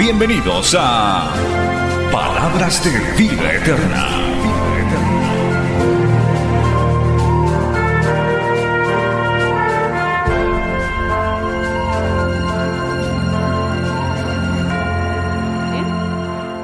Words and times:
Bienvenidos 0.00 0.74
a 0.78 1.30
Palabras 2.10 2.82
de 2.82 3.22
Vida 3.22 3.52
Eterna. 3.52 4.06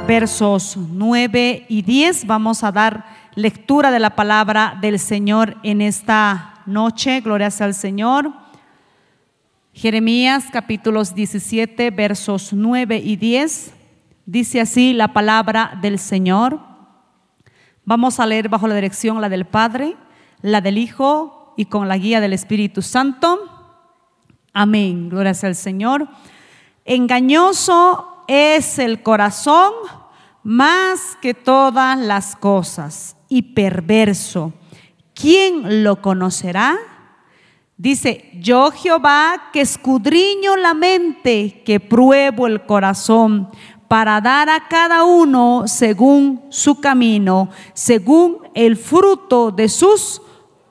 versos 0.07 0.79
9 0.79 1.67
y 1.69 1.83
10. 1.83 2.27
Vamos 2.27 2.65
a 2.65 2.73
dar 2.73 3.05
lectura 3.35 3.91
de 3.91 3.99
la 3.99 4.17
palabra 4.17 4.79
del 4.81 4.99
Señor 4.99 5.59
en 5.63 5.83
esta 5.83 6.55
noche. 6.65 7.21
Gloria 7.21 7.51
sea 7.51 7.67
al 7.67 7.75
Señor. 7.75 8.46
Jeremías 9.77 10.47
capítulos 10.51 11.15
17, 11.15 11.91
versos 11.91 12.55
9 12.55 12.97
y 12.97 13.17
10. 13.17 13.75
Dice 14.25 14.63
así 14.63 14.95
la 14.95 15.13
palabra 15.13 15.79
del 15.83 15.99
Señor. 15.99 16.61
Vamos 17.85 18.19
a 18.19 18.25
leer 18.25 18.49
bajo 18.49 18.69
la 18.69 18.75
dirección 18.75 19.21
la 19.21 19.29
del 19.29 19.45
Padre, 19.45 19.99
la 20.41 20.63
del 20.63 20.79
Hijo 20.79 21.53
y 21.59 21.67
con 21.67 21.89
la 21.89 21.99
guía 21.99 22.23
del 22.23 22.33
Espíritu 22.33 22.81
Santo. 22.81 23.39
Amén. 24.55 25.11
Gloria 25.11 25.35
al 25.43 25.55
Señor. 25.55 26.09
Engañoso 26.87 28.25
es 28.29 28.79
el 28.79 29.03
corazón 29.03 29.75
más 30.43 31.19
que 31.21 31.35
todas 31.35 31.99
las 31.99 32.35
cosas 32.35 33.19
y 33.29 33.43
perverso. 33.53 34.55
¿Quién 35.13 35.85
lo 35.85 36.01
conocerá? 36.01 36.79
Dice, 37.79 38.31
yo 38.41 38.71
Jehová 38.71 39.51
que 39.53 39.61
escudriño 39.61 40.57
la 40.57 40.73
mente, 40.73 41.63
que 41.65 41.79
pruebo 41.79 42.47
el 42.47 42.65
corazón, 42.65 43.51
para 43.87 44.21
dar 44.21 44.49
a 44.49 44.67
cada 44.69 45.05
uno 45.05 45.65
según 45.67 46.43
su 46.49 46.81
camino, 46.81 47.51
según 47.75 48.39
el 48.55 48.77
fruto 48.77 49.51
de 49.51 49.69
sus 49.69 50.23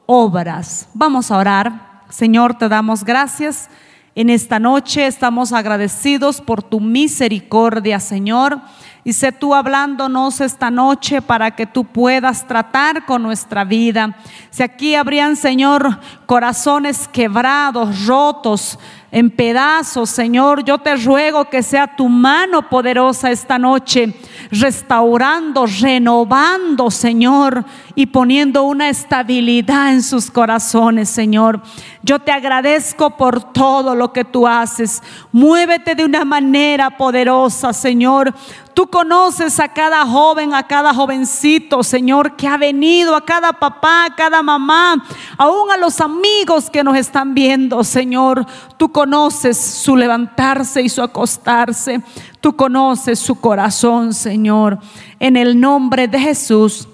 obras. 0.05 0.89
Vamos 0.93 1.31
a 1.31 1.37
orar. 1.37 2.03
Señor, 2.09 2.57
te 2.57 2.67
damos 2.67 3.03
gracias 3.03 3.69
en 4.17 4.29
esta 4.29 4.59
noche 4.59 5.07
estamos 5.07 5.51
agradecidos 5.51 6.39
por 6.39 6.63
tu 6.63 6.79
misericordia, 6.79 7.99
Señor. 7.99 8.61
Y 9.07 9.13
sé 9.13 9.31
tú 9.31 9.53
hablándonos 9.53 10.41
esta 10.41 10.71
noche 10.71 11.21
para 11.21 11.51
que 11.51 11.67
tú 11.67 11.85
puedas 11.85 12.47
tratar 12.47 13.05
con 13.05 13.21
nuestra 13.21 13.63
vida. 13.63 14.17
Si 14.49 14.63
aquí 14.63 14.95
habrían, 14.95 15.35
Señor, 15.35 15.99
corazones 16.25 17.07
quebrados, 17.07 18.07
rotos, 18.07 18.79
en 19.15 19.29
pedazos, 19.29 20.09
Señor. 20.09 20.65
Yo 20.65 20.77
te 20.79 20.93
ruego 20.97 21.45
que 21.45 21.63
sea 21.63 21.95
tu 21.95 22.09
mano 22.09 22.67
poderosa 22.67 23.31
esta 23.31 23.57
noche, 23.57 24.13
restaurando, 24.51 25.65
renovando, 25.65 26.91
Señor, 26.91 27.63
y 27.95 28.07
poniendo 28.07 28.63
una 28.63 28.89
estabilidad 28.89 29.93
en 29.93 30.03
sus 30.03 30.29
corazones, 30.29 31.07
Señor. 31.07 31.61
Yo 32.03 32.19
te 32.19 32.33
agradezco 32.33 33.15
por 33.15 33.53
todo 33.53 33.95
lo 33.95 34.11
que 34.11 34.25
tú 34.25 34.45
haces. 34.45 35.01
Muévete 35.31 35.95
de 35.95 36.03
una 36.03 36.25
manera 36.25 36.97
poderosa, 36.97 37.71
Señor. 37.71 38.35
Tú 38.75 38.87
conoces 38.87 39.57
a 39.61 39.69
cada 39.69 40.05
joven, 40.05 40.53
a 40.53 40.67
cada 40.67 40.93
jovencito, 40.93 41.81
Señor, 41.81 42.35
que 42.35 42.45
ha 42.45 42.57
venido, 42.57 43.15
a 43.15 43.23
cada 43.23 43.53
papá, 43.53 44.03
a 44.03 44.15
cada 44.15 44.43
mamá, 44.43 45.01
aún 45.37 45.71
a 45.71 45.77
los 45.77 46.01
amigos 46.01 46.69
que 46.69 46.83
nos 46.83 46.97
están 46.97 47.33
viendo, 47.33 47.85
Señor. 47.85 48.45
Tú 48.75 48.91
conoces 48.91 49.57
su 49.57 49.95
levantarse 49.95 50.81
y 50.81 50.89
su 50.89 51.01
acostarse. 51.01 52.03
Tú 52.41 52.57
conoces 52.57 53.17
su 53.17 53.39
corazón, 53.39 54.13
Señor. 54.13 54.77
En 55.21 55.37
el 55.37 55.57
nombre 55.57 56.09
de 56.09 56.19
Jesús. 56.19 56.89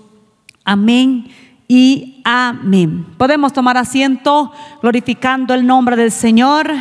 Amén 0.63 1.31
y 1.67 2.21
amén. 2.23 3.07
Podemos 3.17 3.53
tomar 3.53 3.77
asiento 3.77 4.51
glorificando 4.83 5.55
el 5.55 5.65
nombre 5.65 5.95
del 5.95 6.11
Señor. 6.11 6.71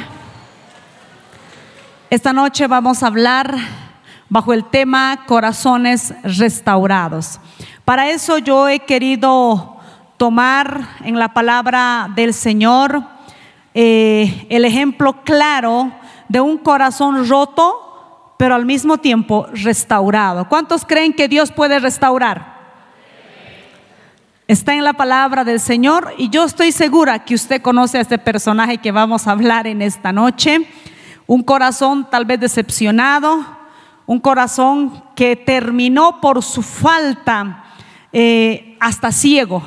Esta 2.11 2.35
noche 2.35 2.67
vamos 2.67 3.03
a 3.03 3.07
hablar 3.07 3.90
bajo 4.31 4.53
el 4.53 4.65
tema 4.65 5.25
corazones 5.27 6.15
restaurados. 6.23 7.41
Para 7.85 8.09
eso 8.09 8.39
yo 8.39 8.69
he 8.69 8.79
querido 8.79 9.77
tomar 10.17 10.89
en 11.05 11.19
la 11.19 11.35
palabra 11.35 12.09
del 12.15 12.33
Señor 12.33 13.03
eh, 13.75 14.47
el 14.49 14.65
ejemplo 14.65 15.23
claro 15.25 15.93
de 16.29 16.41
un 16.41 16.59
corazón 16.59 17.29
roto, 17.29 18.35
pero 18.39 18.55
al 18.55 18.65
mismo 18.65 18.99
tiempo 18.99 19.47
restaurado. 19.53 20.49
¿Cuántos 20.49 20.85
creen 20.85 21.13
que 21.13 21.29
Dios 21.29 21.51
puede 21.51 21.79
restaurar? 21.81 22.61
Está 24.47 24.75
en 24.75 24.85
la 24.85 24.95
palabra 24.95 25.45
del 25.45 25.61
Señor 25.61 26.15
y 26.19 26.29
yo 26.31 26.45
estoy 26.45 26.73
segura 26.73 27.25
que 27.25 27.35
usted 27.35 27.63
conoce 27.63 27.99
a 27.99 28.01
este 28.01 28.19
personaje 28.19 28.79
que 28.79 28.93
vamos 28.93 29.27
a 29.27 29.33
hablar 29.33 29.67
en 29.67 29.83
esta 29.83 30.13
noche. 30.13 30.67
Un 31.27 31.43
corazón 31.43 32.09
tal 32.11 32.25
vez 32.25 32.41
decepcionado, 32.41 33.60
un 34.11 34.19
corazón 34.19 35.05
que 35.15 35.37
terminó 35.37 36.21
por 36.21 36.43
su 36.43 36.63
falta 36.63 37.63
eh, 38.13 38.77
hasta 38.81 39.13
ciego. 39.13 39.63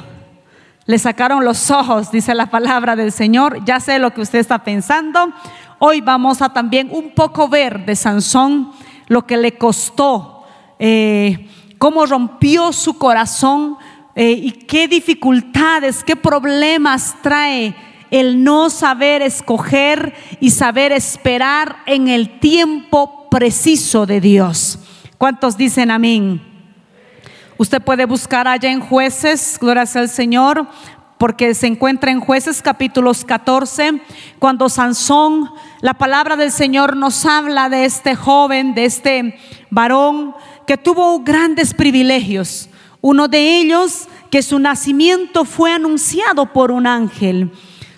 Le 0.86 1.00
sacaron 1.00 1.46
los 1.46 1.72
ojos, 1.72 2.12
dice 2.12 2.36
la 2.36 2.48
palabra 2.48 2.98
del 2.98 3.14
Señor. 3.14 3.64
Ya 3.64 3.80
sé 3.80 4.00
lo 4.00 4.14
que 4.14 4.20
usted 4.20 4.40
está 4.40 4.66
pensando. 4.66 5.32
Hoy 5.80 6.02
vamos 6.02 6.42
a 6.42 6.50
también 6.52 6.90
un 6.92 7.12
poco 7.12 7.48
ver 7.48 7.86
de 7.86 7.96
Sansón 7.96 8.74
lo 9.08 9.26
que 9.26 9.38
le 9.38 9.54
costó, 9.54 10.44
eh, 10.78 11.50
cómo 11.78 12.06
rompió 12.06 12.74
su 12.74 12.98
corazón 12.98 13.78
eh, 14.14 14.32
y 14.32 14.52
qué 14.52 14.90
dificultades, 14.90 16.04
qué 16.04 16.18
problemas 16.18 17.16
trae 17.22 17.74
el 18.14 18.44
no 18.44 18.70
saber 18.70 19.24
escoger 19.24 20.14
y 20.40 20.52
saber 20.52 20.92
esperar 20.92 21.78
en 21.88 22.08
el 22.08 22.40
tiempo 22.40 23.28
preciso 23.32 24.06
de 24.06 24.22
Dios. 24.22 24.78
¿Cuántos 25.18 25.58
dicen 25.58 25.90
amén? 25.90 26.40
Usted 27.58 27.82
puede 27.82 28.06
buscar 28.06 28.48
allá 28.48 28.70
en 28.70 28.82
jueces, 28.82 29.58
gloria 29.60 29.86
al 29.96 30.10
Señor, 30.10 30.68
porque 31.18 31.56
se 31.56 31.66
encuentra 31.66 32.12
en 32.12 32.20
jueces 32.20 32.62
capítulos 32.62 33.26
14, 33.26 34.00
cuando 34.38 34.70
Sansón, 34.70 35.50
la 35.82 35.96
palabra 35.96 36.36
del 36.36 36.52
Señor 36.52 36.96
nos 36.96 37.26
habla 37.26 37.68
de 37.68 37.86
este 37.86 38.14
joven, 38.14 38.76
de 38.76 38.86
este 38.86 39.40
varón 39.72 40.36
que 40.68 40.78
tuvo 40.78 41.18
grandes 41.22 41.74
privilegios. 41.74 42.70
Uno 43.02 43.28
de 43.28 43.58
ellos, 43.58 44.08
que 44.30 44.44
su 44.44 44.60
nacimiento 44.60 45.46
fue 45.46 45.72
anunciado 45.72 46.54
por 46.54 46.70
un 46.70 46.86
ángel. 46.86 47.52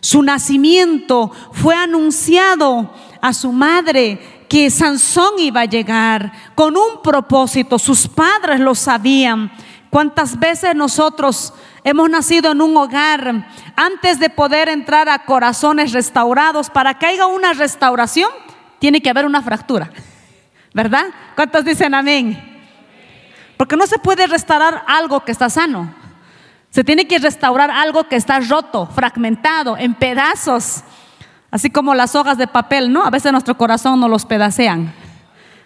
Su 0.06 0.22
nacimiento 0.22 1.32
fue 1.52 1.76
anunciado 1.76 2.94
a 3.22 3.34
su 3.34 3.52
madre 3.52 4.46
que 4.48 4.70
Sansón 4.70 5.40
iba 5.40 5.62
a 5.62 5.66
llegar 5.66 6.32
con 6.54 6.78
un 6.78 7.02
propósito, 7.02 7.80
sus 7.80 8.08
padres 8.08 8.60
lo 8.60 8.76
sabían. 8.76 9.52
¿Cuántas 9.90 10.38
veces 10.38 10.76
nosotros 10.76 11.56
hemos 11.84 12.08
nacido 12.08 12.52
en 12.52 12.62
un 12.62 12.78
hogar 12.78 13.48
antes 13.76 14.20
de 14.20 14.30
poder 14.30 14.70
entrar 14.70 15.10
a 15.10 15.26
corazones 15.26 15.92
restaurados? 15.92 16.70
Para 16.70 17.00
que 17.00 17.08
haya 17.08 17.26
una 17.26 17.54
restauración, 17.54 18.30
tiene 18.78 19.02
que 19.02 19.10
haber 19.10 19.26
una 19.26 19.42
fractura, 19.42 19.90
¿verdad? 20.72 21.06
¿Cuántos 21.36 21.66
dicen 21.66 21.96
amén? 21.96 22.62
Porque 23.58 23.76
no 23.76 23.88
se 23.88 23.98
puede 23.98 24.28
restaurar 24.28 24.84
algo 24.86 25.26
que 25.26 25.32
está 25.32 25.50
sano. 25.50 26.05
Se 26.76 26.84
tiene 26.84 27.08
que 27.08 27.20
restaurar 27.20 27.72
algo 27.72 28.04
que 28.10 28.18
está 28.18 28.38
roto, 28.42 28.86
fragmentado, 28.86 29.78
en 29.78 29.94
pedazos. 29.94 30.84
Así 31.50 31.70
como 31.70 31.96
las 31.96 32.16
hojas 32.16 32.38
de 32.38 32.48
papel, 32.48 32.92
¿no? 32.92 33.06
A 33.06 33.10
veces 33.10 33.32
nuestro 33.32 33.58
corazón 33.58 33.98
nos 34.02 34.10
los 34.10 34.26
pedacean. 34.26 34.94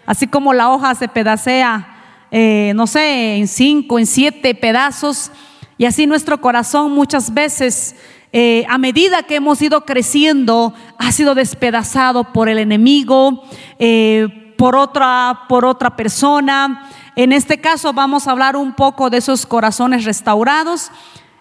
Así 0.06 0.28
como 0.28 0.54
la 0.54 0.70
hoja 0.70 0.94
se 0.94 1.08
pedacea, 1.08 2.28
eh, 2.30 2.74
no 2.76 2.86
sé, 2.86 3.38
en 3.38 3.48
cinco, 3.48 3.98
en 3.98 4.06
siete 4.06 4.54
pedazos. 4.54 5.32
Y 5.80 5.86
así 5.86 6.06
nuestro 6.06 6.42
corazón 6.42 6.92
muchas 6.92 7.34
veces, 7.34 7.96
eh, 8.32 8.64
a 8.70 8.78
medida 8.78 9.24
que 9.24 9.38
hemos 9.38 9.60
ido 9.64 9.86
creciendo, 9.86 10.76
ha 11.00 11.12
sido 11.12 11.34
despedazado 11.34 12.34
por 12.34 12.50
el 12.50 12.60
enemigo, 12.60 13.46
eh, 13.80 14.54
por, 14.60 14.76
otra, 14.76 15.46
por 15.50 15.66
otra 15.66 15.96
persona. 15.96 16.88
En 17.20 17.34
este 17.34 17.60
caso 17.60 17.92
vamos 17.92 18.26
a 18.26 18.32
hablar 18.32 18.56
un 18.56 18.72
poco 18.72 19.10
de 19.10 19.18
esos 19.18 19.46
corazones 19.46 20.06
restaurados 20.06 20.90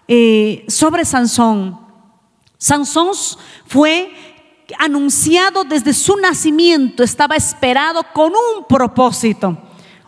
eh, 0.09 0.65
sobre 0.67 1.05
Sansón. 1.05 1.79
Sansón 2.57 3.13
fue 3.65 4.11
anunciado 4.77 5.63
desde 5.63 5.93
su 5.93 6.17
nacimiento, 6.17 7.01
estaba 7.01 7.37
esperado 7.37 8.03
con 8.11 8.33
un 8.33 8.65
propósito. 8.67 9.57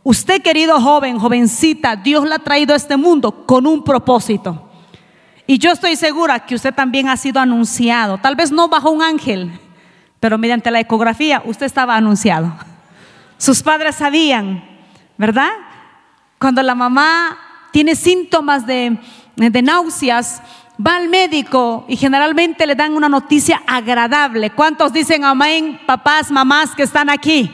Usted, 0.03 0.41
querido 0.41 0.77
joven, 0.81 1.17
jovencita, 1.17 1.95
Dios 1.95 2.27
la 2.27 2.35
ha 2.35 2.39
traído 2.39 2.73
a 2.73 2.77
este 2.77 2.97
mundo 2.97 3.45
con 3.45 3.65
un 3.65 3.81
propósito. 3.81 4.69
Y 5.47 5.57
yo 5.57 5.71
estoy 5.71 5.95
segura 5.95 6.45
que 6.45 6.55
usted 6.55 6.73
también 6.73 7.07
ha 7.07 7.15
sido 7.15 7.39
anunciado, 7.39 8.17
tal 8.17 8.35
vez 8.35 8.51
no 8.51 8.67
bajo 8.67 8.91
un 8.91 9.01
ángel, 9.01 9.57
pero 10.19 10.37
mediante 10.37 10.69
la 10.69 10.81
ecografía 10.81 11.41
usted 11.45 11.65
estaba 11.65 11.95
anunciado. 11.95 12.53
Sus 13.37 13.63
padres 13.63 13.95
sabían, 13.95 14.70
¿verdad? 15.21 15.51
Cuando 16.39 16.63
la 16.63 16.73
mamá 16.73 17.37
tiene 17.71 17.95
síntomas 17.95 18.65
de, 18.65 18.97
de 19.35 19.61
náuseas, 19.61 20.41
va 20.83 20.95
al 20.95 21.09
médico 21.09 21.85
y 21.87 21.95
generalmente 21.95 22.65
le 22.65 22.73
dan 22.73 22.95
una 22.95 23.07
noticia 23.07 23.61
agradable. 23.67 24.49
¿Cuántos 24.49 24.91
dicen 24.91 25.23
amén, 25.23 25.79
papás, 25.85 26.31
mamás 26.31 26.73
que 26.73 26.81
están 26.81 27.07
aquí? 27.07 27.51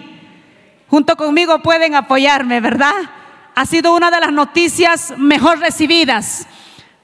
Junto 0.87 1.17
conmigo 1.17 1.61
pueden 1.61 1.93
apoyarme, 1.93 2.61
¿verdad? 2.61 2.95
Ha 3.53 3.65
sido 3.65 3.93
una 3.93 4.11
de 4.11 4.21
las 4.21 4.31
noticias 4.31 5.13
mejor 5.17 5.59
recibidas 5.59 6.47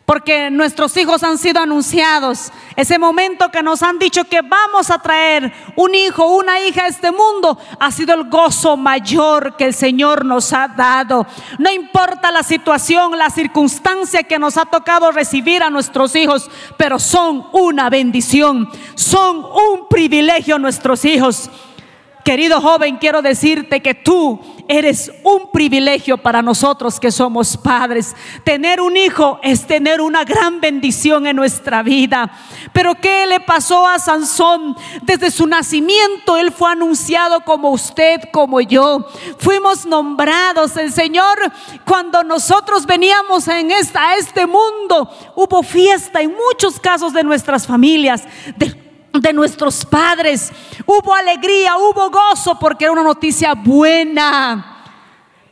porque 0.05 0.49
nuestros 0.49 0.95
hijos 0.97 1.23
han 1.23 1.37
sido 1.37 1.61
anunciados. 1.61 2.51
Ese 2.75 2.99
momento 2.99 3.49
que 3.49 3.63
nos 3.63 3.81
han 3.83 3.99
dicho 3.99 4.25
que 4.25 4.41
vamos 4.41 4.89
a 4.89 4.99
traer 4.99 5.53
un 5.75 5.95
hijo, 5.95 6.25
una 6.35 6.59
hija 6.59 6.83
a 6.83 6.87
este 6.87 7.11
mundo, 7.11 7.57
ha 7.79 7.91
sido 7.91 8.13
el 8.13 8.29
gozo 8.29 8.75
mayor 8.75 9.55
que 9.55 9.65
el 9.65 9.73
Señor 9.73 10.25
nos 10.25 10.51
ha 10.53 10.67
dado. 10.67 11.25
No 11.57 11.71
importa 11.71 12.31
la 12.31 12.43
situación, 12.43 13.17
la 13.17 13.29
circunstancia 13.29 14.23
que 14.23 14.39
nos 14.39 14.57
ha 14.57 14.65
tocado 14.65 15.11
recibir 15.11 15.63
a 15.63 15.69
nuestros 15.69 16.15
hijos, 16.15 16.49
pero 16.77 16.99
son 16.99 17.47
una 17.53 17.89
bendición, 17.89 18.69
son 18.95 19.37
un 19.37 19.87
privilegio 19.89 20.59
nuestros 20.59 21.05
hijos. 21.05 21.49
Querido 22.23 22.61
joven, 22.61 22.97
quiero 22.97 23.21
decirte 23.21 23.81
que 23.81 23.93
tú 23.93 24.39
eres 24.69 25.11
un 25.23 25.51
privilegio 25.51 26.17
para 26.17 26.41
nosotros 26.41 26.97
que 26.97 27.11
somos 27.11 27.57
padres. 27.57 28.15
Tener 28.45 28.79
un 28.79 28.95
hijo 28.95 29.39
es 29.43 29.67
tener 29.67 29.99
una 29.99 30.23
gran 30.23 30.61
bendición 30.61 31.27
en 31.27 31.35
nuestra 31.35 31.83
vida. 31.83 32.31
Pero 32.71 32.95
¿qué 32.95 33.27
le 33.27 33.41
pasó 33.41 33.85
a 33.85 33.99
Sansón? 33.99 34.75
Desde 35.01 35.31
su 35.31 35.47
nacimiento 35.47 36.37
él 36.37 36.51
fue 36.51 36.71
anunciado 36.71 37.41
como 37.41 37.71
usted, 37.71 38.21
como 38.31 38.61
yo. 38.61 39.05
Fuimos 39.37 39.85
nombrados. 39.85 40.77
El 40.77 40.93
Señor, 40.93 41.37
cuando 41.85 42.23
nosotros 42.23 42.85
veníamos 42.85 43.49
en 43.49 43.71
esta, 43.71 44.11
a 44.11 44.15
este 44.15 44.47
mundo, 44.47 45.09
hubo 45.35 45.61
fiesta 45.61 46.21
en 46.21 46.33
muchos 46.33 46.79
casos 46.79 47.11
de 47.11 47.23
nuestras 47.23 47.67
familias. 47.67 48.23
De 49.19 49.33
nuestros 49.33 49.85
padres. 49.85 50.51
Hubo 50.85 51.13
alegría, 51.13 51.77
hubo 51.77 52.09
gozo 52.09 52.57
porque 52.59 52.85
era 52.85 52.91
una 52.93 53.03
noticia 53.03 53.53
buena. 53.53 54.72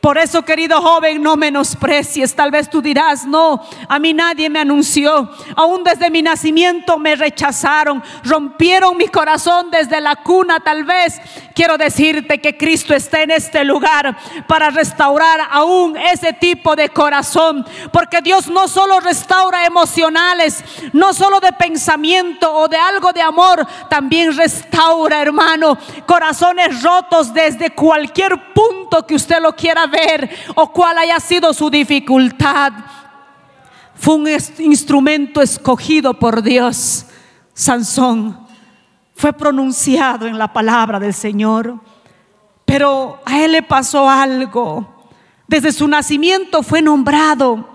Por 0.02 0.18
eso, 0.18 0.42
querido 0.42 0.82
joven, 0.82 1.22
no 1.22 1.36
menosprecies. 1.36 2.34
Tal 2.34 2.50
vez 2.50 2.68
tú 2.68 2.82
dirás, 2.82 3.24
no, 3.24 3.64
a 3.88 4.00
mí 4.00 4.12
nadie 4.12 4.50
me 4.50 4.58
anunció. 4.58 5.30
Aún 5.54 5.84
desde 5.84 6.10
mi 6.10 6.22
nacimiento 6.22 6.98
me 6.98 7.14
rechazaron, 7.14 8.02
rompieron 8.24 8.96
mi 8.96 9.06
corazón 9.06 9.70
desde 9.70 10.00
la 10.00 10.16
cuna. 10.16 10.58
Tal 10.58 10.82
vez 10.82 11.20
quiero 11.54 11.78
decirte 11.78 12.40
que 12.40 12.56
Cristo 12.56 12.96
está 12.96 13.22
en 13.22 13.30
este 13.30 13.64
lugar 13.64 14.16
para 14.48 14.70
restaurar 14.70 15.38
aún 15.48 15.96
ese 15.96 16.32
tipo 16.32 16.74
de 16.74 16.88
corazón. 16.88 17.64
Porque 17.92 18.20
Dios 18.22 18.48
no 18.48 18.66
solo 18.66 18.98
restaura 18.98 19.66
emocionales, 19.66 20.64
no 20.92 21.14
solo 21.14 21.38
de 21.38 21.52
pensamiento 21.52 22.52
o 22.52 22.66
de 22.66 22.76
algo 22.76 23.12
de 23.12 23.22
amor, 23.22 23.64
también 23.88 24.36
restaura, 24.36 25.22
hermano, 25.22 25.78
corazones 26.06 26.82
rotos 26.82 27.32
desde 27.32 27.70
cualquier 27.70 28.52
punto 28.52 29.06
que 29.06 29.14
usted 29.14 29.40
lo 29.40 29.54
quiera 29.54 29.86
ver 29.92 30.30
o 30.54 30.72
cuál 30.72 30.98
haya 30.98 31.20
sido 31.20 31.52
su 31.52 31.70
dificultad. 31.70 32.72
Fue 33.94 34.14
un 34.14 34.28
instrumento 34.58 35.40
escogido 35.40 36.14
por 36.14 36.42
Dios. 36.42 37.06
Sansón 37.54 38.42
fue 39.14 39.32
pronunciado 39.32 40.26
en 40.26 40.38
la 40.38 40.52
palabra 40.52 40.98
del 40.98 41.14
Señor, 41.14 41.78
pero 42.64 43.20
a 43.24 43.44
él 43.44 43.52
le 43.52 43.62
pasó 43.62 44.08
algo. 44.08 44.88
Desde 45.46 45.70
su 45.70 45.86
nacimiento 45.86 46.62
fue 46.62 46.80
nombrado, 46.80 47.68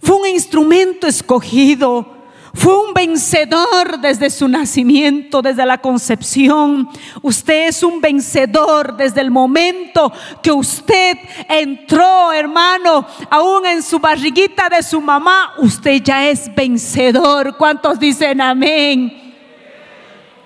fue 0.00 0.16
un 0.16 0.28
instrumento 0.28 1.06
escogido 1.06 2.19
fue 2.52 2.76
un 2.76 2.92
vencedor 2.92 4.00
desde 4.00 4.28
su 4.28 4.48
nacimiento, 4.48 5.40
desde 5.40 5.64
la 5.64 5.78
concepción. 5.78 6.88
Usted 7.22 7.68
es 7.68 7.82
un 7.82 8.00
vencedor 8.00 8.96
desde 8.96 9.20
el 9.20 9.30
momento 9.30 10.12
que 10.42 10.50
usted 10.50 11.16
entró, 11.48 12.32
hermano, 12.32 13.06
aún 13.30 13.66
en 13.66 13.82
su 13.82 14.00
barriguita 14.00 14.68
de 14.68 14.82
su 14.82 15.00
mamá. 15.00 15.52
Usted 15.58 16.02
ya 16.02 16.28
es 16.28 16.52
vencedor. 16.54 17.56
¿Cuántos 17.56 18.00
dicen 18.00 18.40
amén? 18.40 19.34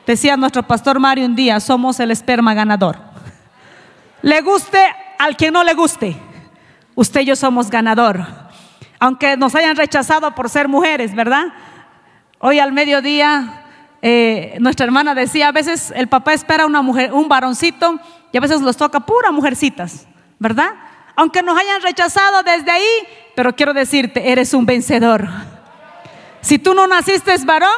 Decía 0.06 0.36
nuestro 0.36 0.62
pastor 0.62 1.00
Mario 1.00 1.24
un 1.24 1.34
día, 1.34 1.58
somos 1.60 1.98
el 2.00 2.10
esperma 2.10 2.52
ganador. 2.52 2.98
Le 4.20 4.42
guste 4.42 4.78
al 5.18 5.36
que 5.36 5.50
no 5.50 5.64
le 5.64 5.72
guste. 5.72 6.16
Usted 6.94 7.22
y 7.22 7.26
yo 7.26 7.36
somos 7.36 7.70
ganador. 7.70 8.26
Aunque 8.98 9.36
nos 9.36 9.54
hayan 9.54 9.76
rechazado 9.76 10.34
por 10.34 10.50
ser 10.50 10.68
mujeres, 10.68 11.14
¿verdad? 11.14 11.46
Hoy 12.46 12.58
al 12.58 12.72
mediodía 12.72 13.62
eh, 14.02 14.58
nuestra 14.60 14.84
hermana 14.84 15.14
decía, 15.14 15.48
a 15.48 15.52
veces 15.52 15.90
el 15.96 16.08
papá 16.08 16.34
espera 16.34 16.66
una 16.66 16.82
mujer, 16.82 17.10
un 17.10 17.26
varoncito 17.26 17.98
y 18.32 18.36
a 18.36 18.40
veces 18.42 18.60
los 18.60 18.76
toca 18.76 19.00
pura 19.00 19.30
mujercitas, 19.30 20.06
¿verdad? 20.38 20.74
Aunque 21.16 21.42
nos 21.42 21.58
hayan 21.58 21.80
rechazado 21.80 22.42
desde 22.42 22.70
ahí, 22.70 22.84
pero 23.34 23.56
quiero 23.56 23.72
decirte, 23.72 24.30
eres 24.30 24.52
un 24.52 24.66
vencedor. 24.66 25.26
Si 26.42 26.58
tú 26.58 26.74
no 26.74 26.86
naciste 26.86 27.34
varón, 27.46 27.72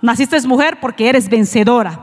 naciste 0.00 0.40
mujer 0.48 0.80
porque 0.80 1.08
eres 1.08 1.28
vencedora. 1.28 2.00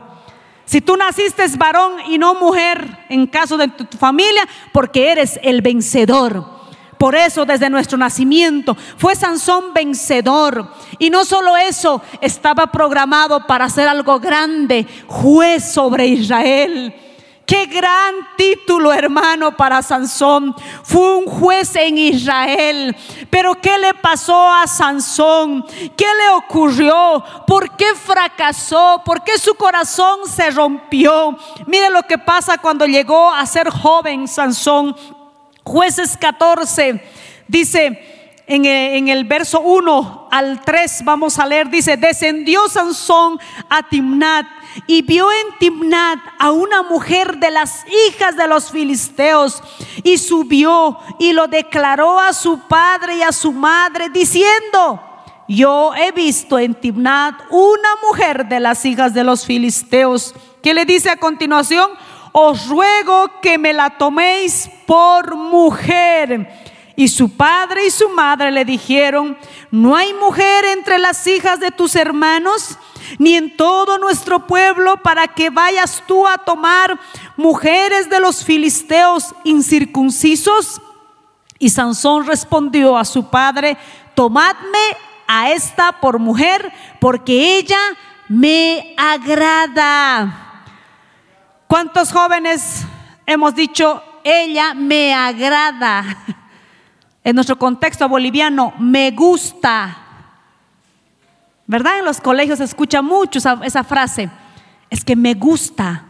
Si 0.64 0.80
tú 0.80 0.96
naciste 0.96 1.44
varón 1.58 1.96
y 2.10 2.18
no 2.18 2.34
mujer 2.34 3.08
en 3.10 3.28
caso 3.28 3.58
de 3.58 3.68
tu 3.68 3.98
familia, 3.98 4.48
porque 4.72 5.12
eres 5.12 5.38
el 5.44 5.62
vencedor. 5.62 6.59
Por 7.00 7.16
eso 7.16 7.46
desde 7.46 7.70
nuestro 7.70 7.98
nacimiento 7.98 8.76
fue 8.98 9.16
Sansón 9.16 9.74
vencedor. 9.74 10.70
Y 11.00 11.10
no 11.10 11.24
solo 11.24 11.56
eso, 11.56 12.02
estaba 12.20 12.68
programado 12.68 13.48
para 13.48 13.66
hacer 13.66 13.88
algo 13.88 14.20
grande, 14.20 14.86
juez 15.08 15.72
sobre 15.72 16.08
Israel. 16.08 16.94
Qué 17.46 17.68
gran 17.68 18.16
título, 18.38 18.92
hermano, 18.92 19.56
para 19.56 19.82
Sansón. 19.82 20.54
Fue 20.84 21.16
un 21.16 21.26
juez 21.26 21.74
en 21.78 21.98
Israel. 21.98 22.94
Pero 23.30 23.56
¿qué 23.56 23.80
le 23.80 23.94
pasó 23.94 24.52
a 24.52 24.68
Sansón? 24.68 25.66
¿Qué 25.96 26.06
le 26.06 26.30
ocurrió? 26.36 27.24
¿Por 27.48 27.78
qué 27.78 27.96
fracasó? 27.96 29.02
¿Por 29.06 29.24
qué 29.24 29.40
su 29.40 29.56
corazón 29.56 30.28
se 30.28 30.52
rompió? 30.52 31.38
Mire 31.66 31.90
lo 31.90 32.04
que 32.04 32.18
pasa 32.18 32.58
cuando 32.58 32.86
llegó 32.86 33.34
a 33.34 33.46
ser 33.46 33.70
joven 33.70 34.28
Sansón. 34.28 34.96
Jueces 35.70 36.18
14 36.18 37.00
dice 37.48 38.42
en 38.48 39.08
el, 39.08 39.24
verso 39.26 39.62
1 39.62 40.30
al 40.32 40.62
3, 40.62 41.04
vamos 41.04 41.38
a 41.38 41.46
leer, 41.46 41.70
dice, 41.70 41.96
descendió 41.96 42.68
Sansón 42.68 43.38
a 43.70 43.88
Timnat 43.88 44.48
y 44.88 45.04
vio 45.04 45.32
en 45.32 45.60
Timnat 45.60 46.18
a 46.40 46.50
una 46.50 46.82
mujer 46.82 47.38
de 47.38 47.52
las 47.52 47.86
hijas 48.08 48.36
de 48.36 48.48
los 48.48 48.72
filisteos 48.72 49.62
y 50.04 50.18
subió 50.18 50.98
y 51.20 51.34
lo 51.34 51.48
declaró 51.48 52.20
a 52.20 52.34
su 52.34 52.62
padre 52.62 53.18
y 53.18 53.22
a 53.22 53.32
su 53.32 53.52
madre 53.52 54.10
diciendo, 54.10 55.00
yo 55.48 55.94
he 55.94 56.12
visto 56.12 56.58
en 56.58 56.74
Timnat 56.74 57.36
una 57.52 57.90
mujer 58.08 58.48
de 58.48 58.60
las 58.60 58.84
hijas 58.86 59.14
de 59.14 59.24
los 59.24 59.46
filisteos. 59.46 60.34
¿Qué 60.64 60.74
le 60.74 60.86
dice 60.86 61.12
a 61.12 61.18
continuación? 61.18 61.92
Os 62.32 62.68
ruego 62.68 63.32
que 63.42 63.58
me 63.58 63.74
la 63.74 63.92
toméis 63.92 64.70
por 64.86 65.36
mujer. 65.36 66.70
Y 66.96 67.08
su 67.08 67.30
padre 67.38 67.86
y 67.88 67.92
su 67.92 68.10
madre 68.10 68.52
le 68.52 68.66
dijeron, 68.66 69.38
no 69.72 69.96
hay 69.96 70.14
mujer 70.14 70.66
entre 70.66 70.98
las 70.98 71.26
hijas 71.28 71.60
de 71.62 71.72
tus 71.72 71.96
hermanos, 71.96 72.78
ni 73.18 73.36
en 73.36 73.56
todo 73.56 73.98
nuestro 73.98 74.46
pueblo, 74.46 74.98
para 75.02 75.28
que 75.28 75.50
vayas 75.50 76.04
tú 76.06 76.28
a 76.28 76.38
tomar 76.38 77.00
mujeres 77.38 78.10
de 78.10 78.20
los 78.20 78.44
filisteos 78.44 79.34
incircuncisos. 79.46 80.82
Y 81.58 81.70
Sansón 81.70 82.28
respondió 82.28 82.98
a 82.98 83.06
su 83.06 83.30
padre, 83.30 83.78
tomadme 84.14 84.98
a 85.26 85.52
esta 85.52 86.02
por 86.02 86.20
mujer, 86.20 86.70
porque 87.00 87.58
ella 87.58 87.80
me 88.28 88.94
agrada. 88.98 90.49
¿Cuántos 91.70 92.12
jóvenes 92.12 92.84
hemos 93.28 93.54
dicho, 93.54 94.02
ella 94.24 94.74
me 94.74 95.14
agrada. 95.14 96.04
En 97.22 97.36
nuestro 97.36 97.60
contexto 97.60 98.08
boliviano, 98.10 98.74
me 98.80 99.12
gusta. 99.12 99.98
¿Verdad? 101.68 102.00
En 102.00 102.06
los 102.06 102.20
colegios 102.22 102.58
se 102.58 102.64
escucha 102.64 103.04
mucho 103.04 103.38
esa, 103.38 103.60
esa 103.62 103.84
frase. 103.84 104.32
Es 104.90 105.04
que 105.04 105.16
me 105.16 105.36
gusta. 105.36 106.06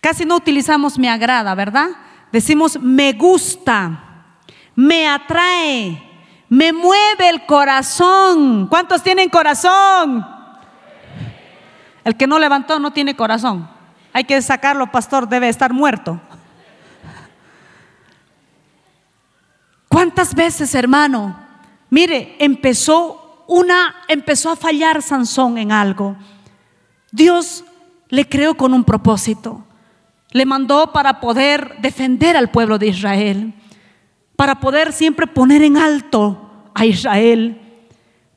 Casi 0.00 0.24
no 0.24 0.36
utilizamos 0.36 0.98
me 0.98 1.10
agrada, 1.10 1.54
¿verdad? 1.54 1.88
Decimos 2.30 2.80
me 2.80 3.12
gusta, 3.12 4.38
me 4.76 5.08
atrae, 5.08 6.00
me 6.48 6.72
mueve 6.72 7.28
el 7.28 7.44
corazón. 7.44 8.68
¿Cuántos 8.68 9.02
tienen 9.02 9.28
corazón? 9.28 10.24
El 12.04 12.16
que 12.16 12.26
no 12.28 12.38
levantó 12.38 12.78
no 12.78 12.92
tiene 12.92 13.14
corazón. 13.14 13.81
Hay 14.12 14.24
que 14.24 14.40
sacarlo, 14.42 14.90
pastor, 14.90 15.28
debe 15.28 15.48
estar 15.48 15.72
muerto. 15.72 16.20
¿Cuántas 19.88 20.34
veces, 20.34 20.74
hermano? 20.74 21.38
Mire, 21.90 22.36
empezó 22.38 23.22
una 23.46 23.96
empezó 24.08 24.50
a 24.50 24.56
fallar 24.56 25.02
Sansón 25.02 25.58
en 25.58 25.72
algo. 25.72 26.16
Dios 27.10 27.64
le 28.08 28.28
creó 28.28 28.54
con 28.54 28.72
un 28.72 28.84
propósito. 28.84 29.64
Le 30.30 30.46
mandó 30.46 30.92
para 30.92 31.20
poder 31.20 31.76
defender 31.82 32.36
al 32.36 32.50
pueblo 32.50 32.78
de 32.78 32.86
Israel, 32.86 33.52
para 34.36 34.60
poder 34.60 34.92
siempre 34.92 35.26
poner 35.26 35.62
en 35.62 35.76
alto 35.76 36.70
a 36.74 36.86
Israel. 36.86 37.60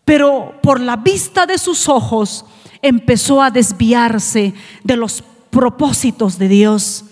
Pero 0.04 0.60
por 0.62 0.82
la 0.82 0.98
vista 0.98 1.46
de 1.46 1.58
sus 1.58 1.88
ojos 1.88 2.46
empezó 2.82 3.42
a 3.42 3.50
desviarse 3.50 4.54
de 4.84 4.98
los 4.98 5.24
propósitos 5.56 6.38
de 6.38 6.50
Dios. 6.50 7.06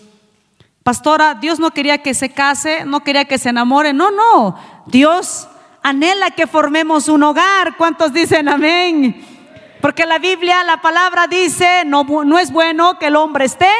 Pastora, 0.84 1.36
Dios 1.36 1.60
no 1.60 1.72
quería 1.72 2.00
que 2.00 2.14
se 2.14 2.30
case, 2.30 2.84
no 2.84 3.00
quería 3.00 3.24
que 3.24 3.38
se 3.38 3.48
enamore. 3.48 3.94
No, 3.94 4.12
no. 4.12 4.60
Dios 4.86 5.48
anhela 5.82 6.30
que 6.32 6.46
formemos 6.46 7.08
un 7.08 7.24
hogar. 7.24 7.78
¿Cuántos 7.78 8.12
dicen 8.12 8.50
amén? 8.50 9.26
Porque 9.80 10.06
la 10.06 10.20
Biblia, 10.20 10.62
la 10.66 10.82
palabra 10.82 11.28
dice, 11.28 11.84
no, 11.86 12.04
no 12.04 12.38
es 12.38 12.52
bueno 12.52 13.00
que 13.00 13.08
el 13.08 13.16
hombre 13.16 13.46
esté 13.46 13.72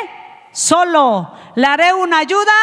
solo. 0.54 1.30
Le 1.56 1.68
haré 1.68 1.92
una 1.92 2.20
ayuda 2.20 2.54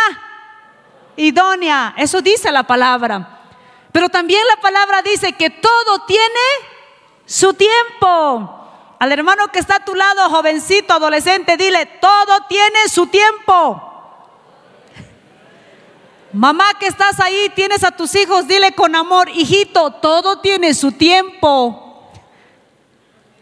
idónea. 1.16 1.92
Eso 1.98 2.22
dice 2.22 2.50
la 2.50 2.62
palabra. 2.62 3.42
Pero 3.92 4.08
también 4.08 4.40
la 4.48 4.62
palabra 4.62 5.02
dice 5.02 5.34
que 5.34 5.50
todo 5.50 6.06
tiene 6.06 6.40
su 7.26 7.52
tiempo. 7.52 8.59
Al 9.00 9.12
hermano 9.12 9.48
que 9.48 9.58
está 9.58 9.76
a 9.76 9.84
tu 9.84 9.94
lado, 9.94 10.28
jovencito, 10.28 10.92
adolescente, 10.92 11.56
dile, 11.56 11.86
todo 11.86 12.42
tiene 12.50 12.86
su 12.86 13.06
tiempo. 13.06 13.82
Mamá 16.34 16.74
que 16.78 16.86
estás 16.86 17.18
ahí, 17.18 17.50
tienes 17.54 17.82
a 17.82 17.92
tus 17.92 18.14
hijos, 18.14 18.46
dile 18.46 18.72
con 18.72 18.94
amor, 18.94 19.30
hijito, 19.30 19.90
todo 19.92 20.40
tiene 20.40 20.74
su 20.74 20.92
tiempo. 20.92 22.12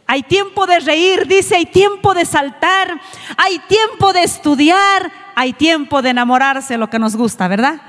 Hay 0.06 0.22
tiempo 0.22 0.64
de 0.64 0.78
reír, 0.78 1.26
dice, 1.26 1.56
hay 1.56 1.66
tiempo 1.66 2.14
de 2.14 2.24
saltar, 2.24 3.00
hay 3.36 3.58
tiempo 3.58 4.12
de 4.12 4.22
estudiar, 4.22 5.10
hay 5.34 5.54
tiempo 5.54 6.02
de 6.02 6.10
enamorarse, 6.10 6.78
lo 6.78 6.88
que 6.88 7.00
nos 7.00 7.16
gusta, 7.16 7.48
¿verdad? 7.48 7.80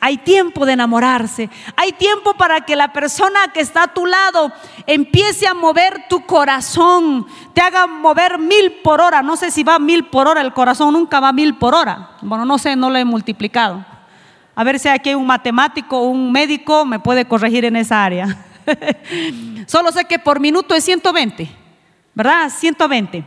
Hay 0.00 0.16
tiempo 0.16 0.64
de 0.64 0.72
enamorarse. 0.72 1.50
Hay 1.76 1.92
tiempo 1.92 2.34
para 2.34 2.62
que 2.62 2.74
la 2.74 2.92
persona 2.92 3.38
que 3.52 3.60
está 3.60 3.84
a 3.84 3.94
tu 3.94 4.06
lado 4.06 4.50
empiece 4.86 5.46
a 5.46 5.52
mover 5.52 6.06
tu 6.08 6.24
corazón, 6.24 7.26
te 7.52 7.60
haga 7.60 7.86
mover 7.86 8.38
mil 8.38 8.72
por 8.82 9.00
hora. 9.00 9.22
No 9.22 9.36
sé 9.36 9.50
si 9.50 9.62
va 9.62 9.78
mil 9.78 10.06
por 10.06 10.26
hora 10.26 10.40
el 10.40 10.54
corazón, 10.54 10.94
nunca 10.94 11.20
va 11.20 11.32
mil 11.32 11.56
por 11.56 11.74
hora. 11.74 12.12
Bueno, 12.22 12.46
no 12.46 12.56
sé, 12.56 12.76
no 12.76 12.88
lo 12.88 12.96
he 12.96 13.04
multiplicado. 13.04 13.84
A 14.54 14.64
ver 14.64 14.78
si 14.78 14.88
aquí 14.88 15.10
hay 15.10 15.14
un 15.14 15.26
matemático 15.26 15.98
o 15.98 16.06
un 16.06 16.32
médico 16.32 16.84
me 16.84 16.98
puede 16.98 17.26
corregir 17.26 17.64
en 17.66 17.76
esa 17.76 18.02
área. 18.04 18.38
Solo 19.66 19.92
sé 19.92 20.06
que 20.06 20.18
por 20.18 20.40
minuto 20.40 20.74
es 20.74 20.84
120, 20.84 21.50
¿verdad? 22.14 22.50
120. 22.50 23.24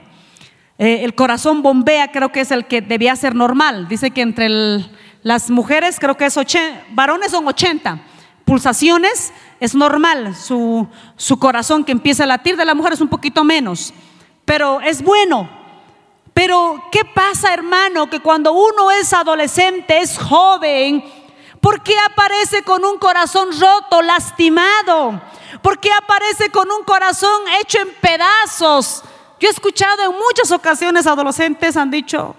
Eh, 0.79 1.03
el 1.03 1.13
corazón 1.13 1.61
bombea, 1.61 2.11
creo 2.11 2.31
que 2.31 2.41
es 2.41 2.51
el 2.51 2.65
que 2.65 2.81
debía 2.81 3.15
ser 3.15 3.35
normal. 3.35 3.87
Dice 3.87 4.11
que 4.11 4.21
entre 4.21 4.47
las 5.23 5.49
mujeres, 5.49 5.99
creo 5.99 6.15
que 6.15 6.25
es 6.25 6.37
80, 6.37 6.85
varones 6.91 7.31
son 7.31 7.47
80 7.47 7.99
pulsaciones, 8.45 9.33
es 9.59 9.73
normal 9.73 10.35
su, 10.35 10.87
su 11.15 11.39
corazón 11.39 11.83
que 11.83 11.93
empieza 11.93 12.23
a 12.23 12.27
latir, 12.27 12.57
de 12.57 12.65
la 12.65 12.75
mujer 12.75 12.93
es 12.93 13.01
un 13.01 13.07
poquito 13.07 13.43
menos, 13.43 13.93
pero 14.45 14.81
es 14.81 15.01
bueno. 15.01 15.49
Pero, 16.33 16.83
¿qué 16.91 17.05
pasa, 17.05 17.53
hermano? 17.53 18.09
Que 18.09 18.19
cuando 18.19 18.53
uno 18.53 18.89
es 18.91 19.13
adolescente, 19.13 19.99
es 19.99 20.17
joven, 20.17 21.03
¿Por 21.63 21.81
qué 21.81 21.95
aparece 21.97 22.61
con 22.63 22.83
un 22.83 22.97
corazón 22.97 23.47
roto, 23.57 24.01
lastimado? 24.01 25.21
¿Por 25.61 25.79
qué 25.79 25.89
aparece 25.93 26.49
con 26.49 26.69
un 26.69 26.83
corazón 26.83 27.41
hecho 27.61 27.79
en 27.79 27.87
pedazos? 28.01 29.01
Yo 29.39 29.47
he 29.47 29.51
escuchado 29.51 30.03
en 30.03 30.11
muchas 30.11 30.51
ocasiones 30.51 31.07
adolescentes 31.07 31.77
han 31.77 31.89
dicho, 31.89 32.35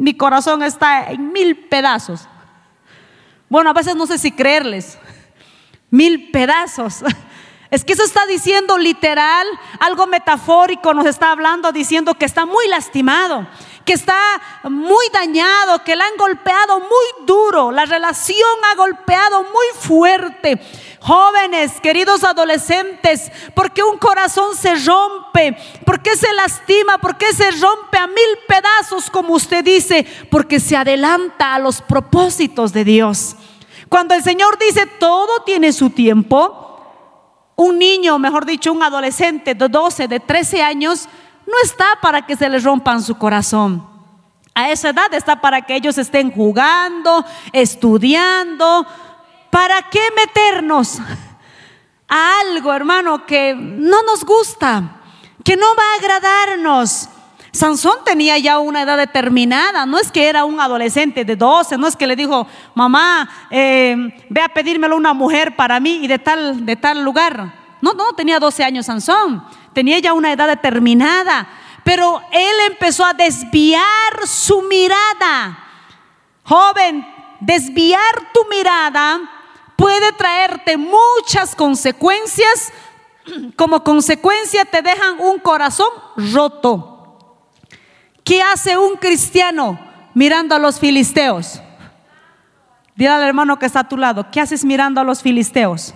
mi 0.00 0.14
corazón 0.14 0.62
está 0.62 1.10
en 1.10 1.30
mil 1.30 1.68
pedazos. 1.68 2.26
Bueno, 3.50 3.68
a 3.68 3.74
veces 3.74 3.94
no 3.96 4.06
sé 4.06 4.16
si 4.16 4.32
creerles, 4.32 4.98
mil 5.90 6.30
pedazos. 6.30 7.04
Es 7.70 7.84
que 7.84 7.92
eso 7.92 8.02
está 8.02 8.26
diciendo 8.26 8.78
literal, 8.78 9.46
algo 9.78 10.08
metafórico, 10.08 10.92
nos 10.92 11.06
está 11.06 11.30
hablando 11.30 11.70
diciendo 11.70 12.14
que 12.14 12.24
está 12.24 12.44
muy 12.44 12.66
lastimado, 12.66 13.46
que 13.84 13.92
está 13.92 14.40
muy 14.64 15.06
dañado, 15.12 15.82
que 15.84 15.96
la 15.96 16.04
han 16.04 16.16
golpeado 16.16 16.80
muy 16.80 17.26
duro, 17.26 17.72
la 17.72 17.84
relación 17.84 18.48
ha 18.70 18.76
golpeado 18.76 19.42
muy 19.42 19.66
fuerte. 19.78 20.60
Jóvenes, 21.00 21.80
queridos 21.80 22.24
adolescentes, 22.24 23.32
porque 23.54 23.82
un 23.82 23.96
corazón 23.96 24.54
se 24.54 24.74
rompe? 24.74 25.56
¿Por 25.86 26.02
qué 26.02 26.14
se 26.14 26.32
lastima? 26.34 26.98
¿Por 26.98 27.16
qué 27.16 27.32
se 27.32 27.50
rompe 27.52 27.96
a 27.96 28.06
mil 28.06 28.38
pedazos, 28.46 29.10
como 29.10 29.34
usted 29.34 29.64
dice? 29.64 30.06
Porque 30.30 30.60
se 30.60 30.76
adelanta 30.76 31.54
a 31.54 31.58
los 31.58 31.80
propósitos 31.80 32.72
de 32.72 32.84
Dios. 32.84 33.36
Cuando 33.88 34.14
el 34.14 34.22
Señor 34.22 34.58
dice 34.58 34.86
todo 34.86 35.42
tiene 35.44 35.72
su 35.72 35.90
tiempo, 35.90 36.60
un 37.56 37.78
niño, 37.78 38.18
mejor 38.18 38.46
dicho, 38.46 38.72
un 38.72 38.82
adolescente 38.82 39.54
de 39.54 39.68
12, 39.68 40.08
de 40.08 40.20
13 40.20 40.62
años, 40.62 41.08
no 41.46 41.54
está 41.62 41.98
para 42.00 42.26
que 42.26 42.36
se 42.36 42.48
les 42.48 42.64
rompan 42.64 43.02
su 43.02 43.16
corazón. 43.16 43.88
A 44.54 44.70
esa 44.70 44.90
edad 44.90 45.12
está 45.14 45.40
para 45.40 45.62
que 45.62 45.74
ellos 45.74 45.96
estén 45.98 46.30
jugando, 46.30 47.24
estudiando. 47.52 48.86
¿Para 49.50 49.88
qué 49.90 50.00
meternos 50.16 50.98
a 52.08 52.40
algo, 52.40 52.72
hermano, 52.72 53.26
que 53.26 53.54
no 53.54 54.02
nos 54.02 54.24
gusta, 54.24 55.00
que 55.44 55.56
no 55.56 55.66
va 55.74 55.82
a 55.82 55.98
agradarnos? 55.98 57.08
Sansón 57.52 57.98
tenía 58.04 58.38
ya 58.38 58.60
una 58.60 58.82
edad 58.82 58.96
determinada, 58.96 59.84
no 59.84 59.98
es 59.98 60.12
que 60.12 60.28
era 60.28 60.44
un 60.44 60.60
adolescente 60.60 61.24
de 61.24 61.34
12, 61.34 61.78
no 61.78 61.88
es 61.88 61.96
que 61.96 62.06
le 62.06 62.14
dijo, 62.14 62.46
mamá, 62.74 63.28
eh, 63.50 63.96
ve 64.28 64.40
a 64.40 64.48
pedírmelo 64.48 64.96
una 64.96 65.14
mujer 65.14 65.56
para 65.56 65.80
mí 65.80 66.00
y 66.02 66.06
de 66.06 66.20
tal, 66.20 66.64
de 66.64 66.76
tal 66.76 67.02
lugar. 67.02 67.52
No, 67.80 67.92
no, 67.94 68.12
tenía 68.12 68.38
12 68.38 68.62
años 68.62 68.86
Sansón 68.86 69.42
tenía 69.72 69.98
ya 69.98 70.12
una 70.12 70.32
edad 70.32 70.48
determinada, 70.48 71.48
pero 71.84 72.20
él 72.32 72.56
empezó 72.68 73.04
a 73.04 73.12
desviar 73.12 74.26
su 74.26 74.62
mirada. 74.62 75.58
Joven, 76.44 77.06
desviar 77.40 78.32
tu 78.32 78.44
mirada 78.50 79.20
puede 79.76 80.12
traerte 80.12 80.76
muchas 80.76 81.54
consecuencias. 81.54 82.72
Como 83.56 83.82
consecuencia 83.82 84.64
te 84.64 84.82
dejan 84.82 85.20
un 85.20 85.38
corazón 85.38 85.88
roto. 86.16 87.18
¿Qué 88.24 88.42
hace 88.42 88.76
un 88.76 88.96
cristiano 88.96 89.80
mirando 90.14 90.54
a 90.54 90.58
los 90.58 90.78
filisteos? 90.78 91.60
Dile 92.94 93.10
al 93.10 93.22
hermano 93.22 93.58
que 93.58 93.66
está 93.66 93.80
a 93.80 93.88
tu 93.88 93.96
lado, 93.96 94.30
¿qué 94.30 94.40
haces 94.40 94.64
mirando 94.64 95.00
a 95.00 95.04
los 95.04 95.22
filisteos? 95.22 95.94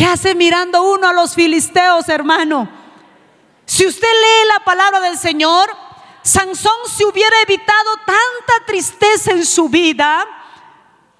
¿Qué 0.00 0.06
hace 0.06 0.34
mirando 0.34 0.82
uno 0.82 1.08
a 1.08 1.12
los 1.12 1.34
filisteos, 1.34 2.08
hermano? 2.08 2.66
Si 3.66 3.86
usted 3.86 4.08
lee 4.08 4.48
la 4.48 4.64
palabra 4.64 4.98
del 4.98 5.18
Señor, 5.18 5.68
Sansón 6.22 6.72
se 6.86 7.04
hubiera 7.04 7.36
evitado 7.42 7.96
tanta 8.06 8.64
tristeza 8.66 9.32
en 9.32 9.44
su 9.44 9.68
vida 9.68 10.26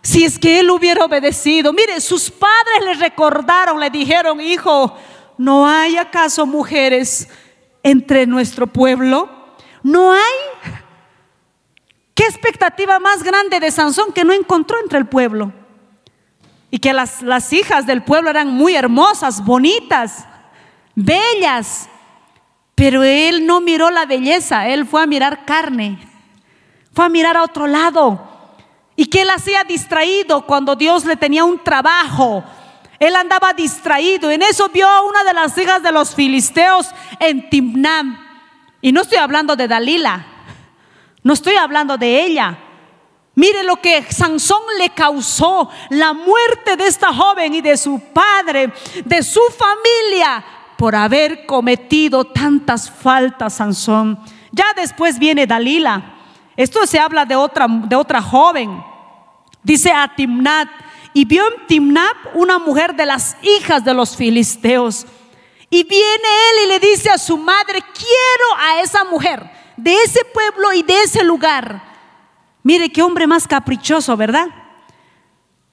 si 0.00 0.24
es 0.24 0.38
que 0.38 0.60
él 0.60 0.70
hubiera 0.70 1.04
obedecido. 1.04 1.74
Mire, 1.74 2.00
sus 2.00 2.30
padres 2.30 2.82
le 2.86 2.94
recordaron, 2.94 3.78
le 3.78 3.90
dijeron, 3.90 4.40
hijo, 4.40 4.96
¿no 5.36 5.68
hay 5.68 5.98
acaso 5.98 6.46
mujeres 6.46 7.28
entre 7.82 8.26
nuestro 8.26 8.66
pueblo? 8.66 9.28
¿No 9.82 10.10
hay? 10.10 10.72
¿Qué 12.14 12.24
expectativa 12.24 12.98
más 12.98 13.22
grande 13.22 13.60
de 13.60 13.70
Sansón 13.70 14.10
que 14.14 14.24
no 14.24 14.32
encontró 14.32 14.80
entre 14.80 14.98
el 14.98 15.06
pueblo? 15.06 15.52
Y 16.70 16.78
que 16.78 16.92
las, 16.92 17.22
las 17.22 17.52
hijas 17.52 17.86
del 17.86 18.02
pueblo 18.02 18.30
eran 18.30 18.48
muy 18.48 18.76
hermosas, 18.76 19.44
bonitas, 19.44 20.26
bellas. 20.94 21.88
Pero 22.74 23.02
él 23.02 23.46
no 23.46 23.60
miró 23.60 23.90
la 23.90 24.06
belleza, 24.06 24.68
él 24.68 24.86
fue 24.86 25.02
a 25.02 25.06
mirar 25.06 25.44
carne, 25.44 25.98
fue 26.92 27.04
a 27.04 27.08
mirar 27.08 27.36
a 27.36 27.42
otro 27.42 27.66
lado. 27.66 28.28
¿Y 28.96 29.06
que 29.06 29.22
él 29.22 29.30
hacía 29.30 29.64
distraído 29.64 30.46
cuando 30.46 30.76
Dios 30.76 31.04
le 31.04 31.16
tenía 31.16 31.44
un 31.44 31.62
trabajo? 31.62 32.44
Él 32.98 33.16
andaba 33.16 33.54
distraído. 33.54 34.30
En 34.30 34.42
eso 34.42 34.68
vio 34.68 34.86
a 34.86 35.02
una 35.02 35.24
de 35.24 35.32
las 35.32 35.56
hijas 35.56 35.82
de 35.82 35.90
los 35.90 36.14
filisteos 36.14 36.90
en 37.18 37.48
Timnam. 37.48 38.18
Y 38.82 38.92
no 38.92 39.02
estoy 39.02 39.18
hablando 39.18 39.56
de 39.56 39.68
Dalila, 39.68 40.26
no 41.22 41.32
estoy 41.32 41.56
hablando 41.56 41.96
de 41.96 42.22
ella. 42.22 42.58
Mire 43.40 43.62
lo 43.62 43.76
que 43.76 44.04
Sansón 44.12 44.60
le 44.76 44.90
causó, 44.90 45.70
la 45.88 46.12
muerte 46.12 46.76
de 46.76 46.86
esta 46.86 47.10
joven 47.10 47.54
y 47.54 47.62
de 47.62 47.74
su 47.78 47.98
padre, 48.12 48.70
de 49.02 49.22
su 49.22 49.40
familia, 49.56 50.44
por 50.76 50.94
haber 50.94 51.46
cometido 51.46 52.22
tantas 52.22 52.90
faltas, 52.90 53.54
Sansón. 53.54 54.20
Ya 54.52 54.66
después 54.76 55.18
viene 55.18 55.46
Dalila. 55.46 56.18
Esto 56.54 56.86
se 56.86 56.98
habla 56.98 57.24
de 57.24 57.34
otra, 57.34 57.66
de 57.66 57.96
otra 57.96 58.20
joven. 58.20 58.84
Dice 59.62 59.90
a 59.90 60.14
Timnat, 60.14 60.68
y 61.14 61.24
vio 61.24 61.42
en 61.48 61.66
Timnat 61.66 62.16
una 62.34 62.58
mujer 62.58 62.94
de 62.94 63.06
las 63.06 63.38
hijas 63.40 63.82
de 63.82 63.94
los 63.94 64.18
filisteos. 64.18 65.06
Y 65.70 65.84
viene 65.84 66.28
él 66.50 66.64
y 66.64 66.68
le 66.68 66.78
dice 66.78 67.08
a 67.08 67.16
su 67.16 67.38
madre, 67.38 67.82
quiero 67.94 68.56
a 68.58 68.82
esa 68.82 69.04
mujer 69.04 69.50
de 69.78 69.94
ese 69.94 70.26
pueblo 70.26 70.74
y 70.74 70.82
de 70.82 71.04
ese 71.04 71.24
lugar. 71.24 71.89
Mire 72.62 72.90
qué 72.90 73.02
hombre 73.02 73.26
más 73.26 73.48
caprichoso, 73.48 74.16
¿verdad? 74.16 74.46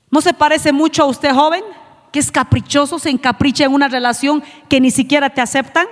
¿No 0.10 0.22
se 0.22 0.34
parece 0.34 0.72
mucho 0.72 1.04
a 1.04 1.08
usted 1.08 1.34
joven? 1.34 1.64
Que 2.12 2.20
es 2.20 2.32
caprichoso, 2.32 2.98
se 3.00 3.10
encapricha 3.10 3.66
en 3.66 3.74
una 3.74 3.88
relación 3.88 4.44
que 4.70 4.80
ni 4.80 4.92
siquiera 4.92 5.30
te 5.30 5.42
aceptan, 5.42 5.86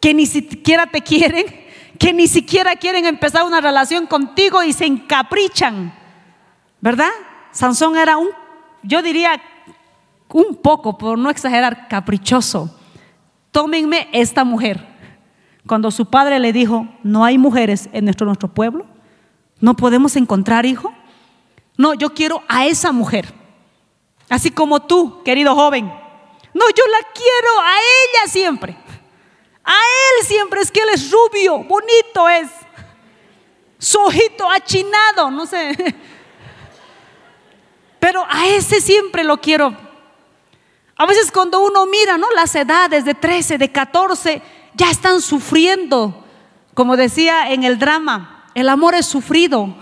que 0.00 0.12
ni 0.12 0.26
siquiera 0.26 0.86
te 0.86 1.00
quieren, 1.00 1.46
que 1.98 2.12
ni 2.12 2.28
siquiera 2.28 2.76
quieren 2.76 3.06
empezar 3.06 3.44
una 3.44 3.60
relación 3.60 4.06
contigo 4.06 4.62
y 4.62 4.72
se 4.72 4.86
encaprichan, 4.86 5.94
¿verdad? 6.80 7.10
Sansón 7.52 7.96
era 7.96 8.16
un, 8.16 8.28
yo 8.82 9.02
diría, 9.02 9.40
un 10.28 10.56
poco, 10.56 10.96
por 10.96 11.18
no 11.18 11.30
exagerar, 11.30 11.88
caprichoso. 11.88 12.78
Tómenme 13.50 14.08
esta 14.12 14.44
mujer. 14.44 14.86
Cuando 15.66 15.90
su 15.90 16.06
padre 16.06 16.38
le 16.38 16.52
dijo, 16.52 16.86
no 17.02 17.24
hay 17.24 17.36
mujeres 17.36 17.88
en 17.92 18.04
nuestro, 18.04 18.26
nuestro 18.26 18.48
pueblo, 18.48 18.86
no 19.60 19.74
podemos 19.74 20.16
encontrar 20.16 20.66
hijo. 20.66 20.92
No, 21.76 21.94
yo 21.94 22.14
quiero 22.14 22.42
a 22.48 22.66
esa 22.66 22.92
mujer. 22.92 23.32
Así 24.28 24.50
como 24.50 24.80
tú, 24.80 25.22
querido 25.22 25.54
joven. 25.54 25.86
No, 26.54 26.64
yo 26.76 26.84
la 26.86 27.08
quiero 27.12 27.60
a 27.60 27.74
ella 27.74 28.30
siempre. 28.30 28.76
A 29.64 29.72
él 29.72 30.26
siempre 30.26 30.60
es 30.60 30.70
que 30.70 30.80
él 30.80 30.88
es 30.92 31.10
rubio, 31.10 31.58
bonito 31.58 32.28
es. 32.28 32.50
Su 33.78 33.98
ojito 34.00 34.50
achinado, 34.50 35.30
no 35.30 35.46
sé. 35.46 35.76
Pero 38.00 38.24
a 38.28 38.46
ese 38.46 38.80
siempre 38.80 39.24
lo 39.24 39.40
quiero. 39.40 39.76
A 40.96 41.06
veces 41.06 41.30
cuando 41.32 41.60
uno 41.60 41.86
mira, 41.86 42.18
¿no? 42.18 42.30
Las 42.34 42.54
edades 42.54 43.04
de 43.04 43.14
13, 43.14 43.58
de 43.58 43.72
14, 43.72 44.42
ya 44.74 44.90
están 44.90 45.20
sufriendo. 45.22 46.24
Como 46.74 46.96
decía 46.96 47.52
en 47.52 47.64
el 47.64 47.78
drama, 47.78 48.39
el 48.54 48.68
amor 48.68 48.94
es 48.94 49.06
sufrido. 49.06 49.74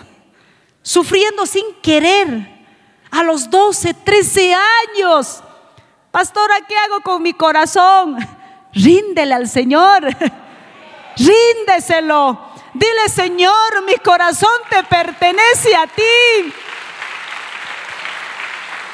Sufriendo 0.83 1.47
sin 1.47 1.75
querer. 1.83 2.57
A 3.11 3.23
los 3.23 3.49
12, 3.51 3.95
13 3.95 4.55
años. 4.55 5.43
Pastora, 6.11 6.57
¿qué 6.67 6.77
hago 6.77 7.01
con 7.01 7.23
mi 7.23 7.33
corazón? 7.33 8.17
Ríndele 8.73 9.35
al 9.35 9.49
Señor. 9.49 10.05
Ríndeselo. 11.17 12.49
Dile, 12.75 13.09
Señor, 13.09 13.85
mi 13.87 13.97
corazón 13.97 14.53
te 14.71 14.85
pertenece 14.85 15.75
a 15.75 15.87
ti. 15.87 16.53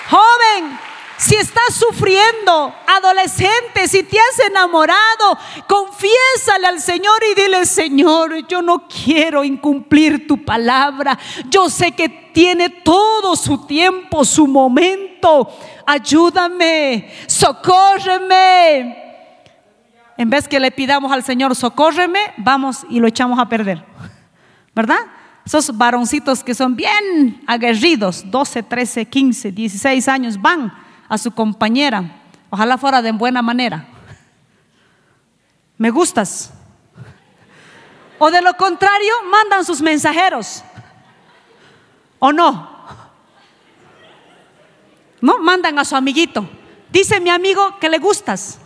Joven, 0.09 0.79
si 1.25 1.37
estás 1.37 1.75
sufriendo, 1.75 2.75
adolescente, 2.87 3.89
si 3.89 4.03
te 4.03 4.19
has 4.19 4.47
enamorado, 4.47 5.39
confiésale 5.67 6.67
al 6.67 6.81
Señor 6.81 7.17
y 7.31 7.41
dile, 7.41 7.65
Señor, 7.65 8.47
yo 8.47 8.61
no 8.61 8.87
quiero 8.87 9.43
incumplir 9.43 10.27
tu 10.27 10.45
palabra. 10.45 11.19
Yo 11.49 11.71
sé 11.71 11.93
que 11.93 12.11
tiene 12.11 12.69
todo 12.69 13.37
su 13.37 13.67
tiempo, 13.67 14.23
su 14.23 14.47
momento. 14.47 15.49
Ayúdame, 15.87 17.11
socórreme. 17.27 18.95
En 20.19 20.29
vez 20.29 20.47
que 20.47 20.61
le 20.61 20.73
pidamos 20.73 21.11
al 21.11 21.25
Señor, 21.25 21.57
socórreme, 21.57 22.35
vamos 22.37 22.85
y 22.91 23.01
lo 23.01 23.09
echamos 23.09 23.39
a 23.39 23.49
perder. 23.49 23.83
¿Verdad? 24.75 25.01
Esos 25.47 25.75
varoncitos 25.75 26.45
que 26.45 26.55
son 26.55 26.77
bien 26.77 27.43
aguerridos, 27.47 28.31
12, 28.31 28.63
13, 28.63 29.07
15, 29.07 29.53
16 29.53 30.09
años, 30.09 30.39
van 30.39 30.84
a 31.09 31.19
su 31.19 31.33
compañera. 31.33 32.05
Ojalá 32.51 32.79
fuera 32.79 33.03
de 33.03 33.13
buena 33.13 33.43
manera. 33.43 33.87
¿Me 35.77 35.91
gustas? 35.91 36.53
O 38.19 38.31
de 38.31 38.41
lo 38.41 38.55
contrario, 38.55 39.13
mandan 39.31 39.65
sus 39.65 39.83
mensajeros. 39.83 40.63
¿O 42.19 42.33
no? 42.33 42.75
No, 45.21 45.39
mandan 45.39 45.79
a 45.79 45.85
su 45.85 45.97
amiguito. 45.97 46.49
Dice 46.91 47.21
mi 47.21 47.31
amigo 47.31 47.79
que 47.81 47.89
le 47.89 47.99
gustas. 47.99 48.59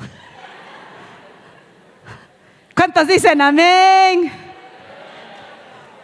¿Cuántos 2.75 3.07
dicen 3.07 3.41
amén? 3.41 4.31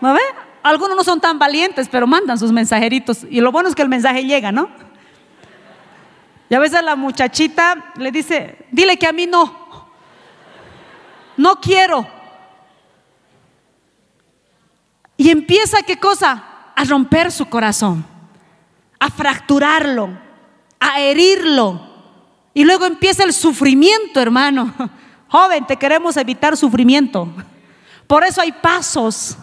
¿No? 0.00 0.16
Algunos 0.62 0.96
no 0.96 1.04
son 1.04 1.20
tan 1.20 1.38
valientes, 1.38 1.88
pero 1.88 2.06
mandan 2.06 2.38
sus 2.38 2.50
mensajeritos. 2.50 3.24
Y 3.28 3.40
lo 3.40 3.52
bueno 3.52 3.68
es 3.68 3.74
que 3.74 3.82
el 3.82 3.88
mensaje 3.88 4.24
llega, 4.24 4.50
¿no? 4.50 4.68
Y 6.54 6.56
a 6.56 6.60
veces 6.60 6.84
la 6.84 6.94
muchachita 6.94 7.92
le 7.96 8.12
dice, 8.12 8.66
dile 8.70 8.96
que 8.96 9.08
a 9.08 9.12
mí 9.12 9.26
no. 9.26 9.88
No 11.36 11.60
quiero. 11.60 12.06
Y 15.16 15.30
empieza, 15.30 15.82
¿qué 15.82 15.98
cosa? 15.98 16.44
A 16.76 16.84
romper 16.84 17.32
su 17.32 17.46
corazón, 17.46 18.06
a 19.00 19.10
fracturarlo, 19.10 20.16
a 20.78 21.00
herirlo. 21.00 21.80
Y 22.54 22.62
luego 22.62 22.86
empieza 22.86 23.24
el 23.24 23.32
sufrimiento, 23.32 24.20
hermano. 24.20 24.72
Joven, 25.28 25.66
te 25.66 25.76
queremos 25.76 26.16
evitar 26.16 26.56
sufrimiento. 26.56 27.34
Por 28.06 28.22
eso 28.22 28.40
hay 28.40 28.52
pasos. 28.52 29.36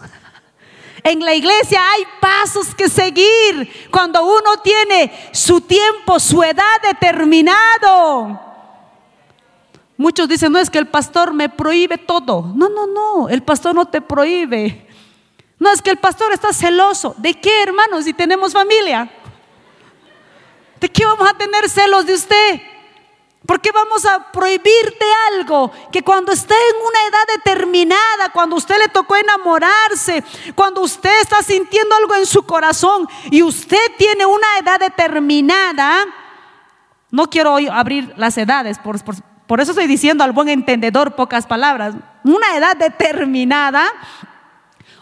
En 1.04 1.20
la 1.20 1.34
iglesia 1.34 1.80
hay 1.90 2.04
pasos 2.20 2.74
que 2.74 2.88
seguir 2.88 3.88
cuando 3.90 4.24
uno 4.24 4.58
tiene 4.62 5.12
su 5.32 5.60
tiempo, 5.60 6.20
su 6.20 6.42
edad 6.42 6.80
determinado. 6.82 8.40
Muchos 9.96 10.28
dicen, 10.28 10.52
no 10.52 10.58
es 10.58 10.70
que 10.70 10.78
el 10.78 10.88
pastor 10.88 11.32
me 11.34 11.48
prohíbe 11.48 11.98
todo. 11.98 12.52
No, 12.54 12.68
no, 12.68 12.86
no, 12.86 13.28
el 13.28 13.42
pastor 13.42 13.74
no 13.74 13.86
te 13.86 14.00
prohíbe. 14.00 14.88
No 15.58 15.70
es 15.70 15.82
que 15.82 15.90
el 15.90 15.98
pastor 15.98 16.32
está 16.32 16.52
celoso. 16.52 17.14
¿De 17.18 17.34
qué, 17.34 17.62
hermanos, 17.62 18.04
si 18.04 18.12
tenemos 18.12 18.52
familia? 18.52 19.10
¿De 20.80 20.88
qué 20.88 21.04
vamos 21.04 21.28
a 21.28 21.34
tener 21.34 21.68
celos 21.68 22.06
de 22.06 22.14
usted? 22.14 22.60
¿Por 23.46 23.60
qué 23.60 23.72
vamos 23.72 24.04
a 24.04 24.30
prohibirte 24.30 25.04
algo 25.32 25.72
que 25.90 26.02
cuando 26.02 26.30
esté 26.30 26.54
en 26.54 26.86
una 26.86 27.00
edad 27.08 27.34
determinada, 27.36 28.30
cuando 28.32 28.56
usted 28.56 28.78
le 28.78 28.88
tocó 28.88 29.16
enamorarse, 29.16 30.22
cuando 30.54 30.82
usted 30.82 31.20
está 31.20 31.42
sintiendo 31.42 31.94
algo 31.96 32.14
en 32.14 32.26
su 32.26 32.44
corazón 32.44 33.08
y 33.30 33.42
usted 33.42 33.84
tiene 33.98 34.26
una 34.26 34.46
edad 34.60 34.78
determinada, 34.78 36.04
no 37.10 37.28
quiero 37.28 37.56
abrir 37.72 38.14
las 38.16 38.38
edades, 38.38 38.78
por 38.78 39.60
eso 39.60 39.72
estoy 39.72 39.88
diciendo 39.88 40.22
al 40.22 40.32
buen 40.32 40.48
entendedor 40.48 41.16
pocas 41.16 41.46
palabras, 41.46 41.94
una 42.22 42.56
edad 42.56 42.76
determinada, 42.76 43.92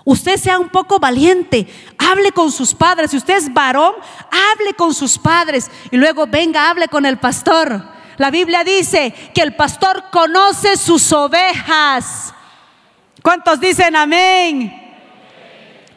Usted 0.03 0.38
sea 0.38 0.59
un 0.59 0.70
poco 0.70 0.98
valiente, 0.98 1.68
hable 1.98 2.33
con 2.33 2.50
sus 2.50 2.74
padres. 2.74 3.11
Si 3.11 3.18
usted 3.18 3.37
es 3.37 3.53
varón, 3.53 3.92
hable 4.31 4.74
con 4.74 4.94
sus 4.94 5.18
padres 5.18 5.70
y 5.90 5.96
luego 5.98 6.26
venga, 6.26 6.70
hable 6.70 6.88
con 6.88 7.05
el 7.05 7.18
pastor. 7.18 8.00
La 8.20 8.30
Biblia 8.30 8.62
dice 8.64 9.14
que 9.35 9.40
el 9.40 9.56
pastor 9.56 10.11
conoce 10.11 10.76
sus 10.76 11.11
ovejas. 11.11 12.35
¿Cuántos 13.22 13.59
dicen 13.59 13.96
amén? 13.96 14.70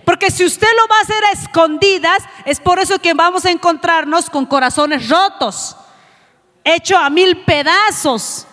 Porque 0.05 0.31
si 0.31 0.45
usted 0.45 0.69
lo 0.73 0.87
va 0.87 0.99
a 0.99 1.01
hacer 1.01 1.21
a 1.25 1.31
escondidas, 1.31 2.23
es 2.45 2.61
por 2.61 2.79
eso 2.79 2.97
que 2.99 3.13
vamos 3.13 3.43
a 3.43 3.51
encontrarnos 3.51 4.29
con 4.29 4.45
corazones 4.45 5.09
rotos, 5.09 5.75
hecho 6.63 6.97
a 6.97 7.09
mil 7.09 7.43
pedazos. 7.43 8.47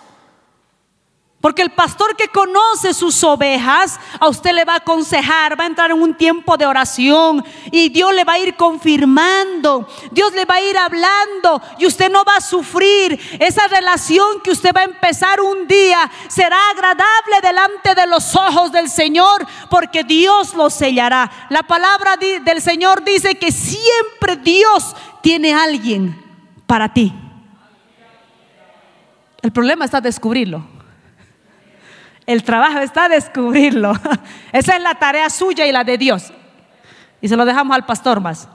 Porque 1.41 1.63
el 1.63 1.71
pastor 1.71 2.15
que 2.15 2.27
conoce 2.27 2.93
sus 2.93 3.23
ovejas, 3.23 3.99
a 4.19 4.29
usted 4.29 4.53
le 4.53 4.63
va 4.63 4.73
a 4.73 4.77
aconsejar, 4.77 5.59
va 5.59 5.63
a 5.63 5.67
entrar 5.67 5.89
en 5.89 5.99
un 5.99 6.13
tiempo 6.13 6.55
de 6.55 6.67
oración 6.67 7.43
y 7.71 7.89
Dios 7.89 8.13
le 8.13 8.23
va 8.23 8.33
a 8.33 8.39
ir 8.39 8.55
confirmando, 8.55 9.87
Dios 10.11 10.33
le 10.33 10.45
va 10.45 10.55
a 10.55 10.61
ir 10.61 10.77
hablando 10.77 11.59
y 11.79 11.87
usted 11.87 12.11
no 12.11 12.23
va 12.23 12.35
a 12.35 12.41
sufrir. 12.41 13.19
Esa 13.39 13.67
relación 13.67 14.39
que 14.43 14.51
usted 14.51 14.71
va 14.75 14.81
a 14.81 14.85
empezar 14.85 15.41
un 15.41 15.67
día 15.67 16.11
será 16.27 16.57
agradable 16.69 17.41
delante 17.41 17.95
de 17.95 18.05
los 18.05 18.35
ojos 18.35 18.71
del 18.71 18.87
Señor 18.87 19.43
porque 19.71 20.03
Dios 20.03 20.53
lo 20.53 20.69
sellará. 20.69 21.47
La 21.49 21.63
palabra 21.63 22.17
del 22.17 22.61
Señor 22.61 23.03
dice 23.03 23.33
que 23.33 23.51
siempre 23.51 24.35
Dios 24.35 24.95
tiene 25.21 25.55
alguien 25.55 26.23
para 26.67 26.93
ti. 26.93 27.11
El 29.41 29.51
problema 29.51 29.85
está 29.85 29.99
descubrirlo. 29.99 30.80
El 32.31 32.43
trabajo 32.43 32.79
está 32.79 33.09
descubrirlo. 33.09 33.91
Esa 34.53 34.77
es 34.77 34.81
la 34.81 34.95
tarea 34.95 35.29
suya 35.29 35.65
y 35.65 35.71
la 35.73 35.83
de 35.83 35.97
Dios. 35.97 36.31
Y 37.19 37.27
se 37.27 37.35
lo 37.35 37.43
dejamos 37.43 37.75
al 37.75 37.85
pastor 37.85 38.21
más. 38.21 38.47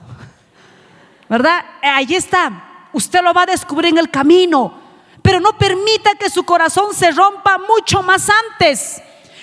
¿Verdad? 1.29 1.63
Allí 1.83 2.15
está. 2.15 2.87
Usted 2.91 3.21
lo 3.21 3.35
va 3.35 3.43
a 3.43 3.45
descubrir 3.45 3.91
en 3.91 3.99
el 3.99 4.09
camino. 4.09 4.73
Pero 5.21 5.39
no 5.39 5.55
permita 5.59 6.15
que 6.15 6.27
su 6.31 6.43
corazón 6.43 6.95
se 6.95 7.11
rompa 7.11 7.59
mucho 7.59 8.01
más 8.01 8.27
antes. 8.51 8.99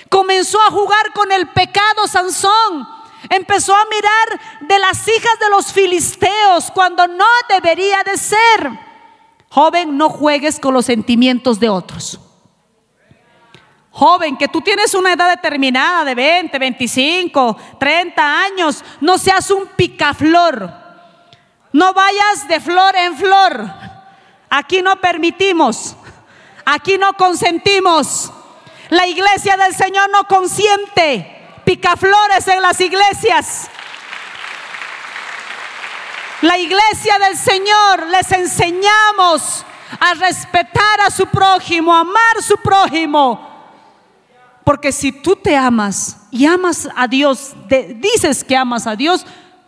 Comenzó 0.09 0.59
a 0.63 0.69
jugar 0.69 1.13
con 1.13 1.31
el 1.31 1.47
pecado 1.47 2.05
Sansón. 2.05 2.85
Empezó 3.29 3.73
a 3.73 3.85
mirar 3.85 4.67
de 4.67 4.79
las 4.79 5.07
hijas 5.07 5.39
de 5.39 5.49
los 5.49 5.71
filisteos 5.71 6.71
cuando 6.71 7.07
no 7.07 7.25
debería 7.47 8.03
de 8.03 8.17
ser. 8.17 8.69
Joven, 9.47 9.97
no 9.97 10.09
juegues 10.09 10.59
con 10.59 10.73
los 10.73 10.87
sentimientos 10.87 11.57
de 11.57 11.69
otros. 11.69 12.19
Joven, 13.97 14.35
que 14.35 14.49
tú 14.49 14.59
tienes 14.59 14.93
una 14.93 15.13
edad 15.13 15.29
determinada 15.29 16.03
de 16.03 16.15
20, 16.15 16.59
25, 16.59 17.57
30 17.79 18.41
años, 18.41 18.83
no 18.99 19.17
seas 19.17 19.49
un 19.51 19.67
picaflor. 19.67 20.69
No 21.71 21.93
vayas 21.93 22.45
de 22.49 22.59
flor 22.59 22.93
en 22.97 23.15
flor. 23.15 23.69
Aquí 24.49 24.81
no 24.81 24.97
permitimos. 24.97 25.95
Aquí 26.65 26.97
no 26.97 27.13
consentimos. 27.13 28.33
La 28.89 29.07
iglesia 29.07 29.55
del 29.55 29.73
Señor 29.73 30.09
no 30.09 30.25
consiente 30.25 31.61
picaflores 31.63 32.49
en 32.49 32.61
las 32.61 32.81
iglesias. 32.81 33.69
La 36.41 36.57
iglesia 36.57 37.17
del 37.19 37.37
Señor 37.37 38.07
les 38.07 38.29
enseñamos 38.33 39.63
a 40.01 40.13
respetar 40.15 40.99
a 40.99 41.09
su 41.09 41.27
prójimo, 41.27 41.95
a 41.95 42.01
amar 42.01 42.37
a 42.39 42.41
su 42.41 42.57
prójimo 42.57 43.54
porque 44.65 44.91
si 44.91 45.11
tú 45.11 45.35
te 45.35 45.55
amas 45.55 46.27
y 46.31 46.47
amas 46.47 46.89
a 46.95 47.07
Dios, 47.07 47.53
dices 47.69 48.43
que 48.43 48.57
amas 48.57 48.87
a 48.87 48.95
Dios, 48.95 49.25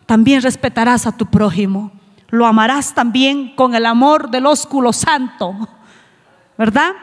también 0.07 0.41
respetarás 0.41 1.05
a 1.05 1.15
tu 1.15 1.27
prójimo. 1.27 1.91
Lo 2.29 2.47
amarás 2.47 2.95
también 2.95 3.55
con 3.55 3.75
el 3.75 3.85
amor 3.85 4.31
del 4.31 4.47
ósculo 4.47 4.91
santo. 4.91 5.55
¿Verdad? 6.57 6.93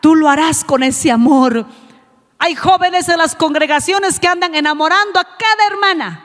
Tú 0.00 0.14
lo 0.14 0.30
harás 0.30 0.64
con 0.64 0.82
ese 0.82 1.10
amor. 1.10 1.66
Hay 2.38 2.54
jóvenes 2.54 3.08
en 3.10 3.18
las 3.18 3.36
congregaciones 3.36 4.18
que 4.18 4.28
andan 4.28 4.54
enamorando 4.54 5.20
a 5.20 5.24
cada 5.36 5.66
hermana. 5.70 6.24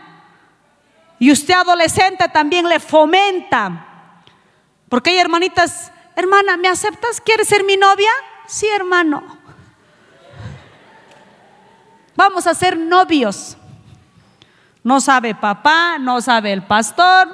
Y 1.20 1.30
usted 1.32 1.56
adolescente 1.56 2.30
también 2.30 2.70
le 2.70 2.80
fomenta. 2.80 4.24
Porque 4.88 5.10
hay 5.10 5.18
hermanitas, 5.18 5.92
hermana, 6.16 6.56
¿me 6.56 6.70
aceptas? 6.70 7.20
¿Quieres 7.20 7.50
ser 7.50 7.66
mi 7.66 7.76
novia? 7.76 8.12
Sí, 8.48 8.66
hermano. 8.68 9.37
Vamos 12.18 12.48
a 12.48 12.56
ser 12.56 12.76
novios. 12.76 13.56
No 14.84 15.00
sabe 15.00 15.36
papá, 15.36 16.00
no 16.00 16.20
sabe 16.20 16.52
el 16.52 16.64
pastor. 16.64 17.30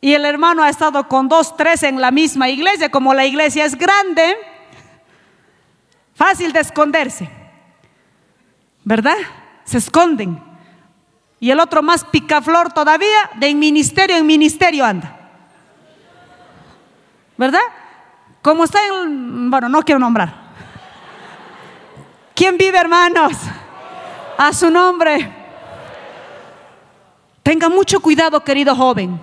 Y 0.00 0.12
el 0.12 0.24
hermano 0.24 0.64
ha 0.64 0.68
estado 0.68 1.06
con 1.06 1.28
dos, 1.28 1.56
tres 1.56 1.84
en 1.84 2.00
la 2.00 2.10
misma 2.10 2.48
iglesia. 2.48 2.90
Como 2.90 3.14
la 3.14 3.24
iglesia 3.24 3.64
es 3.64 3.76
grande, 3.76 4.36
fácil 6.14 6.52
de 6.52 6.60
esconderse. 6.60 7.30
¿Verdad? 8.82 9.16
Se 9.64 9.78
esconden. 9.78 10.42
Y 11.38 11.52
el 11.52 11.60
otro 11.60 11.80
más 11.80 12.04
picaflor 12.04 12.72
todavía, 12.72 13.30
de 13.36 13.54
ministerio 13.54 14.16
en 14.16 14.26
ministerio 14.26 14.84
anda. 14.84 15.16
¿Verdad? 17.36 17.60
Como 18.42 18.64
está 18.64 18.80
en, 18.84 19.48
bueno, 19.48 19.68
no 19.68 19.82
quiero 19.82 20.00
nombrar. 20.00 20.34
¿Quién 22.34 22.56
vive, 22.56 22.78
hermanos? 22.78 23.36
A 24.42 24.54
su 24.54 24.70
nombre. 24.70 25.30
Tenga 27.42 27.68
mucho 27.68 28.00
cuidado, 28.00 28.42
querido 28.42 28.74
joven. 28.74 29.20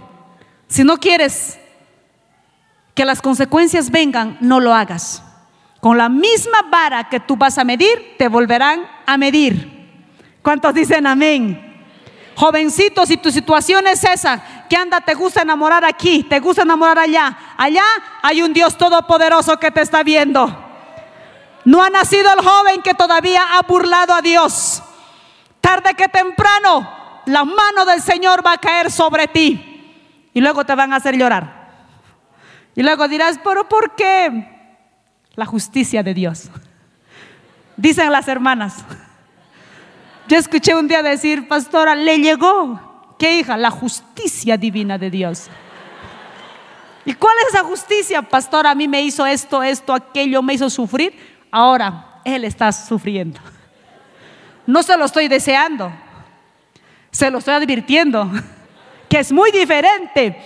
Si 0.68 0.84
no 0.84 0.98
quieres 0.98 1.58
que 2.94 3.04
las 3.04 3.20
consecuencias 3.20 3.90
vengan, 3.90 4.38
no 4.42 4.60
lo 4.60 4.76
hagas. 4.76 5.24
Con 5.82 5.98
la 5.98 6.08
misma 6.08 6.60
vara 6.70 7.10
que 7.10 7.20
tú 7.20 7.36
vas 7.36 7.58
a 7.58 7.64
medir, 7.64 8.14
te 8.20 8.28
volverán 8.28 8.88
a 9.08 9.18
medir. 9.18 9.90
¿Cuántos 10.44 10.76
dicen 10.76 11.08
amén? 11.08 11.84
Jovencitos, 12.36 13.08
si 13.08 13.18
tu 13.18 13.32
situación 13.32 13.88
es 13.88 14.04
esa, 14.04 14.68
que 14.70 14.78
anda, 14.78 15.02
te 15.02 15.16
gusta 15.16 15.42
enamorar 15.42 15.84
aquí, 15.84 16.22
te 16.30 16.40
gusta 16.40 16.62
enamorar 16.62 17.00
allá, 17.00 17.56
allá 17.58 17.86
hay 18.22 18.44
un 18.44 18.54
Dios 18.54 18.78
todopoderoso 18.78 19.58
que 19.58 19.72
te 19.72 19.82
está 19.82 20.04
viendo. 20.04 20.46
No 21.66 21.82
ha 21.82 21.90
nacido 21.90 22.32
el 22.32 22.46
joven 22.46 22.84
que 22.84 22.94
todavía 22.94 23.58
ha 23.58 23.64
burlado 23.64 24.14
a 24.14 24.22
Dios. 24.22 24.84
Tarde 25.62 25.94
que 25.96 26.08
temprano, 26.08 27.22
la 27.26 27.44
mano 27.44 27.86
del 27.86 28.02
Señor 28.02 28.46
va 28.46 28.54
a 28.54 28.58
caer 28.58 28.92
sobre 28.92 29.28
ti. 29.28 30.30
Y 30.34 30.42
luego 30.42 30.66
te 30.66 30.76
van 30.76 30.94
a 30.94 30.98
hacer 30.98 31.18
llorar. 31.18 31.58
Y 32.76 32.84
luego 32.84 33.08
dirás, 33.08 33.40
pero 33.44 33.68
¿por 33.68 33.96
qué? 33.96 34.76
La 35.36 35.46
justicia 35.46 36.04
de 36.04 36.14
Dios. 36.14 36.50
Dicen 37.76 38.12
las 38.12 38.28
hermanas. 38.28 38.86
Yo 40.28 40.38
escuché 40.38 40.76
un 40.76 40.88
día 40.88 41.02
decir, 41.02 41.48
pastora, 41.48 41.96
le 41.96 42.20
llegó. 42.20 43.16
¿Qué 43.18 43.40
hija? 43.40 43.58
La 43.58 43.72
justicia 43.72 44.58
divina 44.58 44.98
de 44.98 45.10
Dios. 45.10 45.50
¿Y 47.06 47.14
cuál 47.14 47.36
es 47.42 47.54
esa 47.54 47.64
justicia, 47.64 48.22
pastora? 48.22 48.72
A 48.72 48.76
mí 48.76 48.88
me 48.88 49.02
hizo 49.02 49.26
esto, 49.26 49.64
esto, 49.64 49.94
aquello, 49.94 50.42
me 50.42 50.54
hizo 50.54 50.70
sufrir. 50.70 51.18
Ahora, 51.50 52.22
Él 52.26 52.44
está 52.44 52.72
sufriendo. 52.72 53.40
No 54.68 54.84
se 54.84 54.96
lo 54.98 55.06
estoy 55.06 55.28
deseando, 55.28 55.92
se 57.10 57.32
lo 57.32 57.40
estoy 57.40 57.56
advirtiendo, 57.56 58.30
que 59.10 59.20
es 59.20 59.32
muy 59.32 59.50
diferente, 59.52 60.40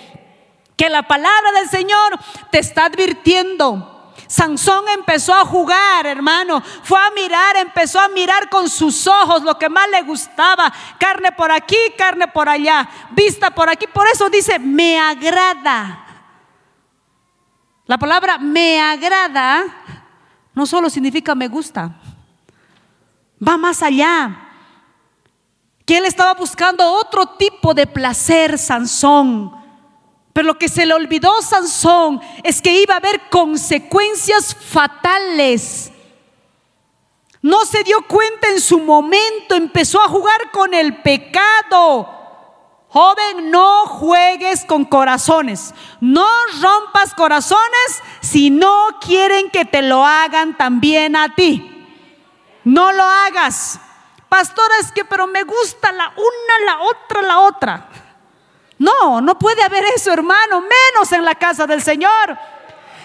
que 0.77 0.89
la 0.89 1.03
palabra 1.03 1.51
del 1.59 1.69
Señor 1.69 2.17
te 2.51 2.59
está 2.59 2.85
advirtiendo. 2.85 4.13
Sansón 4.27 4.85
empezó 4.87 5.33
a 5.33 5.43
jugar, 5.43 6.05
hermano. 6.05 6.61
Fue 6.83 6.97
a 6.97 7.11
mirar, 7.11 7.57
empezó 7.57 7.99
a 7.99 8.07
mirar 8.07 8.49
con 8.49 8.69
sus 8.69 9.05
ojos 9.05 9.43
lo 9.43 9.57
que 9.59 9.67
más 9.67 9.89
le 9.89 10.03
gustaba. 10.03 10.71
Carne 10.97 11.33
por 11.33 11.51
aquí, 11.51 11.75
carne 11.97 12.29
por 12.29 12.47
allá, 12.47 12.87
vista 13.11 13.51
por 13.51 13.69
aquí. 13.69 13.87
Por 13.87 14.07
eso 14.07 14.29
dice, 14.29 14.57
me 14.57 14.97
agrada. 14.97 16.05
La 17.85 17.97
palabra 17.97 18.37
me 18.37 18.79
agrada 18.79 19.65
no 20.53 20.65
solo 20.65 20.89
significa 20.89 21.33
me 21.33 21.47
gusta, 21.47 22.00
va 23.45 23.57
más 23.57 23.81
allá. 23.81 24.49
Que 25.85 25.97
él 25.97 26.05
estaba 26.05 26.33
buscando 26.33 26.89
otro 26.93 27.25
tipo 27.25 27.73
de 27.73 27.87
placer, 27.87 28.57
Sansón. 28.57 29.51
Pero 30.33 30.47
lo 30.47 30.57
que 30.57 30.69
se 30.69 30.85
le 30.85 30.93
olvidó 30.93 31.41
Sansón 31.41 32.21
es 32.43 32.61
que 32.61 32.81
iba 32.81 32.93
a 32.93 32.97
haber 32.97 33.29
consecuencias 33.29 34.55
fatales. 34.55 35.91
No 37.41 37.65
se 37.65 37.83
dio 37.83 38.05
cuenta 38.07 38.47
en 38.49 38.61
su 38.61 38.79
momento, 38.79 39.55
empezó 39.55 39.99
a 39.99 40.07
jugar 40.07 40.51
con 40.51 40.73
el 40.73 41.01
pecado. 41.01 42.07
Joven, 42.87 43.49
no 43.49 43.85
juegues 43.87 44.63
con 44.65 44.85
corazones. 44.85 45.73
No 45.99 46.27
rompas 46.61 47.13
corazones 47.15 48.01
si 48.19 48.49
no 48.49 48.99
quieren 49.01 49.49
que 49.49 49.65
te 49.65 49.81
lo 49.81 50.05
hagan 50.05 50.55
también 50.55 51.15
a 51.15 51.33
ti. 51.33 51.70
No 52.63 52.91
lo 52.91 53.03
hagas. 53.03 53.79
Pastora, 54.29 54.75
es 54.79 54.91
que 54.91 55.03
pero 55.05 55.27
me 55.27 55.43
gusta 55.43 55.91
la 55.91 56.09
una, 56.15 56.65
la 56.65 56.81
otra, 56.81 57.21
la 57.21 57.39
otra. 57.39 57.89
No, 58.77 59.21
no 59.21 59.37
puede 59.37 59.61
haber 59.61 59.83
eso, 59.95 60.11
hermano, 60.11 60.61
menos 60.61 61.11
en 61.11 61.23
la 61.23 61.35
casa 61.35 61.67
del 61.67 61.81
Señor. 61.81 62.37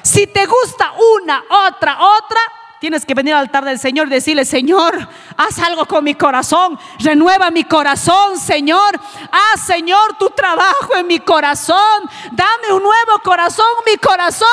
Si 0.02 0.26
te 0.26 0.46
gusta 0.46 0.92
una, 1.20 1.42
otra, 1.68 1.98
otra, 1.98 2.40
Tienes 2.78 3.06
que 3.06 3.14
venir 3.14 3.32
al 3.32 3.40
altar 3.40 3.64
del 3.64 3.78
Señor 3.78 4.06
y 4.08 4.10
decirle, 4.10 4.44
Señor, 4.44 5.08
haz 5.36 5.58
algo 5.60 5.86
con 5.86 6.04
mi 6.04 6.14
corazón, 6.14 6.78
renueva 6.98 7.50
mi 7.50 7.64
corazón, 7.64 8.38
Señor. 8.38 9.00
Haz, 9.32 9.62
Señor, 9.62 10.18
tu 10.18 10.28
trabajo 10.30 10.94
en 10.94 11.06
mi 11.06 11.18
corazón. 11.20 12.02
Dame 12.32 12.72
un 12.74 12.82
nuevo 12.82 13.18
corazón, 13.24 13.66
mi 13.86 13.96
corazón 13.96 14.48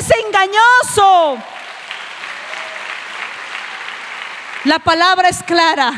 es 0.00 0.10
engañoso. 0.24 1.38
La 4.64 4.78
palabra 4.78 5.28
es 5.28 5.42
clara. 5.42 5.92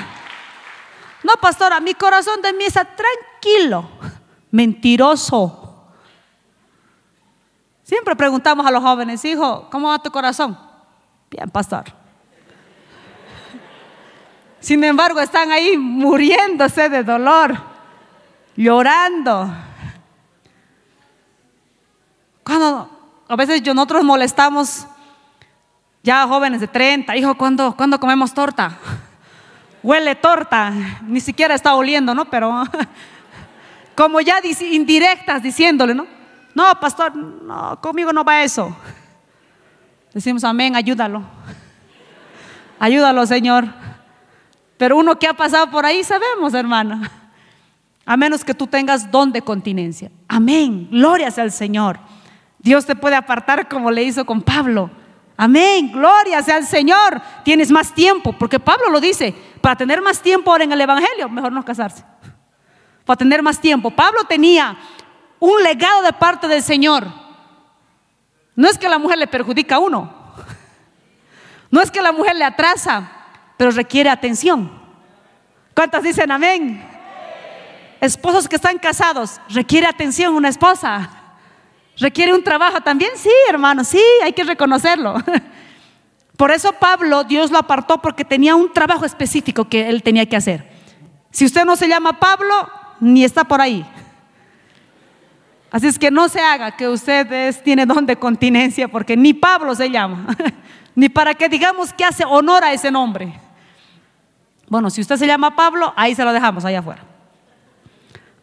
No, 1.22 1.34
pastora, 1.40 1.80
mi 1.80 1.94
corazón 1.94 2.40
de 2.42 2.52
mí 2.52 2.64
está 2.64 2.84
tranquilo. 2.84 3.88
Mentiroso. 4.50 5.62
Siempre 7.82 8.14
preguntamos 8.16 8.64
a 8.64 8.70
los 8.70 8.82
jóvenes, 8.82 9.24
hijo, 9.24 9.68
¿cómo 9.70 9.88
va 9.88 9.98
tu 9.98 10.10
corazón? 10.10 10.58
Bien, 11.30 11.50
pastor. 11.50 11.84
Sin 14.60 14.82
embargo, 14.84 15.18
están 15.18 15.50
ahí 15.50 15.76
muriéndose 15.76 16.88
de 16.88 17.02
dolor, 17.02 17.58
llorando. 18.56 19.50
Cuando 22.44 22.88
a 23.28 23.36
veces 23.36 23.62
nosotros 23.74 24.04
molestamos 24.04 24.86
ya 26.02 26.26
jóvenes 26.26 26.60
de 26.60 26.68
30, 26.68 27.16
hijo, 27.16 27.34
¿cuándo, 27.36 27.76
¿cuándo 27.76 27.98
comemos 28.00 28.34
torta? 28.34 28.78
Huele 29.82 30.14
torta, 30.14 30.72
ni 31.02 31.20
siquiera 31.20 31.54
está 31.54 31.74
oliendo, 31.74 32.14
¿no? 32.14 32.24
Pero 32.26 32.64
como 33.96 34.20
ya 34.20 34.40
indirectas 34.70 35.42
diciéndole, 35.42 35.94
¿no? 35.94 36.06
No, 36.54 36.64
pastor, 36.80 37.14
no, 37.16 37.80
conmigo 37.80 38.12
no 38.12 38.24
va 38.24 38.42
eso. 38.42 38.76
Decimos, 40.12 40.44
amén, 40.44 40.76
ayúdalo. 40.76 41.22
Ayúdalo, 42.78 43.24
Señor. 43.26 43.66
Pero 44.76 44.96
uno 44.96 45.18
que 45.18 45.26
ha 45.26 45.32
pasado 45.32 45.70
por 45.70 45.86
ahí 45.86 46.04
sabemos, 46.04 46.52
hermano. 46.52 47.00
A 48.04 48.16
menos 48.16 48.44
que 48.44 48.52
tú 48.52 48.66
tengas 48.66 49.10
don 49.10 49.32
de 49.32 49.40
continencia. 49.40 50.10
Amén. 50.28 50.88
Gloria 50.90 51.30
sea 51.30 51.44
al 51.44 51.52
Señor. 51.52 51.98
Dios 52.58 52.84
te 52.84 52.96
puede 52.96 53.14
apartar 53.14 53.68
como 53.68 53.90
le 53.90 54.02
hizo 54.02 54.26
con 54.26 54.42
Pablo. 54.42 54.90
Amén, 55.36 55.90
gloria 55.92 56.42
sea 56.42 56.56
al 56.56 56.66
Señor. 56.66 57.20
Tienes 57.44 57.70
más 57.70 57.94
tiempo, 57.94 58.32
porque 58.32 58.60
Pablo 58.60 58.90
lo 58.90 59.00
dice, 59.00 59.34
para 59.60 59.76
tener 59.76 60.00
más 60.02 60.20
tiempo 60.20 60.50
ahora 60.50 60.64
en 60.64 60.72
el 60.72 60.80
Evangelio, 60.80 61.28
mejor 61.28 61.52
no 61.52 61.64
casarse. 61.64 62.04
Para 63.04 63.16
tener 63.16 63.42
más 63.42 63.60
tiempo. 63.60 63.90
Pablo 63.90 64.24
tenía 64.28 64.76
un 65.40 65.62
legado 65.62 66.02
de 66.02 66.12
parte 66.12 66.46
del 66.46 66.62
Señor. 66.62 67.06
No 68.54 68.68
es 68.68 68.78
que 68.78 68.88
la 68.88 68.98
mujer 68.98 69.18
le 69.18 69.26
perjudica 69.26 69.76
a 69.76 69.78
uno. 69.78 70.22
No 71.70 71.80
es 71.80 71.90
que 71.90 72.02
la 72.02 72.12
mujer 72.12 72.36
le 72.36 72.44
atrasa, 72.44 73.10
pero 73.56 73.70
requiere 73.70 74.10
atención. 74.10 74.70
¿Cuántas 75.74 76.02
dicen 76.02 76.30
amén? 76.30 76.86
Esposos 78.00 78.48
que 78.48 78.56
están 78.56 78.78
casados, 78.78 79.40
requiere 79.48 79.86
atención 79.86 80.34
una 80.34 80.48
esposa. 80.48 81.21
¿Requiere 81.98 82.32
un 82.32 82.42
trabajo 82.42 82.80
también? 82.80 83.12
Sí, 83.16 83.30
hermano, 83.48 83.84
sí, 83.84 84.02
hay 84.24 84.32
que 84.32 84.44
reconocerlo. 84.44 85.14
Por 86.36 86.50
eso 86.50 86.72
Pablo, 86.72 87.24
Dios 87.24 87.50
lo 87.50 87.58
apartó 87.58 88.00
porque 88.00 88.24
tenía 88.24 88.56
un 88.56 88.72
trabajo 88.72 89.04
específico 89.04 89.68
que 89.68 89.88
él 89.88 90.02
tenía 90.02 90.26
que 90.26 90.36
hacer. 90.36 90.68
Si 91.30 91.44
usted 91.44 91.64
no 91.64 91.76
se 91.76 91.86
llama 91.86 92.18
Pablo, 92.18 92.68
ni 93.00 93.24
está 93.24 93.44
por 93.44 93.60
ahí. 93.60 93.86
Así 95.70 95.86
es 95.86 95.98
que 95.98 96.10
no 96.10 96.28
se 96.28 96.40
haga 96.40 96.76
que 96.76 96.88
usted 96.88 97.62
tiene 97.62 97.86
don 97.86 98.04
de 98.06 98.16
continencia 98.16 98.88
porque 98.88 99.16
ni 99.16 99.32
Pablo 99.32 99.74
se 99.74 99.90
llama, 99.90 100.26
ni 100.94 101.08
para 101.08 101.34
que 101.34 101.48
digamos 101.48 101.92
que 101.92 102.04
hace 102.04 102.24
honor 102.24 102.64
a 102.64 102.72
ese 102.72 102.90
nombre. 102.90 103.32
Bueno, 104.68 104.90
si 104.90 105.00
usted 105.00 105.16
se 105.16 105.26
llama 105.26 105.54
Pablo, 105.54 105.92
ahí 105.96 106.14
se 106.14 106.24
lo 106.24 106.32
dejamos, 106.32 106.64
allá 106.64 106.80
afuera. 106.80 107.04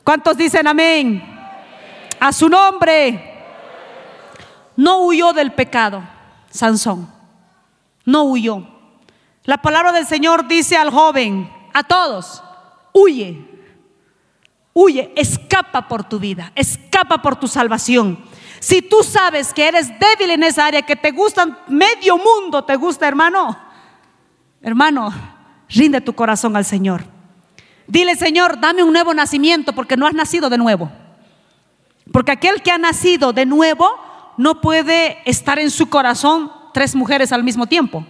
¿Cuántos 0.04 0.38
dicen 0.38 0.68
amén? 0.68 1.22
A 2.20 2.32
su 2.32 2.50
nombre 2.50 3.39
no 4.80 5.02
huyó 5.02 5.34
del 5.34 5.52
pecado, 5.52 6.02
Sansón. 6.50 7.12
No 8.06 8.24
huyó. 8.24 8.66
La 9.44 9.58
palabra 9.58 9.92
del 9.92 10.08
Señor 10.08 10.48
dice 10.48 10.78
al 10.78 10.90
joven, 10.90 11.52
a 11.74 11.84
todos, 11.84 12.42
huye. 12.94 13.46
Huye, 14.72 15.12
escapa 15.18 15.90
por 15.90 16.06
tu 16.06 16.18
vida, 16.18 16.54
escapa 16.56 17.22
por 17.22 17.36
tu 17.36 17.50
salvación. 17.50 18.20
Si 18.62 18.82
tú 18.82 19.04
sabes 19.04 19.54
que 19.54 19.68
eres 19.68 19.92
débil 20.00 20.30
en 20.30 20.44
esa 20.44 20.68
área, 20.68 20.82
que 20.84 20.96
te 20.96 21.12
gustan, 21.12 21.58
medio 21.68 22.18
mundo 22.18 22.64
te 22.64 22.78
gusta, 22.78 23.06
hermano, 23.06 23.60
hermano, 24.62 25.12
rinde 25.68 26.00
tu 26.00 26.16
corazón 26.16 26.56
al 26.56 26.64
Señor. 26.64 27.04
Dile, 27.86 28.16
Señor, 28.16 28.62
dame 28.62 28.82
un 28.84 28.94
nuevo 28.94 29.14
nacimiento 29.14 29.74
porque 29.74 29.98
no 29.98 30.08
has 30.08 30.14
nacido 30.14 30.50
de 30.50 30.58
nuevo. 30.58 30.90
Porque 32.14 32.32
aquel 32.32 32.62
que 32.62 32.72
ha 32.72 32.78
nacido 32.78 33.34
de 33.34 33.46
nuevo 33.46 34.08
no 34.40 34.62
puede 34.62 35.18
estar 35.26 35.60
en 35.60 35.70
su 35.70 35.90
corazón 35.90 36.50
tres 36.74 36.96
mujeres 36.96 37.34
al 37.34 37.44
mismo 37.44 37.68
tiempo 37.68 38.06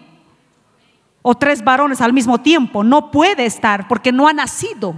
o 1.24 1.34
tres 1.34 1.64
varones 1.64 2.02
al 2.02 2.14
mismo 2.14 2.40
tiempo. 2.40 2.84
No 2.84 3.10
puede 3.10 3.48
estar 3.48 3.88
porque 3.88 4.12
no 4.12 4.28
ha 4.28 4.34
nacido 4.34 4.94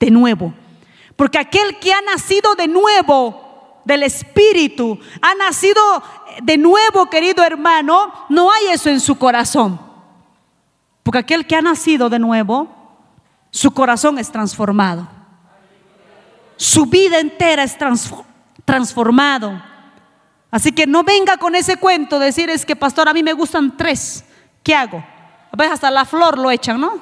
de 0.00 0.10
nuevo. 0.10 0.54
Porque 1.14 1.36
aquel 1.36 1.78
que 1.78 1.92
ha 1.92 2.00
nacido 2.00 2.54
de 2.54 2.68
nuevo 2.68 3.82
del 3.84 4.02
Espíritu, 4.02 4.98
ha 5.20 5.34
nacido 5.34 5.82
de 6.42 6.56
nuevo, 6.56 7.10
querido 7.10 7.44
hermano, 7.44 8.10
no 8.30 8.50
hay 8.50 8.68
eso 8.68 8.88
en 8.88 9.00
su 9.00 9.18
corazón. 9.18 9.78
Porque 11.02 11.18
aquel 11.18 11.46
que 11.46 11.56
ha 11.56 11.60
nacido 11.60 12.08
de 12.08 12.18
nuevo, 12.18 12.66
su 13.50 13.72
corazón 13.72 14.18
es 14.18 14.32
transformado. 14.32 15.06
Su 16.56 16.86
vida 16.86 17.20
entera 17.20 17.62
es 17.62 17.76
transformado. 18.64 19.75
Así 20.56 20.72
que 20.72 20.86
no 20.86 21.02
venga 21.02 21.36
con 21.36 21.54
ese 21.54 21.76
cuento, 21.76 22.18
decir 22.18 22.48
es 22.48 22.64
que 22.64 22.74
pastor, 22.74 23.10
a 23.10 23.12
mí 23.12 23.22
me 23.22 23.34
gustan 23.34 23.76
tres. 23.76 24.24
¿Qué 24.62 24.74
hago? 24.74 25.04
A 25.52 25.54
veces 25.54 25.74
hasta 25.74 25.90
la 25.90 26.06
flor 26.06 26.38
lo 26.38 26.50
echan, 26.50 26.80
¿no? 26.80 26.98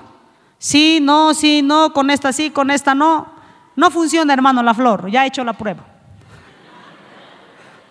Sí, 0.59 0.99
no, 1.01 1.33
sí, 1.35 1.63
no, 1.63 1.93
con 1.93 2.11
esta 2.11 2.33
sí, 2.33 2.51
con 2.51 2.73
esta 2.73 2.97
no. 2.97 3.29
No 3.77 3.93
funciona, 3.93 4.33
hermano, 4.33 4.61
la 4.61 4.75
flor. 4.75 5.09
Ya 5.09 5.23
he 5.23 5.29
hecho 5.29 5.45
la 5.45 5.53
prueba. 5.53 5.85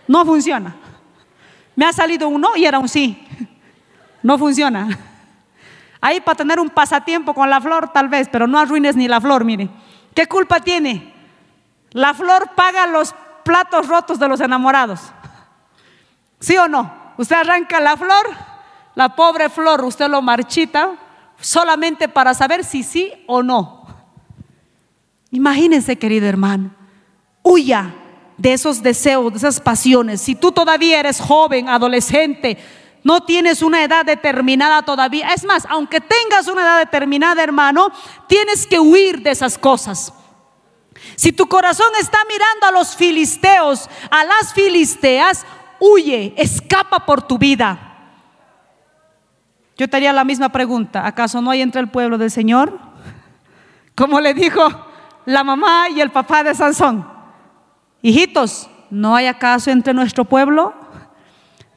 No 0.06 0.26
funciona. 0.26 0.76
Me 1.78 1.86
ha 1.86 1.94
salido 1.94 2.28
un 2.28 2.42
no 2.42 2.58
y 2.58 2.66
era 2.66 2.78
un 2.78 2.90
sí. 2.90 3.26
No 4.22 4.38
funciona. 4.38 5.00
Ahí 6.02 6.20
para 6.20 6.36
tener 6.36 6.60
un 6.60 6.72
pasatiempo 6.72 7.34
con 7.34 7.50
la 7.50 7.62
flor, 7.62 7.94
tal 7.94 8.10
vez, 8.10 8.28
pero 8.30 8.48
no 8.48 8.60
arruines 8.60 8.98
ni 8.98 9.08
la 9.08 9.22
flor, 9.22 9.46
mire. 9.46 9.70
¿Qué 10.14 10.28
culpa 10.28 10.60
tiene? 10.60 11.14
La 11.92 12.14
flor 12.14 12.50
paga 12.54 12.86
los 12.86 13.16
platos 13.46 13.88
rotos 13.88 14.20
de 14.20 14.28
los 14.28 14.42
enamorados. 14.42 15.00
¿Sí 16.44 16.58
o 16.58 16.68
no? 16.68 17.14
Usted 17.18 17.38
arranca 17.38 17.80
la 17.80 17.96
flor, 17.96 18.28
la 18.96 19.16
pobre 19.16 19.50
flor, 19.50 19.82
usted 19.86 20.10
lo 20.10 20.22
marchita 20.22 20.92
solamente 21.40 22.10
para 22.10 22.34
saber 22.34 22.66
si 22.66 22.84
sí 22.84 23.14
o 23.28 23.42
no. 23.42 23.88
Imagínense, 25.32 25.98
querido 25.98 26.28
hermano, 26.28 26.76
huya 27.44 27.96
de 28.38 28.52
esos 28.52 28.84
deseos, 28.84 29.32
de 29.32 29.38
esas 29.38 29.62
pasiones. 29.62 30.20
Si 30.20 30.36
tú 30.36 30.52
todavía 30.52 31.00
eres 31.00 31.22
joven, 31.22 31.70
adolescente, 31.70 32.58
no 33.06 33.22
tienes 33.22 33.62
una 33.62 33.82
edad 33.82 34.04
determinada 34.04 34.82
todavía. 34.82 35.34
Es 35.34 35.46
más, 35.46 35.66
aunque 35.70 36.02
tengas 36.02 36.50
una 36.50 36.64
edad 36.64 36.80
determinada, 36.80 37.42
hermano, 37.42 37.90
tienes 38.28 38.68
que 38.68 38.82
huir 38.82 39.22
de 39.22 39.32
esas 39.32 39.58
cosas. 39.58 40.12
Si 41.16 41.32
tu 41.32 41.48
corazón 41.48 41.88
está 42.02 42.18
mirando 42.26 42.68
a 42.68 42.72
los 42.72 42.98
filisteos, 42.98 43.90
a 44.12 44.26
las 44.26 44.54
filisteas, 44.54 45.46
huye, 45.84 46.34
escapa 46.38 47.06
por 47.06 47.22
tu 47.22 47.38
vida. 47.38 47.78
Yo 49.78 49.90
te 49.90 49.98
haría 49.98 50.14
la 50.14 50.24
misma 50.24 50.50
pregunta, 50.50 51.06
¿acaso 51.06 51.42
no 51.42 51.52
hay 51.52 51.62
entre 51.62 51.82
el 51.82 51.90
pueblo 51.90 52.18
del 52.18 52.32
Señor? 52.32 52.80
Como 53.96 54.20
le 54.22 54.34
dijo 54.34 54.62
la 55.26 55.44
mamá 55.44 55.90
y 55.90 56.00
el 56.00 56.12
papá 56.12 56.44
de 56.44 56.56
Sansón, 56.56 57.08
hijitos, 58.02 58.70
¿no 58.90 59.16
hay 59.16 59.28
acaso 59.28 59.72
entre 59.72 59.94
nuestro 59.94 60.26
pueblo? 60.26 60.74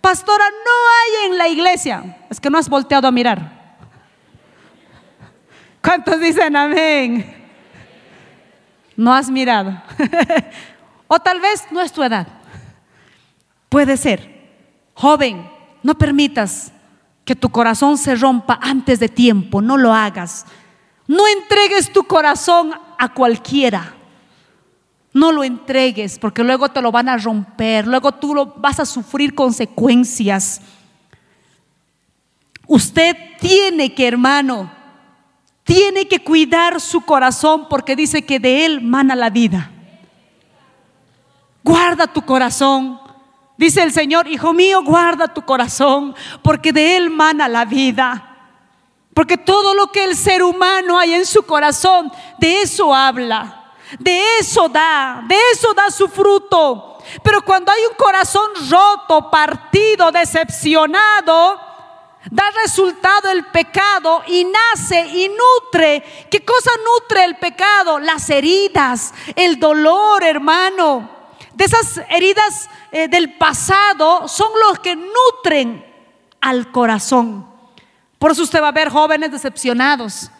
Pastora, 0.01 0.45
no 0.51 1.27
hay 1.27 1.31
en 1.31 1.38
la 1.38 1.49
iglesia. 1.49 2.19
Es 2.31 2.40
que 2.40 2.49
no 2.49 2.59
has 2.59 2.69
volteado 2.69 3.09
a 3.09 3.11
mirar. 3.11 3.79
¿Cuántos 5.83 6.21
dicen 6.21 6.55
amén? 6.55 7.35
No 8.97 9.12
has 9.12 9.29
mirado. 9.29 9.83
o 11.09 11.19
tal 11.19 11.40
vez 11.40 11.66
no 11.73 11.81
es 11.81 11.92
tu 11.92 12.03
edad. 12.05 12.27
Puede 13.68 13.96
ser. 13.96 14.37
Joven, 14.94 15.48
no 15.83 15.96
permitas 15.96 16.72
que 17.24 17.35
tu 17.35 17.50
corazón 17.50 17.98
se 17.98 18.14
rompa 18.14 18.59
antes 18.62 19.00
de 19.00 19.09
tiempo, 19.09 19.61
no 19.61 19.76
lo 19.76 19.92
hagas. 19.92 20.46
No 21.07 21.26
entregues 21.26 21.92
tu 21.92 22.05
corazón 22.05 22.72
a 22.98 23.12
cualquiera. 23.12 23.94
No 25.12 25.33
lo 25.33 25.44
entregues 25.44 26.18
porque 26.18 26.44
luego 26.44 26.68
te 26.68 26.83
lo 26.83 26.92
van 26.92 27.09
a 27.09 27.16
romper, 27.16 27.87
luego 27.87 28.12
tú 28.12 28.35
lo 28.35 28.46
vas 28.59 28.81
a 28.81 28.85
sufrir 28.85 29.35
consecuencias. 29.35 30.61
Usted 32.66 33.16
tiene 33.40 33.94
que, 33.94 34.07
hermano, 34.07 34.70
tiene 35.64 36.07
que 36.07 36.22
cuidar 36.22 36.81
su 36.81 37.00
corazón 37.00 37.66
porque 37.68 37.96
dice 37.96 38.24
que 38.24 38.38
de 38.38 38.66
él 38.66 38.83
mana 38.83 39.16
la 39.16 39.31
vida. 39.31 39.70
Guarda 41.64 42.07
tu 42.07 42.22
corazón. 42.22 43.00
Dice 43.57 43.83
el 43.83 43.92
Señor, 43.92 44.29
hijo 44.29 44.53
mío, 44.53 44.83
guarda 44.83 45.29
tu 45.29 45.42
corazón, 45.42 46.14
porque 46.42 46.73
de 46.73 46.97
él 46.97 47.11
mana 47.11 47.49
la 47.49 47.64
vida. 47.64 48.37
Porque 49.14 49.38
todo 49.38 49.73
lo 49.73 49.90
que 49.90 50.05
el 50.05 50.14
ser 50.14 50.42
humano 50.42 50.99
hay 50.99 51.14
en 51.14 51.25
su 51.25 51.42
corazón, 51.45 52.12
de 52.38 52.61
eso 52.61 52.95
habla, 52.95 53.73
de 53.99 54.21
eso 54.38 54.69
da, 54.69 55.23
de 55.27 55.38
eso 55.53 55.73
da 55.73 55.90
su 55.90 56.07
fruto. 56.07 56.99
Pero 57.23 57.40
cuando 57.42 57.73
hay 57.73 57.81
un 57.90 57.97
corazón 57.97 58.51
roto, 58.69 59.31
partido, 59.31 60.12
decepcionado, 60.12 61.59
da 62.31 62.51
resultado 62.62 63.31
el 63.31 63.47
pecado 63.47 64.23
y 64.27 64.45
nace 64.45 65.01
y 65.07 65.31
nutre. 65.31 66.03
¿Qué 66.31 66.45
cosa 66.45 66.71
nutre 66.85 67.25
el 67.25 67.37
pecado? 67.37 67.99
Las 67.99 68.29
heridas, 68.29 69.14
el 69.35 69.59
dolor, 69.59 70.25
hermano. 70.25 71.09
De 71.55 71.64
esas 71.64 72.03
heridas 72.11 72.69
eh, 72.92 73.09
del 73.09 73.35
pasado 73.35 74.29
son 74.29 74.51
los 74.68 74.79
que 74.79 74.96
nutren 74.96 75.85
al 76.40 76.70
corazón. 76.70 77.46
Por 78.18 78.31
eso 78.31 78.42
usted 78.42 78.62
va 78.62 78.68
a 78.68 78.72
ver 78.72 78.88
jóvenes 78.88 79.31
decepcionados, 79.31 80.31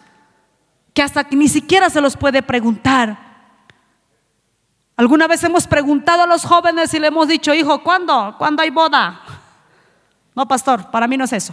que 0.94 1.02
hasta 1.02 1.26
ni 1.30 1.48
siquiera 1.48 1.90
se 1.90 2.00
los 2.00 2.16
puede 2.16 2.42
preguntar. 2.42 3.18
Alguna 4.96 5.26
vez 5.26 5.44
hemos 5.44 5.66
preguntado 5.66 6.22
a 6.22 6.26
los 6.26 6.44
jóvenes 6.44 6.94
y 6.94 6.98
le 6.98 7.09
hemos 7.09 7.28
dicho, 7.28 7.52
hijo, 7.52 7.82
¿cuándo? 7.82 8.35
¿Cuándo 8.38 8.62
hay 8.62 8.70
boda? 8.70 9.20
No, 10.35 10.48
pastor, 10.48 10.90
para 10.90 11.06
mí 11.06 11.16
no 11.16 11.24
es 11.24 11.32
eso. 11.35 11.52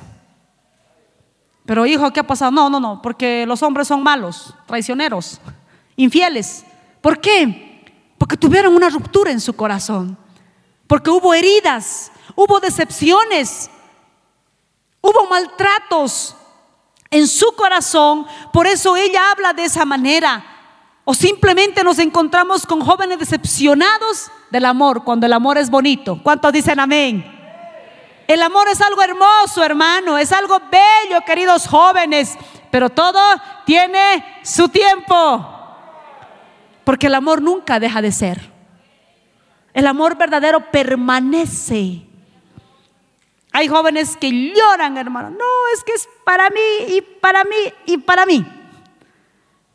Pero 1.66 1.86
hijo, 1.86 2.12
¿qué 2.12 2.20
ha 2.20 2.28
pasado? 2.28 2.52
No, 2.52 2.70
no, 2.70 2.80
no, 2.80 3.02
porque 3.02 3.46
los 3.46 3.64
hombres 3.64 3.88
son 3.88 4.04
malos, 4.04 4.54
traicioneros, 4.66 5.40
infieles. 5.96 6.66
¿Por 7.02 7.20
qué? 7.20 7.84
Porque 8.18 8.38
tuvieron 8.38 8.76
una 8.76 8.90
ruptura 8.90 9.32
en 9.32 9.42
su 9.42 9.54
corazón, 9.54 10.18
porque 10.94 11.10
hubo 11.10 11.34
heridas, 11.34 12.12
hubo 12.36 12.60
decepciones, 12.60 13.68
hubo 15.02 15.26
maltratos 15.28 16.36
en 17.10 17.28
su 17.28 17.52
corazón, 17.56 18.28
por 18.54 18.68
eso 18.68 18.96
ella 18.96 19.32
habla 19.32 19.54
de 19.54 19.64
esa 19.64 19.86
manera. 19.86 20.46
O 21.04 21.16
simplemente 21.16 21.84
nos 21.84 21.98
encontramos 21.98 22.68
con 22.68 22.80
jóvenes 22.82 23.18
decepcionados 23.18 24.30
del 24.52 24.66
amor, 24.66 25.04
cuando 25.04 25.26
el 25.26 25.34
amor 25.34 25.58
es 25.58 25.72
bonito. 25.72 26.20
¿Cuántos 26.22 26.54
dicen 26.54 26.80
amén? 26.80 27.26
El 28.28 28.44
amor 28.44 28.68
es 28.68 28.80
algo 28.80 29.02
hermoso, 29.02 29.64
hermano, 29.64 30.20
es 30.20 30.32
algo 30.32 30.62
bello, 30.70 31.26
queridos 31.26 31.66
jóvenes, 31.68 32.38
pero 32.70 32.92
todo 32.92 33.20
tiene 33.66 34.42
su 34.44 34.70
tiempo. 34.70 35.44
Porque 36.84 37.08
el 37.08 37.16
amor 37.16 37.42
nunca 37.42 37.80
deja 37.80 38.00
de 38.00 38.12
ser. 38.12 38.53
El 39.74 39.88
amor 39.88 40.18
verdadero 40.18 40.72
permanece. 40.72 42.06
Hay 43.52 43.68
jóvenes 43.68 44.18
que 44.18 44.32
lloran, 44.54 44.98
hermano. 44.98 45.30
No, 45.30 45.46
es 45.74 45.84
que 45.84 45.94
es 45.94 46.08
para 46.24 46.50
mí 46.50 46.96
y 46.96 47.02
para 47.02 47.44
mí 47.44 47.74
y 47.86 47.98
para 47.98 48.26
mí. 48.26 48.46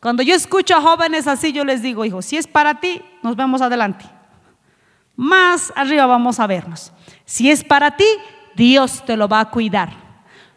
Cuando 0.01 0.23
yo 0.23 0.35
escucho 0.35 0.77
a 0.77 0.81
jóvenes 0.81 1.27
así, 1.27 1.53
yo 1.53 1.65
les 1.65 1.83
digo, 1.83 2.05
hijo, 2.05 2.23
si 2.23 2.37
es 2.37 2.47
para 2.47 2.81
ti, 2.81 3.03
nos 3.23 3.35
vemos 3.37 3.61
adelante. 3.61 4.05
Más 5.17 5.73
arriba 5.75 6.07
vamos 6.07 6.39
a 6.39 6.47
vernos. 6.47 6.93
Si 7.25 7.51
es 7.51 7.65
para 7.65 7.97
ti, 7.97 8.07
Dios 8.55 9.05
te 9.05 9.17
lo 9.17 9.29
va 9.29 9.41
a 9.41 9.51
cuidar. 9.51 9.91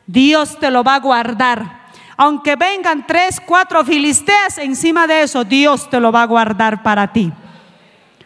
Dios 0.06 0.60
te 0.60 0.70
lo 0.70 0.84
va 0.84 0.96
a 0.96 1.00
guardar. 1.00 1.82
Aunque 2.18 2.56
vengan 2.56 3.08
tres, 3.08 3.42
cuatro 3.44 3.84
filisteas 3.84 4.60
encima 4.60 5.08
de 5.08 5.24
eso, 5.24 5.44
Dios 5.44 5.90
te 5.90 6.00
lo 6.00 6.12
va 6.12 6.22
a 6.24 6.28
guardar 6.28 6.84
para 6.84 7.12
ti. 7.12 7.32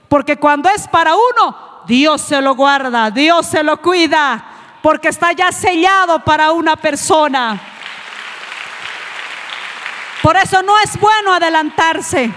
Porque 0.08 0.38
cuando 0.38 0.70
es 0.70 0.88
para 0.88 1.14
uno, 1.16 1.84
Dios 1.88 2.22
se 2.22 2.42
lo 2.42 2.56
guarda, 2.56 3.12
Dios 3.12 3.46
se 3.46 3.64
lo 3.64 3.82
cuida, 3.82 4.44
porque 4.82 5.10
está 5.10 5.32
ya 5.32 5.52
sellado 5.52 6.20
para 6.20 6.52
una 6.52 6.76
persona. 6.76 7.60
Por 10.22 10.36
eso 10.38 10.62
no 10.64 10.80
es 10.80 11.00
bueno 11.00 11.34
adelantarse. 11.34 12.32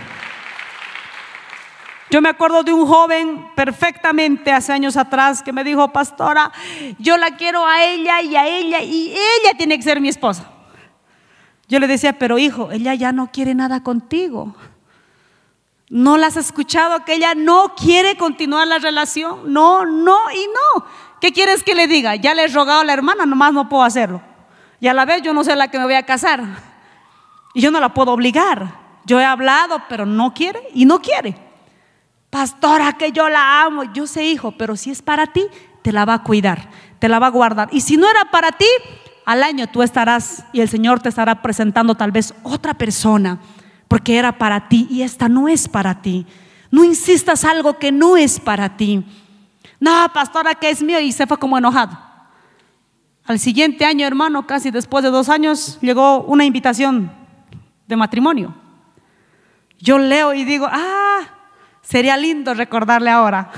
Yo 2.10 2.22
me 2.22 2.30
acuerdo 2.30 2.62
de 2.62 2.72
un 2.72 2.86
joven 2.86 3.50
perfectamente 3.54 4.50
hace 4.50 4.72
años 4.72 4.96
atrás 4.96 5.42
que 5.42 5.52
me 5.52 5.62
dijo, 5.62 5.88
pastora, 5.92 6.50
yo 6.98 7.18
la 7.18 7.36
quiero 7.36 7.66
a 7.66 7.84
ella 7.84 8.22
y 8.22 8.34
a 8.34 8.46
ella 8.46 8.80
y 8.80 9.12
ella 9.12 9.56
tiene 9.56 9.76
que 9.76 9.82
ser 9.82 10.00
mi 10.00 10.08
esposa. 10.08 10.50
Yo 11.68 11.78
le 11.78 11.86
decía, 11.86 12.14
pero 12.18 12.38
hijo, 12.38 12.70
ella 12.72 12.94
ya 12.94 13.12
no 13.12 13.30
quiere 13.30 13.54
nada 13.54 13.82
contigo. 13.82 14.54
¿No 15.90 16.18
la 16.18 16.26
has 16.26 16.36
escuchado 16.36 17.04
que 17.04 17.14
ella 17.14 17.34
no 17.34 17.74
quiere 17.74 18.16
continuar 18.16 18.68
la 18.68 18.78
relación? 18.78 19.52
No, 19.52 19.86
no 19.86 20.18
y 20.32 20.46
no. 20.46 20.84
¿Qué 21.20 21.32
quieres 21.32 21.62
que 21.62 21.74
le 21.74 21.86
diga? 21.86 22.14
Ya 22.16 22.34
le 22.34 22.44
he 22.44 22.48
rogado 22.48 22.80
a 22.80 22.84
la 22.84 22.92
hermana, 22.92 23.24
nomás 23.26 23.52
no 23.52 23.68
puedo 23.68 23.82
hacerlo. 23.82 24.20
Y 24.80 24.88
a 24.88 24.94
la 24.94 25.04
vez 25.04 25.22
yo 25.22 25.32
no 25.32 25.44
sé 25.44 25.56
la 25.56 25.68
que 25.68 25.78
me 25.78 25.84
voy 25.84 25.94
a 25.94 26.04
casar. 26.04 26.44
Y 27.54 27.62
yo 27.62 27.70
no 27.70 27.80
la 27.80 27.94
puedo 27.94 28.12
obligar. 28.12 28.74
Yo 29.04 29.18
he 29.18 29.24
hablado, 29.24 29.82
pero 29.88 30.04
no 30.04 30.34
quiere 30.34 30.68
y 30.74 30.84
no 30.84 31.00
quiere. 31.00 31.36
Pastora, 32.30 32.92
que 32.92 33.10
yo 33.10 33.28
la 33.30 33.62
amo. 33.62 33.84
Yo 33.94 34.06
sé, 34.06 34.24
hijo, 34.24 34.52
pero 34.52 34.76
si 34.76 34.90
es 34.90 35.00
para 35.00 35.26
ti, 35.26 35.46
te 35.82 35.92
la 35.92 36.04
va 36.04 36.14
a 36.14 36.22
cuidar, 36.22 36.68
te 36.98 37.08
la 37.08 37.18
va 37.18 37.28
a 37.28 37.30
guardar. 37.30 37.68
Y 37.72 37.80
si 37.80 37.96
no 37.96 38.08
era 38.08 38.26
para 38.30 38.52
ti, 38.52 38.66
al 39.24 39.42
año 39.42 39.66
tú 39.66 39.82
estarás 39.82 40.44
y 40.52 40.60
el 40.60 40.68
Señor 40.68 41.00
te 41.00 41.08
estará 41.08 41.40
presentando 41.40 41.94
tal 41.94 42.12
vez 42.12 42.34
otra 42.42 42.74
persona, 42.74 43.38
porque 43.88 44.18
era 44.18 44.38
para 44.38 44.68
ti 44.68 44.86
y 44.90 45.02
esta 45.02 45.28
no 45.28 45.48
es 45.48 45.66
para 45.66 46.00
ti. 46.02 46.26
No 46.70 46.84
insistas 46.84 47.44
algo 47.44 47.78
que 47.78 47.90
no 47.90 48.16
es 48.16 48.38
para 48.38 48.76
ti. 48.76 49.04
No, 49.80 50.06
pastora, 50.12 50.54
que 50.54 50.70
es 50.70 50.82
mío 50.82 51.00
y 51.00 51.12
se 51.12 51.26
fue 51.26 51.38
como 51.38 51.58
enojado. 51.58 51.98
Al 53.24 53.38
siguiente 53.38 53.84
año, 53.84 54.06
hermano, 54.06 54.46
casi 54.46 54.70
después 54.70 55.02
de 55.04 55.10
dos 55.10 55.28
años, 55.28 55.78
llegó 55.80 56.22
una 56.22 56.44
invitación 56.44 57.10
de 57.86 57.96
matrimonio. 57.96 58.54
Yo 59.78 59.98
leo 59.98 60.34
y 60.34 60.44
digo, 60.44 60.66
ah, 60.70 61.20
Sería 61.88 62.18
lindo 62.18 62.52
recordarle 62.52 63.08
ahora. 63.08 63.50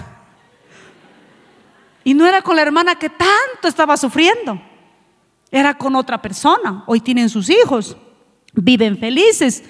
Y 2.05 2.15
no 2.15 2.29
era 2.29 2.43
con 2.43 2.55
la 2.55 2.63
hermana 2.63 2.95
que 2.95 3.11
tanto 3.11 3.67
estaba 3.67 3.97
sufriendo. 3.97 4.63
Era 5.51 5.77
con 5.77 5.97
otra 5.97 6.23
persona. 6.23 6.85
Hoy 6.87 7.01
tienen 7.01 7.29
sus 7.29 7.51
hijos. 7.51 7.97
Viven 8.53 8.99
felices. 8.99 9.65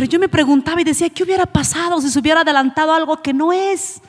Pero 0.00 0.12
yo 0.12 0.18
me 0.18 0.30
preguntaba 0.30 0.80
y 0.80 0.84
decía, 0.84 1.10
¿qué 1.10 1.24
hubiera 1.24 1.44
pasado 1.44 2.00
si 2.00 2.08
se 2.08 2.18
hubiera 2.18 2.40
adelantado 2.40 2.94
algo 2.94 3.20
que 3.20 3.34
no 3.34 3.52
es? 3.52 4.00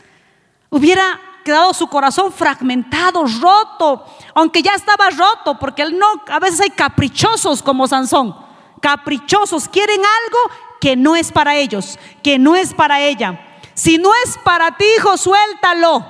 Hubiera 0.70 1.20
quedado 1.44 1.74
su 1.74 1.86
corazón 1.88 2.32
fragmentado, 2.32 3.26
roto, 3.42 4.06
aunque 4.34 4.62
ya 4.62 4.74
estaba 4.74 5.10
roto, 5.10 5.60
porque 5.60 5.82
él 5.82 6.00
no, 6.00 6.08
a 6.30 6.40
veces 6.40 6.62
hay 6.62 6.70
caprichosos 6.70 7.62
como 7.62 7.90
Sansón, 7.90 8.34
caprichosos, 8.80 9.68
quieren 9.68 10.00
algo 10.00 10.40
que 10.80 10.96
no 10.96 11.18
es 11.18 11.30
para 11.30 11.58
ellos, 11.58 12.00
que 12.24 12.40
no 12.40 12.56
es 12.56 12.74
para 12.74 13.02
ella. 13.02 13.60
Si 13.74 13.98
no 13.98 14.12
es 14.24 14.38
para 14.46 14.78
ti, 14.78 14.86
hijo, 14.96 15.18
suéltalo. 15.18 16.06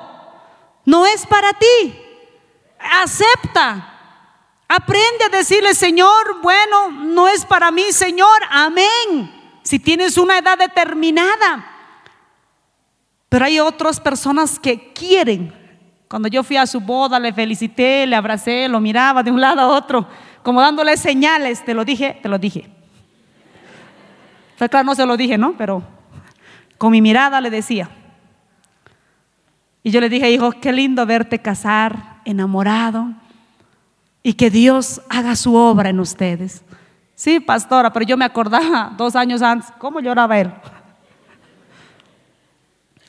No 0.86 1.08
es 1.08 1.26
para 1.26 1.54
ti. 1.54 2.00
Acepta. 3.02 3.88
Aprende 4.68 5.26
a 5.26 5.30
decirle, 5.30 5.74
Señor, 5.74 6.40
bueno, 6.44 6.92
no 6.92 7.28
es 7.28 7.44
para 7.46 7.72
mí, 7.72 7.92
Señor, 7.92 8.44
amén. 8.52 9.41
Si 9.64 9.80
tienes 9.80 10.18
una 10.18 10.38
edad 10.38 10.58
determinada. 10.58 11.66
Pero 13.30 13.46
hay 13.46 13.60
otras 13.60 14.00
personas 14.00 14.60
que 14.60 14.92
quieren. 14.94 15.54
Cuando 16.08 16.28
yo 16.28 16.44
fui 16.44 16.58
a 16.58 16.68
su 16.68 16.82
boda, 16.82 17.20
le 17.20 17.32
felicité, 17.32 18.06
le 18.06 18.16
abracé, 18.16 18.68
lo 18.68 18.82
miraba 18.82 19.24
de 19.24 19.32
un 19.32 19.40
lado 19.40 19.62
a 19.62 19.68
otro, 19.68 20.06
como 20.44 20.60
dándole 20.60 20.98
señales. 20.98 21.64
Te 21.64 21.74
lo 21.74 21.86
dije, 21.86 22.20
te 22.22 22.28
lo 22.28 22.38
dije. 22.38 22.70
claro, 24.58 24.84
no 24.84 24.96
se 24.96 25.06
lo 25.06 25.16
dije, 25.16 25.38
¿no? 25.38 25.54
Pero 25.58 25.82
con 26.78 26.92
mi 26.92 27.02
mirada 27.02 27.40
le 27.40 27.50
decía. 27.50 27.90
Y 29.84 29.92
yo 29.92 30.02
le 30.02 30.10
dije, 30.10 30.30
hijo, 30.30 30.52
qué 30.52 30.72
lindo 30.74 31.06
verte 31.06 31.40
casar, 31.40 32.18
enamorado, 32.26 33.14
y 34.24 34.34
que 34.34 34.50
Dios 34.50 35.02
haga 35.10 35.36
su 35.36 35.56
obra 35.56 35.90
en 35.90 36.00
ustedes. 36.00 36.64
Sí, 37.22 37.40
pastora, 37.40 37.94
pero 37.94 38.04
yo 38.04 38.18
me 38.18 38.26
acordaba 38.26 38.94
dos 38.98 39.16
años 39.16 39.44
antes, 39.44 39.72
¿cómo 39.78 40.00
lloraba 40.00 40.40
él? 40.40 40.52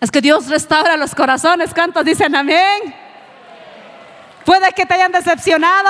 Es 0.01 0.11
que 0.11 0.21
Dios 0.21 0.49
restaura 0.49 0.99
los 0.99 1.15
corazones. 1.15 1.73
¿Cuántos 1.73 2.05
dicen 2.05 2.37
amén? 2.37 2.95
Puede 4.45 4.71
que 4.73 4.85
te 4.85 4.93
hayan 4.93 5.13
decepcionado. 5.13 5.89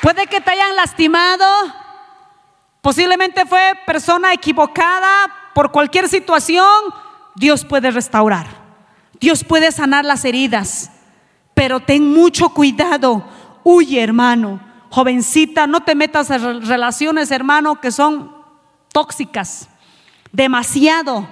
Puede 0.00 0.26
que 0.26 0.40
te 0.40 0.50
hayan 0.50 0.76
lastimado. 0.76 1.44
Posiblemente 2.80 3.44
fue 3.44 3.74
persona 3.84 4.32
equivocada 4.32 5.30
por 5.52 5.70
cualquier 5.72 6.08
situación. 6.08 6.64
Dios 7.34 7.66
puede 7.66 7.90
restaurar. 7.90 8.46
Dios 9.20 9.44
puede 9.44 9.70
sanar 9.72 10.06
las 10.06 10.24
heridas. 10.24 10.90
Pero 11.60 11.78
ten 11.78 12.10
mucho 12.10 12.48
cuidado. 12.48 13.22
Huye, 13.62 14.02
hermano. 14.02 14.58
Jovencita, 14.88 15.66
no 15.66 15.82
te 15.82 15.94
metas 15.94 16.30
en 16.30 16.66
relaciones, 16.66 17.30
hermano, 17.30 17.78
que 17.78 17.92
son 17.92 18.34
tóxicas. 18.90 19.68
Demasiado. 20.32 21.28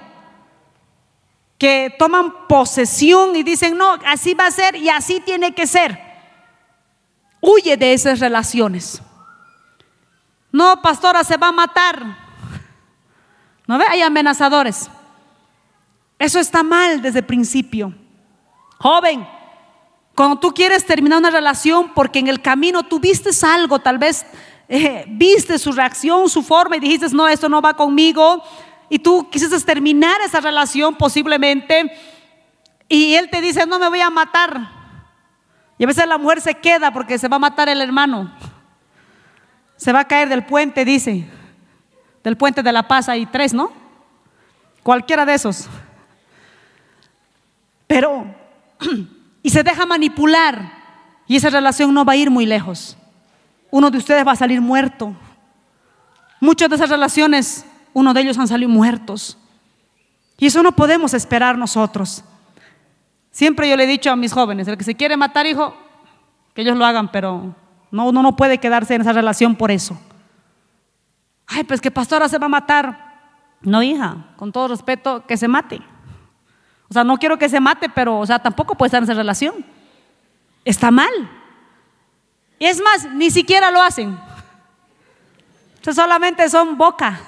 que 1.57 1.95
toman 1.97 2.47
posesión 2.47 3.35
y 3.35 3.41
dicen, 3.41 3.75
no, 3.75 3.97
así 4.05 4.35
va 4.35 4.45
a 4.45 4.51
ser 4.51 4.75
y 4.75 4.87
así 4.89 5.19
tiene 5.19 5.55
que 5.55 5.65
ser. 5.65 5.99
Huye 7.41 7.75
de 7.75 7.93
esas 7.93 8.19
relaciones. 8.19 9.01
No, 10.51 10.79
pastora, 10.79 11.23
se 11.23 11.37
va 11.37 11.47
a 11.47 11.53
matar. 11.53 12.05
¿No 13.65 13.79
ve? 13.79 13.85
Hay 13.89 14.03
amenazadores. 14.03 14.91
Eso 16.19 16.37
está 16.37 16.61
mal 16.61 17.01
desde 17.01 17.19
el 17.19 17.25
principio. 17.25 17.95
Joven, 18.77 19.27
cuando 20.19 20.37
tú 20.37 20.53
quieres 20.53 20.85
terminar 20.85 21.19
una 21.19 21.29
relación 21.29 21.93
porque 21.93 22.19
en 22.19 22.27
el 22.27 22.41
camino 22.41 22.83
tú 22.83 22.99
viste 22.99 23.29
algo, 23.41 23.79
tal 23.79 23.97
vez 23.97 24.25
eh, 24.67 25.05
viste 25.07 25.57
su 25.57 25.71
reacción, 25.71 26.27
su 26.27 26.43
forma 26.43 26.75
y 26.75 26.81
dijiste, 26.81 27.07
no, 27.13 27.25
esto 27.25 27.47
no 27.47 27.61
va 27.61 27.73
conmigo, 27.73 28.43
y 28.89 28.99
tú 28.99 29.29
quisiste 29.29 29.57
terminar 29.61 30.19
esa 30.19 30.41
relación 30.41 30.93
posiblemente, 30.95 31.97
y 32.89 33.15
él 33.15 33.29
te 33.29 33.39
dice, 33.39 33.65
no 33.65 33.79
me 33.79 33.87
voy 33.87 34.01
a 34.01 34.09
matar. 34.09 34.69
Y 35.77 35.85
a 35.85 35.87
veces 35.87 36.05
la 36.05 36.17
mujer 36.17 36.41
se 36.41 36.53
queda 36.55 36.91
porque 36.91 37.17
se 37.17 37.29
va 37.29 37.37
a 37.37 37.39
matar 37.39 37.69
el 37.69 37.79
hermano. 37.79 38.29
Se 39.77 39.93
va 39.93 40.01
a 40.01 40.07
caer 40.09 40.27
del 40.27 40.45
puente, 40.45 40.83
dice. 40.83 41.29
Del 42.25 42.35
puente 42.35 42.61
de 42.61 42.73
la 42.73 42.89
paz 42.89 43.07
hay 43.07 43.25
tres, 43.25 43.53
¿no? 43.53 43.71
Cualquiera 44.83 45.25
de 45.25 45.35
esos. 45.35 45.69
Pero, 47.87 48.25
y 49.41 49.49
se 49.49 49.63
deja 49.63 49.85
manipular. 49.85 50.79
Y 51.27 51.35
esa 51.35 51.49
relación 51.49 51.93
no 51.93 52.05
va 52.05 52.13
a 52.13 52.17
ir 52.17 52.31
muy 52.31 52.45
lejos. 52.45 52.97
Uno 53.71 53.91
de 53.91 53.97
ustedes 53.97 54.25
va 54.25 54.31
a 54.31 54.35
salir 54.35 54.61
muerto. 54.61 55.13
Muchas 56.39 56.69
de 56.69 56.75
esas 56.75 56.89
relaciones, 56.89 57.65
uno 57.93 58.13
de 58.13 58.21
ellos 58.21 58.37
han 58.37 58.47
salido 58.47 58.69
muertos. 58.69 59.37
Y 60.37 60.47
eso 60.47 60.63
no 60.63 60.71
podemos 60.71 61.13
esperar 61.13 61.57
nosotros. 61.57 62.23
Siempre 63.31 63.69
yo 63.69 63.77
le 63.77 63.83
he 63.83 63.87
dicho 63.87 64.09
a 64.09 64.15
mis 64.15 64.33
jóvenes, 64.33 64.67
el 64.67 64.77
que 64.77 64.83
se 64.83 64.95
quiere 64.95 65.17
matar, 65.17 65.45
hijo, 65.45 65.75
que 66.53 66.61
ellos 66.61 66.77
lo 66.77 66.85
hagan, 66.85 67.11
pero 67.11 67.55
no, 67.91 68.07
uno 68.07 68.23
no 68.23 68.35
puede 68.35 68.57
quedarse 68.57 68.95
en 68.95 69.01
esa 69.01 69.13
relación 69.13 69.55
por 69.55 69.69
eso. 69.69 69.99
Ay, 71.45 71.63
pues 71.63 71.81
que 71.81 71.91
pastora 71.91 72.29
se 72.29 72.37
va 72.37 72.45
a 72.45 72.49
matar. 72.49 73.09
No, 73.61 73.83
hija, 73.83 74.27
con 74.37 74.51
todo 74.51 74.69
respeto, 74.69 75.25
que 75.27 75.35
se 75.37 75.47
mate. 75.47 75.81
O 76.89 76.93
sea, 76.93 77.03
no 77.03 77.17
quiero 77.17 77.37
que 77.37 77.49
se 77.49 77.59
mate, 77.59 77.89
pero, 77.89 78.19
o 78.19 78.25
sea, 78.25 78.39
tampoco 78.39 78.75
puede 78.75 78.87
estar 78.87 78.99
en 78.99 79.03
esa 79.03 79.13
relación. 79.13 79.65
Está 80.65 80.89
mal. 80.91 81.11
Y 82.57 82.65
es 82.65 82.81
más, 82.81 83.05
ni 83.11 83.29
siquiera 83.29 83.71
lo 83.71 83.81
hacen. 83.81 84.19
Solamente 85.81 86.49
son 86.49 86.77
boca. 86.77 87.19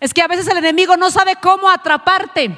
Es 0.00 0.12
que 0.12 0.22
a 0.22 0.26
veces 0.26 0.46
el 0.48 0.58
enemigo 0.58 0.96
no 0.96 1.10
sabe 1.10 1.36
cómo 1.36 1.70
atraparte 1.70 2.56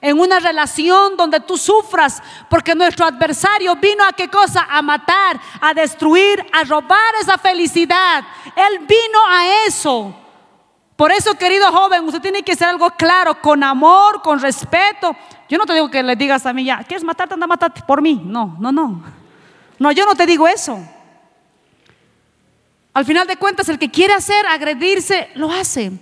en 0.00 0.20
una 0.20 0.38
relación 0.38 1.16
donde 1.16 1.40
tú 1.40 1.58
sufras, 1.58 2.22
porque 2.48 2.74
nuestro 2.74 3.04
adversario 3.04 3.74
vino 3.76 4.04
a 4.04 4.12
qué 4.12 4.28
cosa? 4.28 4.66
A 4.70 4.80
matar, 4.80 5.40
a 5.60 5.74
destruir, 5.74 6.44
a 6.52 6.64
robar 6.64 7.14
esa 7.20 7.36
felicidad. 7.36 8.24
Él 8.54 8.78
vino 8.80 9.18
a 9.28 9.66
eso. 9.66 10.14
Por 10.98 11.12
eso, 11.12 11.36
querido 11.36 11.70
joven, 11.70 12.04
usted 12.06 12.20
tiene 12.20 12.42
que 12.42 12.56
ser 12.56 12.66
algo 12.66 12.90
claro, 12.90 13.40
con 13.40 13.62
amor, 13.62 14.20
con 14.20 14.40
respeto. 14.40 15.14
Yo 15.48 15.56
no 15.56 15.64
te 15.64 15.72
digo 15.72 15.88
que 15.88 16.02
le 16.02 16.16
digas 16.16 16.44
a 16.44 16.52
mí, 16.52 16.64
ya, 16.64 16.82
¿quieres 16.82 17.04
matarte? 17.04 17.34
Anda, 17.34 17.46
matarte 17.46 17.82
por 17.86 18.02
mí. 18.02 18.20
No, 18.24 18.56
no, 18.58 18.72
no. 18.72 19.04
No, 19.78 19.92
yo 19.92 20.04
no 20.04 20.16
te 20.16 20.26
digo 20.26 20.48
eso. 20.48 20.76
Al 22.92 23.04
final 23.04 23.28
de 23.28 23.36
cuentas, 23.36 23.68
el 23.68 23.78
que 23.78 23.88
quiere 23.88 24.12
hacer, 24.12 24.44
agredirse, 24.44 25.30
lo 25.36 25.52
hace. 25.52 25.92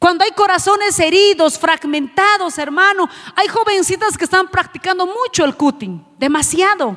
Cuando 0.00 0.24
hay 0.24 0.32
corazones 0.32 0.98
heridos, 0.98 1.56
fragmentados, 1.56 2.58
hermano, 2.58 3.08
hay 3.36 3.46
jovencitas 3.46 4.18
que 4.18 4.24
están 4.24 4.48
practicando 4.48 5.06
mucho 5.06 5.44
el 5.44 5.54
cutting, 5.54 6.04
demasiado. 6.18 6.96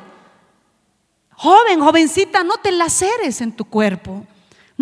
Joven, 1.36 1.80
jovencita, 1.80 2.42
no 2.42 2.56
te 2.56 2.72
laceres 2.72 3.40
en 3.40 3.52
tu 3.52 3.64
cuerpo. 3.66 4.26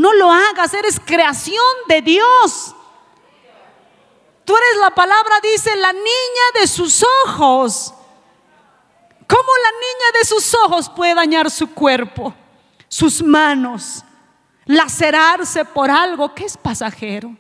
No 0.01 0.13
lo 0.15 0.31
hagas, 0.31 0.73
eres 0.75 0.99
creación 0.99 1.65
de 1.89 2.03
Dios. 2.03 2.75
Tú 4.45 4.57
eres 4.57 4.81
la 4.81 4.91
palabra, 4.95 5.41
dice, 5.43 5.75
la 5.77 5.93
niña 5.93 6.61
de 6.61 6.67
sus 6.67 7.05
ojos. 7.25 7.95
¿Cómo 9.27 9.49
la 9.63 9.71
niña 9.71 10.19
de 10.19 10.25
sus 10.25 10.55
ojos 10.55 10.89
puede 10.89 11.15
dañar 11.15 11.51
su 11.51 11.73
cuerpo? 11.73 12.35
sus 12.91 13.23
manos, 13.23 14.05
lacerarse 14.67 15.65
por 15.65 15.91
algo 15.91 16.35
que 16.35 16.45
es 16.45 16.57
pasajero. 16.57 17.35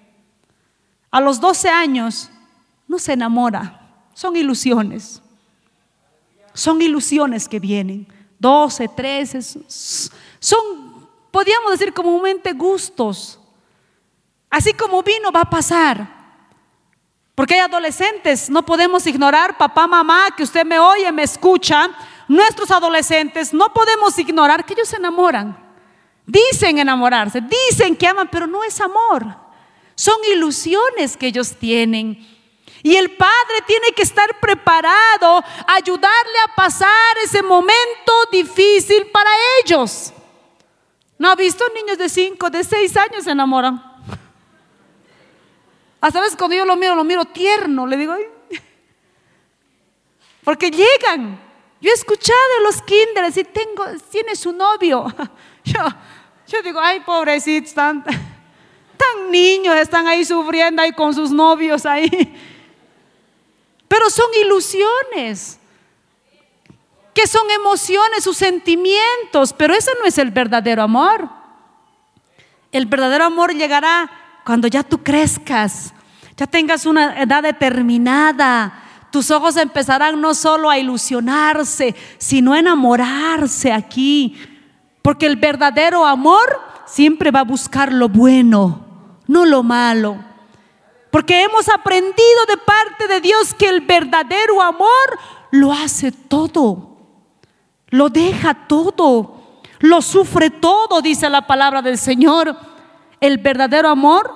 A 1.11 1.21
los 1.21 1.41
12 1.41 1.69
años 1.69 2.31
no 2.87 2.99
se 3.01 3.13
enamora, 3.13 4.07
son 4.15 4.37
ilusiones. 4.37 5.21
Son 6.55 6.81
ilusiones 6.81 7.49
que 7.49 7.59
vienen. 7.59 8.07
12, 8.39 8.89
13, 8.89 9.43
son, 10.39 10.90
podríamos 11.31 11.73
decir 11.73 11.93
comúnmente, 11.93 12.53
gustos. 12.53 13.39
Así 14.49 14.73
como 14.73 15.03
vino, 15.03 15.31
va 15.31 15.43
a 15.43 15.51
pasar. 15.51 16.21
Porque 17.35 17.55
hay 17.55 17.61
adolescentes, 17.61 18.51
no 18.51 18.65
podemos 18.67 19.07
ignorar, 19.07 19.57
papá, 19.57 19.87
mamá, 19.87 20.29
que 20.37 20.43
usted 20.43 20.65
me 20.65 20.79
oye, 20.79 21.11
me 21.13 21.23
escucha, 21.23 21.91
nuestros 22.29 22.71
adolescentes, 22.71 23.55
no 23.55 23.73
podemos 23.73 24.19
ignorar 24.19 24.65
que 24.65 24.75
ellos 24.75 24.89
se 24.89 24.97
enamoran. 24.97 25.57
Dicen 26.27 26.79
enamorarse, 26.79 27.41
dicen 27.41 27.97
que 27.97 28.07
aman, 28.07 28.29
pero 28.31 28.47
no 28.47 28.63
es 28.63 28.81
amor. 28.81 29.27
Son 29.95 30.17
ilusiones 30.33 31.17
que 31.17 31.29
ellos 31.29 31.57
tienen. 31.59 32.27
Y 32.83 32.97
el 32.97 33.17
padre 33.17 33.63
tiene 33.67 33.89
que 33.97 34.03
estar 34.03 34.39
preparado 34.39 35.43
ayudarle 35.67 36.39
a 36.47 36.55
pasar 36.55 37.19
ese 37.25 37.43
momento 37.43 38.13
difícil 38.31 39.07
para 39.13 39.31
ellos. 39.63 40.13
¿No 41.21 41.31
ha 41.31 41.37
visto 41.37 41.63
niños 41.75 41.99
de 41.99 42.09
5, 42.09 42.51
de 42.51 42.65
6 42.65 42.97
años 42.97 43.25
se 43.25 43.31
enamoran? 43.31 43.81
Hasta 46.01 46.21
veces 46.21 46.37
cuando 46.37 46.57
yo 46.57 46.65
lo 46.65 46.75
miro, 46.75 46.97
lo 46.97 47.05
miro 47.05 47.25
tierno, 47.27 47.87
le 47.87 47.97
digo, 47.97 48.17
porque 50.43 50.71
llegan 50.71 51.39
yo 51.81 51.91
he 51.91 51.95
escuchado 51.95 52.39
a 52.59 52.63
los 52.63 52.83
kinders 52.83 53.37
y 53.39 53.45
tengo, 53.45 53.85
tiene 54.11 54.37
su 54.37 54.53
novio. 54.53 55.07
Yo, 55.65 55.81
yo 56.47 56.63
digo, 56.63 56.81
ay, 56.81 57.01
pobrecitos, 57.01 57.75
tan, 57.75 58.03
tan 58.03 59.31
niños, 59.31 59.77
están 59.77 60.07
ahí 60.09 60.25
sufriendo 60.25 60.81
ahí 60.81 60.93
con 60.93 61.15
sus 61.15 61.31
novios 61.31 61.85
ahí. 61.85 62.09
Pero 63.87 64.09
son 64.09 64.27
ilusiones, 64.43 65.60
que 67.15 67.27
son 67.27 67.51
emociones, 67.51 68.25
sus 68.25 68.37
sentimientos, 68.37 69.53
pero 69.53 69.75
ese 69.75 69.91
no 70.01 70.07
es 70.07 70.19
el 70.19 70.31
verdadero 70.31 70.83
amor. 70.83 71.29
El 72.73 72.87
verdadero 72.87 73.25
amor 73.25 73.55
llegará 73.55 74.11
cuando 74.45 74.69
ya 74.69 74.83
tú 74.83 75.03
crezcas, 75.03 75.93
ya 76.37 76.47
tengas 76.47 76.87
una 76.87 77.21
edad 77.21 77.43
determinada, 77.43 78.81
tus 79.11 79.31
ojos 79.31 79.57
empezarán 79.57 80.21
no 80.21 80.35
solo 80.35 80.71
a 80.71 80.79
ilusionarse, 80.79 81.95
sino 82.19 82.53
a 82.53 82.61
enamorarse 82.61 83.73
aquí. 83.73 84.37
Porque 85.03 85.27
el 85.27 85.37
verdadero 85.37 86.07
amor 86.07 86.61
siempre 86.87 87.31
va 87.31 87.41
a 87.41 87.45
buscar 87.45 87.93
lo 87.93 88.09
bueno, 88.09 89.19
no 89.27 89.45
lo 89.47 89.63
malo. 89.63 90.17
Porque 91.11 91.43
hemos 91.43 91.69
aprendido 91.69 92.47
de 92.49 92.57
parte 92.59 93.09
de 93.09 93.21
Dios 93.21 93.53
que 93.55 93.69
el 93.69 93.81
verdadero 93.81 94.63
amor 94.63 95.19
lo 95.51 95.73
hace 95.73 96.13
todo, 96.13 96.90
lo 97.91 98.09
deja 98.09 98.55
todo, 98.55 99.63
lo 99.81 100.03
sufre 100.03 100.51
todo, 100.51 101.03
dice 101.03 101.29
la 101.29 101.47
palabra 101.47 101.83
del 101.83 101.99
Señor. 101.99 102.57
El 103.21 103.39
verdadero 103.39 103.89
amor 103.89 104.33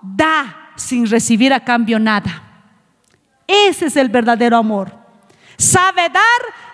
da 0.00 0.70
sin 0.76 1.08
recibir 1.08 1.52
a 1.52 1.64
cambio 1.64 1.98
nada. 1.98 2.42
Ese 3.46 3.86
es 3.86 3.96
el 3.96 4.08
verdadero 4.08 4.56
amor. 4.56 4.92
Sabe 5.56 6.08
dar 6.08 6.22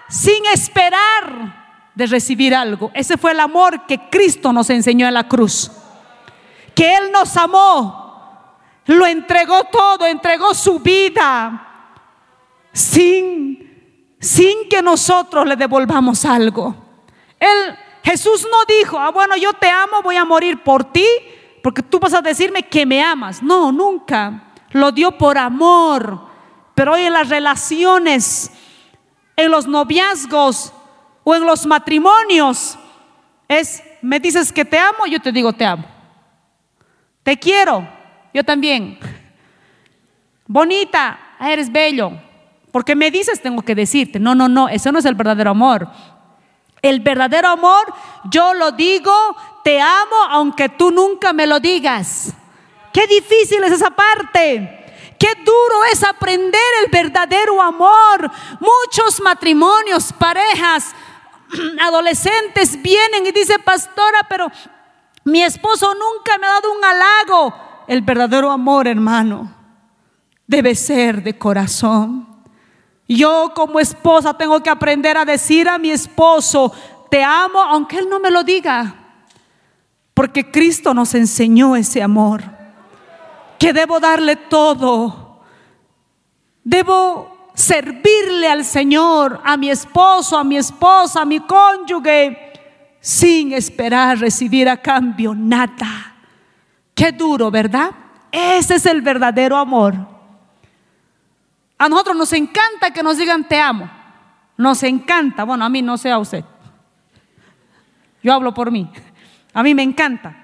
sin 0.08 0.44
esperar 0.46 1.60
de 1.94 2.06
recibir 2.06 2.54
algo. 2.54 2.90
Ese 2.94 3.16
fue 3.16 3.32
el 3.32 3.40
amor 3.40 3.86
que 3.86 4.08
Cristo 4.08 4.52
nos 4.52 4.70
enseñó 4.70 5.06
en 5.06 5.14
la 5.14 5.28
cruz. 5.28 5.70
Que 6.74 6.96
Él 6.96 7.12
nos 7.12 7.36
amó, 7.36 8.56
lo 8.86 9.06
entregó 9.06 9.64
todo, 9.64 10.06
entregó 10.06 10.54
su 10.54 10.78
vida 10.78 11.66
sin, 12.72 13.69
sin 14.20 14.68
que 14.68 14.82
nosotros 14.82 15.46
le 15.46 15.56
devolvamos 15.56 16.24
algo. 16.24 16.76
Jesús 18.04 18.46
no 18.50 18.58
dijo, 18.68 18.98
ah, 18.98 19.10
bueno, 19.10 19.36
yo 19.36 19.52
te 19.54 19.68
amo, 19.68 20.02
voy 20.02 20.16
a 20.16 20.24
morir 20.24 20.62
por 20.62 20.84
ti, 20.84 21.06
porque 21.62 21.82
tú 21.82 21.98
vas 21.98 22.14
a 22.14 22.22
decirme 22.22 22.62
que 22.62 22.86
me 22.86 23.02
amas. 23.02 23.42
No, 23.42 23.72
nunca. 23.72 24.52
Lo 24.70 24.92
dio 24.92 25.18
por 25.18 25.36
amor 25.36 26.30
pero 26.80 26.94
hoy 26.94 27.02
en 27.02 27.12
las 27.12 27.28
relaciones, 27.28 28.50
en 29.36 29.50
los 29.50 29.66
noviazgos 29.66 30.72
o 31.24 31.34
en 31.34 31.44
los 31.44 31.66
matrimonios, 31.66 32.78
es, 33.48 33.82
me 34.00 34.18
dices 34.18 34.50
que 34.50 34.64
te 34.64 34.78
amo, 34.78 35.04
yo 35.06 35.20
te 35.20 35.30
digo 35.30 35.52
te 35.52 35.66
amo. 35.66 35.84
Te 37.22 37.38
quiero, 37.38 37.86
yo 38.32 38.42
también. 38.42 38.98
Bonita, 40.46 41.18
eres 41.38 41.70
bello. 41.70 42.12
Porque 42.72 42.94
me 42.94 43.10
dices, 43.10 43.42
tengo 43.42 43.62
que 43.62 43.74
decirte. 43.74 44.18
No, 44.18 44.34
no, 44.34 44.48
no, 44.48 44.68
eso 44.68 44.92
no 44.92 44.98
es 44.98 45.04
el 45.04 45.14
verdadero 45.14 45.50
amor. 45.50 45.88
El 46.82 47.00
verdadero 47.00 47.48
amor, 47.48 47.92
yo 48.30 48.54
lo 48.54 48.72
digo, 48.72 49.12
te 49.64 49.80
amo 49.80 50.16
aunque 50.30 50.68
tú 50.68 50.90
nunca 50.90 51.32
me 51.32 51.46
lo 51.46 51.60
digas. 51.60 52.32
Qué 52.92 53.06
difícil 53.06 53.62
es 53.64 53.72
esa 53.72 53.90
parte. 53.90 54.76
Qué 55.18 55.28
duro 55.44 55.84
es 55.92 56.02
aprender 56.02 56.60
el 56.82 56.90
verdadero 56.90 57.60
amor. 57.60 58.30
Muchos 58.58 59.20
matrimonios, 59.20 60.12
parejas, 60.14 60.94
adolescentes 61.80 62.80
vienen 62.80 63.26
y 63.26 63.32
dicen, 63.32 63.60
pastora, 63.62 64.20
pero 64.28 64.50
mi 65.24 65.42
esposo 65.42 65.92
nunca 65.94 66.38
me 66.38 66.46
ha 66.46 66.52
dado 66.52 66.72
un 66.72 66.84
halago. 66.84 67.54
El 67.86 68.00
verdadero 68.00 68.50
amor, 68.50 68.88
hermano, 68.88 69.54
debe 70.46 70.74
ser 70.74 71.22
de 71.22 71.36
corazón. 71.36 72.29
Yo 73.12 73.50
como 73.56 73.80
esposa 73.80 74.34
tengo 74.34 74.62
que 74.62 74.70
aprender 74.70 75.16
a 75.16 75.24
decir 75.24 75.68
a 75.68 75.78
mi 75.78 75.90
esposo, 75.90 76.72
te 77.10 77.24
amo, 77.24 77.58
aunque 77.58 77.98
él 77.98 78.08
no 78.08 78.20
me 78.20 78.30
lo 78.30 78.44
diga. 78.44 78.94
Porque 80.14 80.48
Cristo 80.48 80.94
nos 80.94 81.12
enseñó 81.16 81.74
ese 81.74 82.04
amor. 82.04 82.44
Que 83.58 83.72
debo 83.72 83.98
darle 83.98 84.36
todo. 84.36 85.40
Debo 86.62 87.50
servirle 87.52 88.46
al 88.46 88.64
Señor, 88.64 89.40
a 89.42 89.56
mi 89.56 89.70
esposo, 89.70 90.38
a 90.38 90.44
mi 90.44 90.56
esposa, 90.56 91.22
a 91.22 91.24
mi 91.24 91.40
cónyuge, 91.40 92.52
sin 93.00 93.52
esperar 93.52 94.18
recibir 94.18 94.68
a 94.68 94.76
cambio 94.76 95.34
nada. 95.34 96.14
Qué 96.94 97.10
duro, 97.10 97.50
¿verdad? 97.50 97.90
Ese 98.30 98.76
es 98.76 98.86
el 98.86 99.02
verdadero 99.02 99.56
amor. 99.56 100.19
A 101.80 101.88
nosotros 101.88 102.14
nos 102.14 102.30
encanta 102.34 102.90
que 102.92 103.02
nos 103.02 103.16
digan 103.16 103.48
te 103.48 103.58
amo. 103.58 103.90
Nos 104.58 104.82
encanta. 104.82 105.44
Bueno, 105.44 105.64
a 105.64 105.70
mí 105.70 105.80
no 105.80 105.96
sea 105.96 106.18
usted. 106.18 106.44
Yo 108.22 108.34
hablo 108.34 108.52
por 108.52 108.70
mí. 108.70 108.90
A 109.54 109.62
mí 109.62 109.74
me 109.74 109.82
encanta 109.82 110.36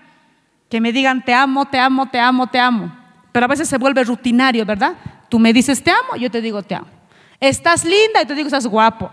que 0.71 0.81
me 0.81 0.93
digan 0.93 1.23
te 1.23 1.35
amo, 1.35 1.67
te 1.67 1.79
amo, 1.79 2.07
te 2.07 2.19
amo, 2.19 2.47
te 2.47 2.59
amo. 2.59 2.91
Pero 3.33 3.45
a 3.45 3.49
veces 3.49 3.69
se 3.69 3.77
vuelve 3.77 4.03
rutinario, 4.03 4.65
¿verdad? 4.65 4.95
Tú 5.29 5.39
me 5.39 5.53
dices 5.53 5.85
te 5.85 5.91
amo, 5.91 6.17
yo 6.19 6.31
te 6.31 6.41
digo 6.41 6.63
te 6.63 6.75
amo. 6.75 6.89
Estás 7.39 7.85
linda 7.85 8.23
y 8.23 8.25
te 8.27 8.35
digo 8.35 8.47
estás 8.47 8.67
guapo. 8.67 9.11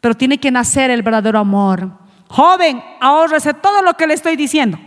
Pero 0.00 0.14
tiene 0.14 0.38
que 0.38 0.52
nacer 0.52 0.92
el 0.92 1.02
verdadero 1.02 1.40
amor. 1.40 1.90
Joven, 2.28 2.80
ahorrese 3.00 3.52
todo 3.54 3.82
lo 3.82 3.94
que 3.94 4.06
le 4.06 4.14
estoy 4.14 4.36
diciendo. 4.36 4.78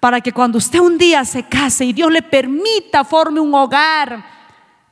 Para 0.00 0.22
que 0.22 0.32
cuando 0.32 0.56
usted 0.56 0.78
un 0.78 0.96
día 0.96 1.22
se 1.26 1.46
case 1.46 1.84
y 1.84 1.92
Dios 1.92 2.10
le 2.10 2.22
permita 2.22 3.04
forme 3.04 3.40
un 3.40 3.54
hogar, 3.54 4.39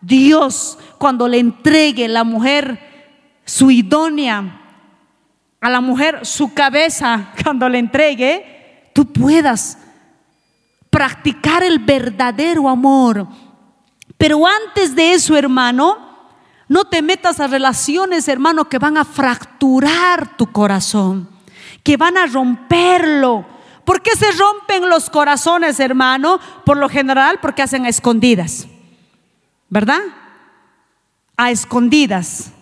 Dios 0.01 0.79
cuando 0.99 1.29
le 1.29 1.39
entregue 1.39 2.09
la 2.09 2.25
mujer 2.25 2.81
su 3.45 3.71
idónea, 3.71 4.61
a 5.61 5.71
la 5.71 5.81
mujer 5.81 6.25
su 6.25 6.55
cabeza, 6.55 7.33
cuando 7.43 7.69
le 7.69 7.79
entregue, 7.79 8.91
tú 8.95 9.07
puedas 9.13 9.79
practicar 10.91 11.63
el 11.63 11.79
verdadero 11.79 12.69
amor. 12.69 13.27
Pero 14.17 14.47
antes 14.47 14.95
de 14.95 15.15
eso, 15.15 15.37
hermano, 15.37 16.09
no 16.69 16.85
te 16.85 17.03
metas 17.03 17.41
a 17.41 17.47
relaciones, 17.47 18.29
hermano, 18.29 18.69
que 18.69 18.79
van 18.79 18.97
a 18.97 19.05
fracturar 19.05 20.37
tu 20.37 20.51
corazón, 20.53 21.29
que 21.83 21.97
van 21.97 22.17
a 22.17 22.27
romperlo. 22.27 23.47
¿Por 23.85 24.03
qué 24.03 24.11
se 24.17 24.31
rompen 24.33 24.89
los 24.91 25.09
corazones, 25.09 25.81
hermano? 25.81 26.39
Por 26.67 26.77
lo 26.77 26.89
general, 26.89 27.39
porque 27.41 27.63
hacen 27.63 27.87
escondidas. 27.87 28.69
¿Verdad? 29.69 30.01
A 31.37 31.51
escondidas. 31.51 32.53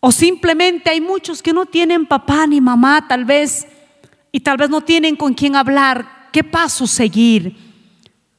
O 0.00 0.10
simplemente 0.10 0.90
hay 0.90 1.00
muchos 1.00 1.42
que 1.42 1.52
no 1.52 1.66
tienen 1.66 2.06
papá 2.06 2.46
ni 2.46 2.60
mamá 2.60 3.06
tal 3.06 3.24
vez 3.24 3.66
y 4.32 4.40
tal 4.40 4.56
vez 4.56 4.68
no 4.68 4.80
tienen 4.80 5.14
con 5.14 5.34
quién 5.34 5.54
hablar. 5.54 6.30
¿Qué 6.32 6.42
pasos 6.42 6.90
seguir? 6.90 7.56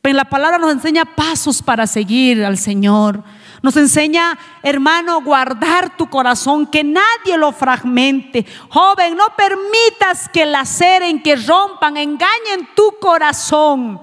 Pero 0.01 0.15
la 0.17 0.25
palabra 0.25 0.57
nos 0.57 0.73
enseña 0.73 1.05
pasos 1.05 1.61
para 1.61 1.87
seguir 1.87 2.43
al 2.43 2.57
Señor. 2.57 3.23
Nos 3.61 3.77
enseña, 3.77 4.37
hermano, 4.61 5.21
guardar 5.21 5.95
tu 5.95 6.09
corazón, 6.09 6.67
que 6.67 6.83
nadie 6.83 7.37
lo 7.37 7.53
fragmente. 7.53 8.45
Joven, 8.67 9.15
no 9.15 9.23
permitas 9.37 10.27
que 10.27 10.45
laceren, 10.45 11.23
que 11.23 11.37
rompan, 11.37 11.95
engañen 11.95 12.67
tu 12.75 12.95
corazón. 12.99 14.01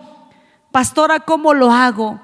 Pastora, 0.70 1.20
¿cómo 1.20 1.52
lo 1.52 1.70
hago? 1.70 2.18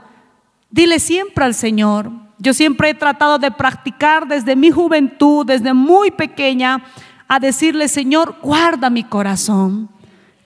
Dile 0.71 0.99
siempre 0.99 1.45
al 1.45 1.55
Señor. 1.55 2.11
Yo 2.39 2.53
siempre 2.53 2.91
he 2.91 2.95
tratado 2.95 3.39
de 3.39 3.51
practicar 3.51 4.27
desde 4.27 4.57
mi 4.57 4.71
juventud, 4.71 5.47
desde 5.47 5.73
muy 5.73 6.11
pequeña, 6.11 6.85
a 7.29 7.41
decirle, 7.41 7.89
Señor, 7.89 8.37
guarda 8.43 8.91
mi 8.91 9.05
corazón, 9.05 9.89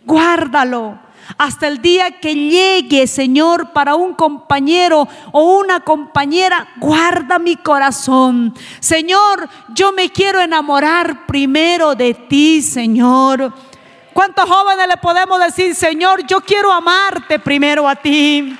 guárdalo. 0.05 0.99
Hasta 1.37 1.69
el 1.69 1.81
día 1.81 2.21
que 2.21 2.35
llegue, 2.35 3.07
Señor, 3.07 3.73
para 3.73 3.95
un 3.95 4.15
compañero 4.15 5.07
o 5.33 5.59
una 5.59 5.81
compañera, 5.81 6.69
guarda 6.77 7.39
mi 7.39 7.57
corazón. 7.57 8.55
Señor, 8.81 9.49
yo 9.75 9.93
me 9.93 10.11
quiero 10.11 10.41
enamorar 10.41 11.27
primero 11.27 11.95
de 11.95 12.15
ti, 12.15 12.63
Señor. 12.63 13.53
¿Cuántos 14.13 14.49
jóvenes 14.49 14.89
le 14.89 14.97
podemos 14.97 15.39
decir, 15.41 15.75
Señor, 15.75 16.27
yo 16.27 16.41
quiero 16.41 16.73
amarte 16.73 17.39
primero 17.39 17.89
a 17.89 17.95
ti? 17.95 18.57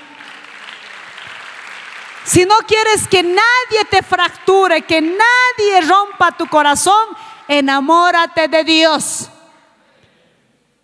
Si 2.23 2.45
no 2.45 2.57
quieres 2.67 3.07
que 3.07 3.23
nadie 3.23 3.85
te 3.89 4.03
fracture, 4.03 4.83
que 4.83 5.01
nadie 5.01 5.81
rompa 5.87 6.31
tu 6.31 6.47
corazón, 6.47 7.09
enamórate 7.47 8.47
de 8.47 8.63
Dios. 8.63 9.29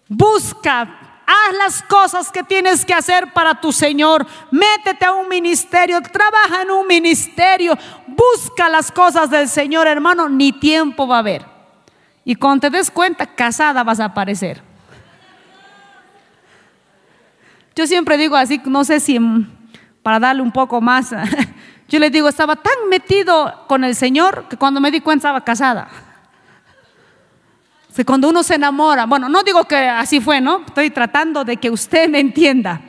Busca, 0.07 0.81
haz 1.25 1.57
las 1.57 1.83
cosas 1.83 2.31
que 2.31 2.43
tienes 2.43 2.85
que 2.85 2.93
hacer 2.93 3.31
para 3.33 3.59
tu 3.59 3.71
Señor. 3.71 4.25
Métete 4.49 5.05
a 5.05 5.11
un 5.11 5.27
ministerio, 5.27 6.01
trabaja 6.01 6.63
en 6.63 6.71
un 6.71 6.87
ministerio, 6.87 7.77
busca 8.07 8.69
las 8.69 8.91
cosas 8.91 9.29
del 9.29 9.47
Señor, 9.47 9.87
hermano, 9.87 10.29
ni 10.29 10.53
tiempo 10.53 11.07
va 11.07 11.17
a 11.17 11.19
haber. 11.19 11.45
Y 12.25 12.35
cuando 12.35 12.61
te 12.69 12.77
des 12.77 12.89
cuenta, 12.89 13.25
casada 13.25 13.83
vas 13.83 13.99
a 13.99 14.05
aparecer. 14.05 14.61
Yo 17.75 17.85
siempre 17.85 18.17
digo 18.17 18.35
así, 18.35 18.59
no 18.65 18.83
sé 18.83 18.99
si 18.99 19.19
para 20.07 20.21
darle 20.21 20.41
un 20.41 20.53
poco 20.53 20.79
más. 20.79 21.13
Yo 21.89 21.99
le 21.99 22.09
digo, 22.09 22.29
estaba 22.29 22.55
tan 22.55 22.87
metido 22.89 23.65
con 23.67 23.83
el 23.83 23.93
Señor 23.93 24.45
que 24.49 24.55
cuando 24.55 24.79
me 24.79 24.89
di 24.89 25.01
cuenta 25.01 25.27
estaba 25.27 25.43
casada. 25.43 25.89
Si 27.91 28.05
cuando 28.05 28.29
uno 28.29 28.41
se 28.41 28.55
enamora, 28.55 29.05
bueno, 29.05 29.27
no 29.27 29.43
digo 29.43 29.65
que 29.65 29.75
así 29.75 30.21
fue, 30.21 30.39
¿no? 30.39 30.61
Estoy 30.65 30.91
tratando 30.91 31.43
de 31.43 31.57
que 31.57 31.69
usted 31.69 32.07
me 32.07 32.21
entienda. 32.21 32.79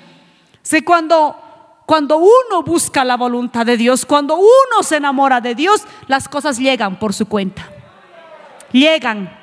Si 0.62 0.82
cuando, 0.82 1.82
cuando 1.86 2.18
uno 2.18 2.62
busca 2.64 3.04
la 3.04 3.16
voluntad 3.16 3.66
de 3.66 3.76
Dios, 3.76 4.06
cuando 4.06 4.36
uno 4.36 4.84
se 4.84 4.98
enamora 4.98 5.40
de 5.40 5.56
Dios, 5.56 5.88
las 6.06 6.28
cosas 6.28 6.56
llegan 6.56 7.00
por 7.00 7.12
su 7.14 7.26
cuenta. 7.26 7.68
Llegan. 8.70 9.37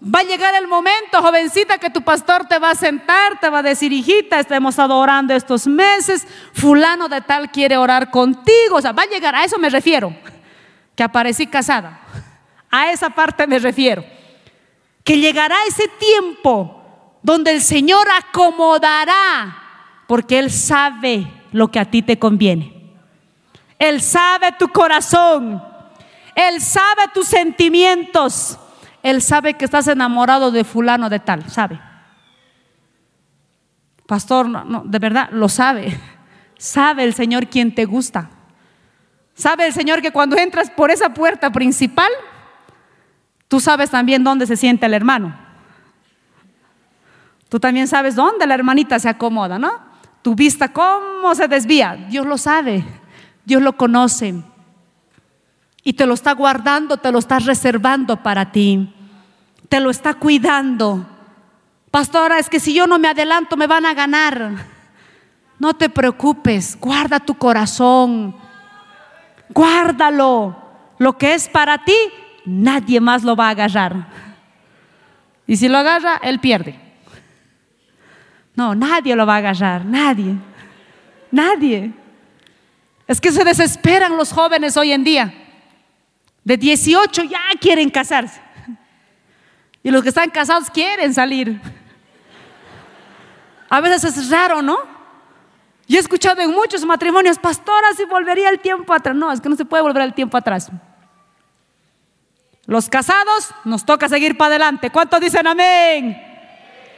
Va 0.00 0.20
a 0.20 0.24
llegar 0.24 0.54
el 0.54 0.68
momento, 0.68 1.20
jovencita, 1.20 1.78
que 1.78 1.90
tu 1.90 2.02
pastor 2.02 2.46
te 2.46 2.60
va 2.60 2.70
a 2.70 2.74
sentar, 2.76 3.40
te 3.40 3.50
va 3.50 3.58
a 3.58 3.62
decir, 3.64 3.92
hijita, 3.92 4.38
estamos 4.38 4.78
adorando 4.78 5.34
estos 5.34 5.66
meses, 5.66 6.24
fulano 6.52 7.08
de 7.08 7.20
tal 7.20 7.50
quiere 7.50 7.76
orar 7.76 8.10
contigo. 8.10 8.76
O 8.76 8.80
sea, 8.80 8.92
va 8.92 9.02
a 9.02 9.08
llegar, 9.08 9.34
a 9.34 9.44
eso 9.44 9.58
me 9.58 9.68
refiero, 9.68 10.14
que 10.94 11.02
aparecí 11.02 11.48
casada. 11.48 12.00
A 12.70 12.92
esa 12.92 13.10
parte 13.10 13.46
me 13.48 13.58
refiero. 13.58 14.04
Que 15.02 15.18
llegará 15.18 15.56
ese 15.66 15.88
tiempo 15.88 17.18
donde 17.22 17.50
el 17.50 17.60
Señor 17.60 18.06
acomodará, 18.08 19.56
porque 20.06 20.38
Él 20.38 20.52
sabe 20.52 21.26
lo 21.50 21.72
que 21.72 21.80
a 21.80 21.90
ti 21.90 22.02
te 22.02 22.20
conviene. 22.20 22.94
Él 23.80 24.00
sabe 24.00 24.52
tu 24.52 24.68
corazón. 24.68 25.60
Él 26.36 26.60
sabe 26.60 27.08
tus 27.12 27.26
sentimientos. 27.26 28.58
Él 29.08 29.22
sabe 29.22 29.54
que 29.54 29.64
estás 29.64 29.88
enamorado 29.88 30.50
de 30.50 30.64
fulano 30.64 31.08
de 31.08 31.18
tal, 31.18 31.48
sabe. 31.48 31.80
Pastor, 34.06 34.46
de 34.84 34.98
verdad, 34.98 35.30
lo 35.32 35.48
sabe. 35.48 35.98
Sabe 36.58 37.04
el 37.04 37.14
Señor 37.14 37.46
quién 37.46 37.74
te 37.74 37.84
gusta. 37.84 38.30
Sabe 39.34 39.66
el 39.66 39.72
Señor 39.72 40.02
que 40.02 40.10
cuando 40.10 40.36
entras 40.36 40.70
por 40.70 40.90
esa 40.90 41.14
puerta 41.14 41.50
principal, 41.50 42.10
tú 43.46 43.60
sabes 43.60 43.90
también 43.90 44.24
dónde 44.24 44.46
se 44.46 44.56
siente 44.56 44.86
el 44.86 44.94
hermano. 44.94 45.34
Tú 47.48 47.60
también 47.60 47.88
sabes 47.88 48.14
dónde 48.14 48.46
la 48.46 48.54
hermanita 48.54 48.98
se 48.98 49.08
acomoda, 49.08 49.58
¿no? 49.58 49.70
Tu 50.20 50.34
vista, 50.34 50.72
cómo 50.72 51.34
se 51.34 51.48
desvía. 51.48 51.94
Dios 52.10 52.26
lo 52.26 52.36
sabe, 52.36 52.84
Dios 53.44 53.62
lo 53.62 53.74
conoce 53.74 54.42
y 55.82 55.94
te 55.94 56.04
lo 56.04 56.12
está 56.12 56.32
guardando, 56.32 56.98
te 56.98 57.10
lo 57.10 57.18
está 57.18 57.38
reservando 57.38 58.22
para 58.22 58.52
ti. 58.52 58.94
Te 59.68 59.80
lo 59.80 59.90
está 59.90 60.14
cuidando. 60.14 61.06
Pastora, 61.90 62.38
es 62.38 62.48
que 62.48 62.60
si 62.60 62.74
yo 62.74 62.86
no 62.86 62.98
me 62.98 63.08
adelanto 63.08 63.56
me 63.56 63.66
van 63.66 63.86
a 63.86 63.94
ganar. 63.94 64.52
no 65.58 65.74
te 65.74 65.88
preocupes, 65.88 66.78
guarda 66.78 67.18
tu 67.18 67.34
corazón, 67.34 68.34
guárdalo. 69.48 70.56
Lo 70.98 71.16
que 71.18 71.34
es 71.34 71.48
para 71.48 71.84
ti, 71.84 71.96
nadie 72.44 73.00
más 73.00 73.22
lo 73.24 73.34
va 73.34 73.48
a 73.48 73.50
agarrar. 73.50 74.08
Y 75.46 75.56
si 75.56 75.68
lo 75.68 75.78
agarra, 75.78 76.20
él 76.22 76.38
pierde. 76.40 76.78
No, 78.54 78.74
nadie 78.74 79.16
lo 79.16 79.24
va 79.26 79.34
a 79.34 79.38
agarrar, 79.38 79.84
nadie. 79.84 80.34
Nadie. 81.30 81.92
Es 83.06 83.20
que 83.20 83.32
se 83.32 83.44
desesperan 83.44 84.16
los 84.16 84.32
jóvenes 84.32 84.76
hoy 84.76 84.92
en 84.92 85.04
día. 85.04 85.32
De 86.44 86.56
18 86.56 87.22
ya 87.24 87.40
quieren 87.60 87.90
casarse. 87.90 88.40
Y 89.88 89.90
los 89.90 90.02
que 90.02 90.10
están 90.10 90.28
casados 90.28 90.68
quieren 90.68 91.14
salir. 91.14 91.58
A 93.70 93.80
veces 93.80 94.18
es 94.18 94.28
raro, 94.28 94.60
¿no? 94.60 94.76
Yo 95.86 95.96
he 95.96 96.00
escuchado 96.00 96.42
en 96.42 96.50
muchos 96.50 96.84
matrimonios, 96.84 97.38
pastoras, 97.38 97.96
si 97.96 98.04
volvería 98.04 98.50
el 98.50 98.60
tiempo 98.60 98.92
atrás. 98.92 99.16
No, 99.16 99.32
es 99.32 99.40
que 99.40 99.48
no 99.48 99.56
se 99.56 99.64
puede 99.64 99.82
volver 99.82 100.02
el 100.02 100.12
tiempo 100.12 100.36
atrás. 100.36 100.70
Los 102.66 102.90
casados 102.90 103.54
nos 103.64 103.86
toca 103.86 104.10
seguir 104.10 104.36
para 104.36 104.56
adelante. 104.56 104.90
¿Cuántos 104.90 105.20
dicen 105.20 105.46
amén? 105.46 106.22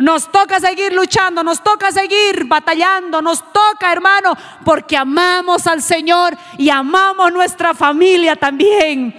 Nos 0.01 0.28
toca 0.32 0.59
seguir 0.59 0.93
luchando, 0.93 1.45
nos 1.45 1.62
toca 1.62 1.93
seguir 1.93 2.45
batallando, 2.47 3.22
nos 3.22 3.53
toca, 3.53 3.93
hermano, 3.93 4.36
porque 4.64 4.97
amamos 4.97 5.68
al 5.68 5.80
Señor 5.80 6.36
y 6.59 6.70
amamos 6.70 7.32
nuestra 7.32 7.72
familia 7.72 8.34
también. 8.34 9.14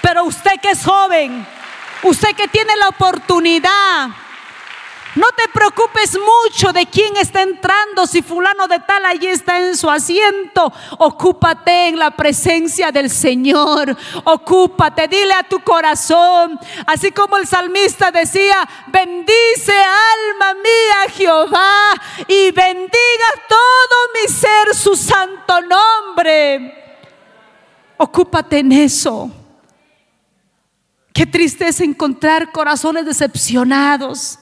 Pero 0.00 0.24
usted 0.24 0.52
que 0.62 0.70
es 0.70 0.82
joven, 0.82 1.46
usted 2.02 2.34
que 2.36 2.48
tiene 2.48 2.76
la 2.76 2.88
oportunidad 2.88 4.10
no 5.16 5.28
te 5.34 5.48
preocupes 5.48 6.18
mucho 6.18 6.74
de 6.74 6.84
quién 6.84 7.16
está 7.16 7.40
entrando, 7.40 8.06
si 8.06 8.20
fulano 8.20 8.68
de 8.68 8.80
tal 8.80 9.02
allí 9.06 9.26
está 9.28 9.58
en 9.58 9.74
su 9.74 9.88
asiento. 9.88 10.70
Ocúpate 10.98 11.88
en 11.88 11.98
la 11.98 12.10
presencia 12.10 12.92
del 12.92 13.08
Señor. 13.08 13.96
Ocúpate, 14.24 15.08
dile 15.08 15.32
a 15.32 15.42
tu 15.42 15.58
corazón, 15.60 16.60
así 16.86 17.12
como 17.12 17.38
el 17.38 17.46
salmista 17.46 18.10
decía, 18.10 18.68
bendice 18.88 19.72
alma 19.72 20.52
mía 20.52 21.14
Jehová 21.16 21.92
y 22.28 22.50
bendiga 22.50 23.28
todo 23.48 23.96
mi 24.20 24.30
ser 24.30 24.74
su 24.74 24.94
santo 24.94 25.62
nombre. 25.62 26.98
Ocúpate 27.96 28.58
en 28.58 28.72
eso. 28.72 29.30
Qué 31.16 31.24
triste 31.24 31.66
es 31.66 31.80
encontrar 31.80 32.52
corazones 32.52 33.06
decepcionados 33.06 34.38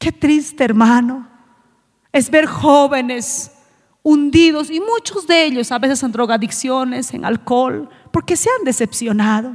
Qué 0.00 0.12
triste, 0.12 0.64
hermano, 0.64 1.28
es 2.10 2.30
ver 2.30 2.46
jóvenes 2.46 3.52
hundidos 4.02 4.70
y 4.70 4.80
muchos 4.80 5.26
de 5.26 5.44
ellos 5.44 5.70
a 5.70 5.78
veces 5.78 6.02
en 6.02 6.10
drogadicciones, 6.10 7.12
en 7.12 7.26
alcohol, 7.26 7.86
porque 8.10 8.34
se 8.34 8.48
han 8.48 8.64
decepcionado. 8.64 9.52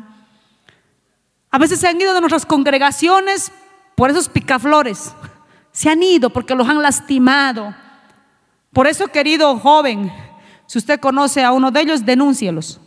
A 1.50 1.58
veces 1.58 1.80
se 1.80 1.88
han 1.88 2.00
ido 2.00 2.14
de 2.14 2.20
nuestras 2.20 2.46
congregaciones 2.46 3.52
por 3.96 4.12
esos 4.12 4.30
picaflores. 4.30 5.16
Se 5.72 5.90
han 5.90 6.04
ido 6.04 6.30
porque 6.30 6.54
los 6.54 6.70
han 6.70 6.80
lastimado. 6.80 7.74
Por 8.72 8.86
eso, 8.86 9.08
querido 9.08 9.58
joven, 9.58 10.14
si 10.68 10.78
usted 10.78 11.00
conoce 11.00 11.44
a 11.44 11.54
uno 11.54 11.72
de 11.72 11.82
ellos, 11.82 12.06
denúncielos. 12.06 12.80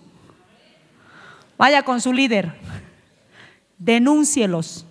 Vaya 1.59 1.83
con 1.83 2.01
su 2.01 2.13
líder. 2.13 2.55
Denúncielos. 3.79 4.85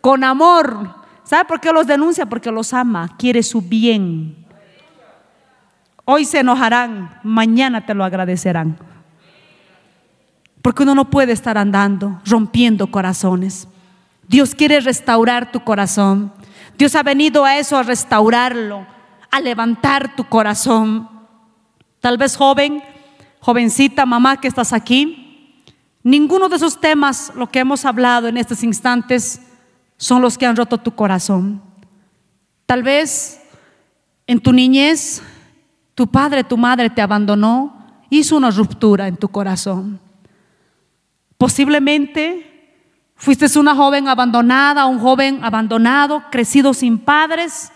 Con 0.00 0.24
amor, 0.24 1.02
¿Sabe 1.32 1.46
por 1.46 1.60
qué 1.60 1.72
los 1.72 1.86
denuncia? 1.86 2.26
Porque 2.26 2.50
los 2.50 2.74
ama, 2.74 3.16
quiere 3.16 3.42
su 3.42 3.62
bien. 3.62 4.44
Hoy 6.04 6.26
se 6.26 6.40
enojarán, 6.40 7.20
mañana 7.22 7.86
te 7.86 7.94
lo 7.94 8.04
agradecerán. 8.04 8.76
Porque 10.60 10.82
uno 10.82 10.94
no 10.94 11.10
puede 11.10 11.32
estar 11.32 11.56
andando 11.56 12.20
rompiendo 12.26 12.88
corazones. 12.88 13.68
Dios 14.28 14.54
quiere 14.54 14.80
restaurar 14.80 15.52
tu 15.52 15.60
corazón. 15.60 16.32
Dios 16.76 16.94
ha 16.96 17.02
venido 17.02 17.46
a 17.46 17.56
eso, 17.56 17.78
a 17.78 17.82
restaurarlo, 17.82 18.86
a 19.30 19.40
levantar 19.40 20.14
tu 20.14 20.24
corazón. 20.24 21.08
Tal 22.00 22.18
vez 22.18 22.36
joven, 22.36 22.82
jovencita, 23.40 24.04
mamá 24.06 24.40
que 24.40 24.48
estás 24.48 24.72
aquí, 24.72 25.21
ninguno 26.02 26.48
de 26.48 26.56
esos 26.56 26.80
temas, 26.80 27.32
lo 27.34 27.48
que 27.48 27.60
hemos 27.60 27.84
hablado 27.84 28.28
en 28.28 28.36
estos 28.36 28.62
instantes, 28.62 29.40
son 29.96 30.22
los 30.22 30.36
que 30.36 30.46
han 30.46 30.56
roto 30.56 30.78
tu 30.78 30.94
corazón. 30.94 31.62
Tal 32.66 32.82
vez 32.82 33.40
en 34.26 34.40
tu 34.40 34.52
niñez 34.52 35.22
tu 35.94 36.06
padre, 36.06 36.42
tu 36.42 36.56
madre 36.56 36.90
te 36.90 37.02
abandonó, 37.02 38.04
hizo 38.10 38.36
una 38.36 38.50
ruptura 38.50 39.08
en 39.08 39.16
tu 39.16 39.28
corazón. 39.28 40.00
Posiblemente 41.36 42.48
fuiste 43.14 43.58
una 43.58 43.74
joven 43.74 44.08
abandonada, 44.08 44.86
un 44.86 44.98
joven 44.98 45.44
abandonado, 45.44 46.24
crecido 46.30 46.72
sin 46.72 46.98
padres, 46.98 47.70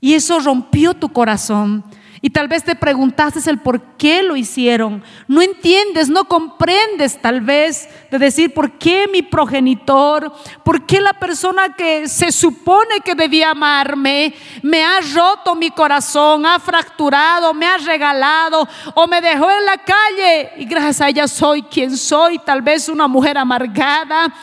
y 0.00 0.14
eso 0.14 0.40
rompió 0.40 0.94
tu 0.94 1.08
corazón. 1.10 1.84
Y 2.20 2.30
tal 2.30 2.48
vez 2.48 2.64
te 2.64 2.74
preguntaste 2.74 3.48
el 3.48 3.58
por 3.58 3.80
qué 3.96 4.22
lo 4.22 4.34
hicieron. 4.34 5.04
No 5.28 5.40
entiendes, 5.40 6.08
no 6.08 6.24
comprendes 6.24 7.20
tal 7.20 7.40
vez 7.40 7.88
de 8.10 8.18
decir 8.18 8.52
por 8.52 8.72
qué 8.72 9.08
mi 9.10 9.22
progenitor, 9.22 10.32
por 10.64 10.84
qué 10.84 11.00
la 11.00 11.12
persona 11.12 11.74
que 11.74 12.08
se 12.08 12.32
supone 12.32 13.00
que 13.04 13.14
debía 13.14 13.50
amarme 13.50 14.34
me 14.62 14.84
ha 14.84 15.00
roto 15.14 15.54
mi 15.54 15.70
corazón, 15.70 16.44
ha 16.44 16.58
fracturado, 16.58 17.54
me 17.54 17.66
ha 17.66 17.78
regalado 17.78 18.68
o 18.94 19.06
me 19.06 19.20
dejó 19.20 19.50
en 19.50 19.64
la 19.64 19.78
calle 19.78 20.52
y 20.56 20.64
gracias 20.64 21.00
a 21.00 21.08
ella 21.08 21.28
soy 21.28 21.62
quien 21.62 21.96
soy, 21.96 22.38
tal 22.40 22.62
vez 22.62 22.88
una 22.88 23.06
mujer 23.06 23.38
amargada. 23.38 24.34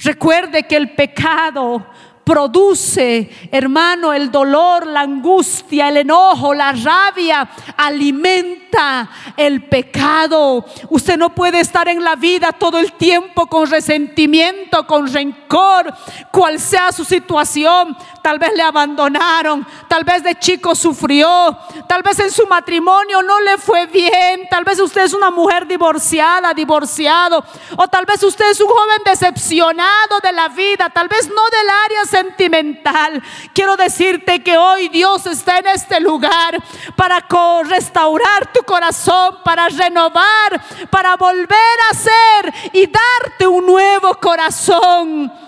Recuerde 0.00 0.62
que 0.64 0.76
el 0.76 0.94
pecado 0.94 1.84
produce, 2.28 3.30
hermano, 3.50 4.12
el 4.12 4.30
dolor, 4.30 4.86
la 4.86 5.00
angustia, 5.00 5.88
el 5.88 5.96
enojo, 5.96 6.52
la 6.52 6.72
rabia, 6.72 7.48
alimenta 7.74 9.08
el 9.34 9.64
pecado. 9.64 10.62
Usted 10.90 11.16
no 11.16 11.34
puede 11.34 11.60
estar 11.60 11.88
en 11.88 12.04
la 12.04 12.16
vida 12.16 12.52
todo 12.52 12.78
el 12.78 12.92
tiempo 12.92 13.46
con 13.46 13.70
resentimiento, 13.70 14.86
con 14.86 15.10
rencor, 15.10 15.90
cual 16.30 16.60
sea 16.60 16.92
su 16.92 17.02
situación. 17.02 17.96
Tal 18.28 18.38
vez 18.38 18.52
le 18.54 18.62
abandonaron, 18.62 19.66
tal 19.88 20.04
vez 20.04 20.22
de 20.22 20.38
chico 20.38 20.74
sufrió, 20.74 21.58
tal 21.88 22.02
vez 22.02 22.18
en 22.18 22.30
su 22.30 22.46
matrimonio 22.46 23.22
no 23.22 23.40
le 23.40 23.56
fue 23.56 23.86
bien, 23.86 24.46
tal 24.50 24.64
vez 24.64 24.78
usted 24.80 25.04
es 25.04 25.14
una 25.14 25.30
mujer 25.30 25.66
divorciada, 25.66 26.52
divorciado, 26.52 27.42
o 27.78 27.88
tal 27.88 28.04
vez 28.04 28.22
usted 28.22 28.50
es 28.50 28.60
un 28.60 28.68
joven 28.68 29.00
decepcionado 29.02 30.20
de 30.22 30.32
la 30.32 30.50
vida, 30.50 30.90
tal 30.90 31.08
vez 31.08 31.26
no 31.26 31.42
del 31.48 31.70
área 31.86 32.04
sentimental. 32.04 33.22
Quiero 33.54 33.78
decirte 33.78 34.42
que 34.42 34.58
hoy 34.58 34.88
Dios 34.90 35.24
está 35.24 35.60
en 35.60 35.68
este 35.68 35.98
lugar 35.98 36.62
para 36.96 37.26
restaurar 37.64 38.52
tu 38.52 38.62
corazón, 38.64 39.38
para 39.42 39.70
renovar, 39.70 40.60
para 40.90 41.16
volver 41.16 41.78
a 41.90 41.94
ser 41.94 42.54
y 42.74 42.88
darte 42.88 43.46
un 43.46 43.64
nuevo 43.64 44.12
corazón. 44.20 45.47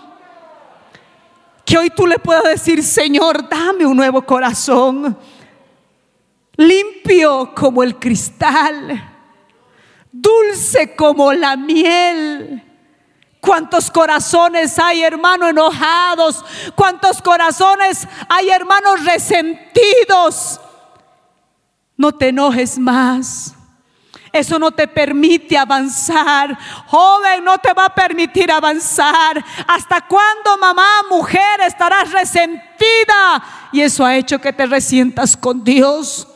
Que 1.70 1.78
hoy 1.78 1.90
tú 1.90 2.04
le 2.04 2.18
puedas 2.18 2.42
decir, 2.42 2.82
Señor, 2.82 3.48
dame 3.48 3.86
un 3.86 3.96
nuevo 3.96 4.22
corazón, 4.22 5.16
limpio 6.56 7.54
como 7.54 7.84
el 7.84 7.94
cristal, 7.94 9.00
dulce 10.10 10.96
como 10.96 11.32
la 11.32 11.56
miel 11.56 12.64
¿Cuántos 13.40 13.90
corazones 13.90 14.78
hay, 14.78 15.02
hermano, 15.02 15.48
enojados? 15.48 16.44
¿Cuántos 16.74 17.22
corazones 17.22 18.06
hay, 18.28 18.50
hermanos, 18.50 19.04
resentidos? 19.04 20.60
No 21.96 22.12
te 22.12 22.28
enojes 22.28 22.78
más. 22.78 23.54
Eso 24.32 24.58
no 24.58 24.70
te 24.70 24.86
permite 24.86 25.58
avanzar. 25.58 26.56
Joven, 26.86 27.44
no 27.44 27.58
te 27.58 27.72
va 27.72 27.86
a 27.86 27.94
permitir 27.94 28.50
avanzar. 28.50 29.44
¿Hasta 29.66 30.00
cuándo, 30.02 30.56
mamá, 30.58 30.88
mujer, 31.10 31.60
estarás 31.66 32.12
resentida? 32.12 33.42
Y 33.72 33.80
eso 33.80 34.04
ha 34.04 34.16
hecho 34.16 34.38
que 34.38 34.52
te 34.52 34.66
resientas 34.66 35.36
con 35.36 35.64
Dios. 35.64 36.28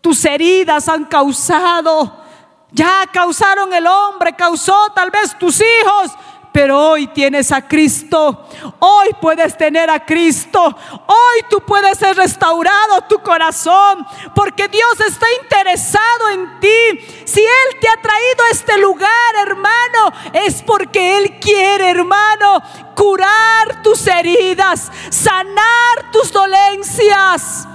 Tus 0.00 0.24
heridas 0.24 0.88
han 0.88 1.06
causado, 1.06 2.24
ya 2.70 3.08
causaron 3.12 3.72
el 3.72 3.86
hombre, 3.86 4.34
causó 4.34 4.92
tal 4.94 5.10
vez 5.10 5.38
tus 5.38 5.60
hijos, 5.60 6.12
pero 6.54 6.90
hoy 6.90 7.08
tienes 7.08 7.50
a 7.50 7.66
Cristo. 7.66 8.46
Hoy 8.78 9.08
puedes 9.20 9.58
tener 9.58 9.90
a 9.90 10.06
Cristo. 10.06 10.60
Hoy 10.64 11.44
tú 11.50 11.58
puedes 11.66 11.98
ser 11.98 12.16
restaurado 12.16 13.00
tu 13.08 13.18
corazón 13.18 14.06
porque 14.36 14.68
Dios 14.68 15.00
está 15.00 15.26
interesado 15.42 16.28
en 16.32 16.60
ti. 16.60 17.24
Si 17.24 17.40
Él 17.40 17.80
te 17.80 17.88
ha 17.88 18.00
traído 18.00 18.44
a 18.44 18.50
este 18.52 18.78
lugar, 18.78 19.10
hermano, 19.44 20.12
es 20.32 20.62
porque 20.62 21.16
Él 21.18 21.40
quiere, 21.40 21.90
hermano, 21.90 22.62
curar 22.94 23.82
tus 23.82 24.06
heridas, 24.06 24.92
sanar 25.10 26.12
tus 26.12 26.30
dolencias. 26.30 27.66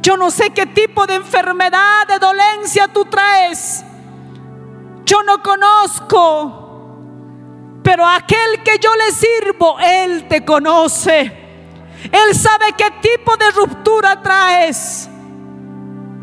Yo 0.00 0.16
no 0.16 0.30
sé 0.30 0.48
qué 0.48 0.64
tipo 0.64 1.06
de 1.06 1.16
enfermedad, 1.16 2.06
de 2.08 2.18
dolencia 2.18 2.88
tú 2.88 3.04
traes. 3.04 3.84
Yo 5.04 5.22
no 5.24 5.42
conozco. 5.42 6.65
Pero 7.86 8.04
aquel 8.04 8.64
que 8.64 8.80
yo 8.80 8.90
le 8.96 9.12
sirvo, 9.12 9.78
Él 9.78 10.26
te 10.26 10.44
conoce. 10.44 11.32
Él 12.10 12.34
sabe 12.34 12.72
qué 12.76 12.90
tipo 13.00 13.36
de 13.36 13.48
ruptura 13.52 14.20
traes. 14.20 15.08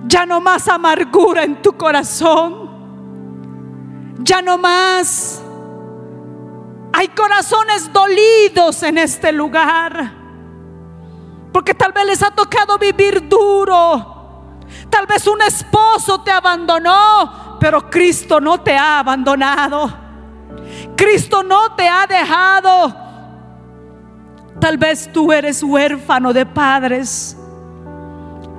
Ya 0.03 0.25
no 0.25 0.41
más 0.41 0.67
amargura 0.67 1.43
en 1.43 1.61
tu 1.61 1.77
corazón. 1.77 2.69
Ya 4.19 4.41
no 4.41 4.57
más. 4.57 5.41
Hay 6.91 7.07
corazones 7.07 7.93
dolidos 7.93 8.83
en 8.83 8.97
este 8.97 9.31
lugar. 9.31 10.11
Porque 11.53 11.73
tal 11.73 11.93
vez 11.93 12.05
les 12.07 12.23
ha 12.23 12.31
tocado 12.31 12.77
vivir 12.77 13.29
duro. 13.29 14.57
Tal 14.89 15.05
vez 15.05 15.25
un 15.27 15.41
esposo 15.41 16.23
te 16.23 16.31
abandonó, 16.31 17.57
pero 17.57 17.89
Cristo 17.89 18.41
no 18.41 18.59
te 18.59 18.75
ha 18.75 18.99
abandonado. 18.99 20.02
Cristo 20.95 21.43
no 21.43 21.75
te 21.75 21.87
ha 21.87 22.05
dejado. 22.07 22.95
Tal 24.59 24.77
vez 24.77 25.09
tú 25.11 25.31
eres 25.31 25.61
huérfano 25.63 26.31
de 26.33 26.45
padres. 26.45 27.37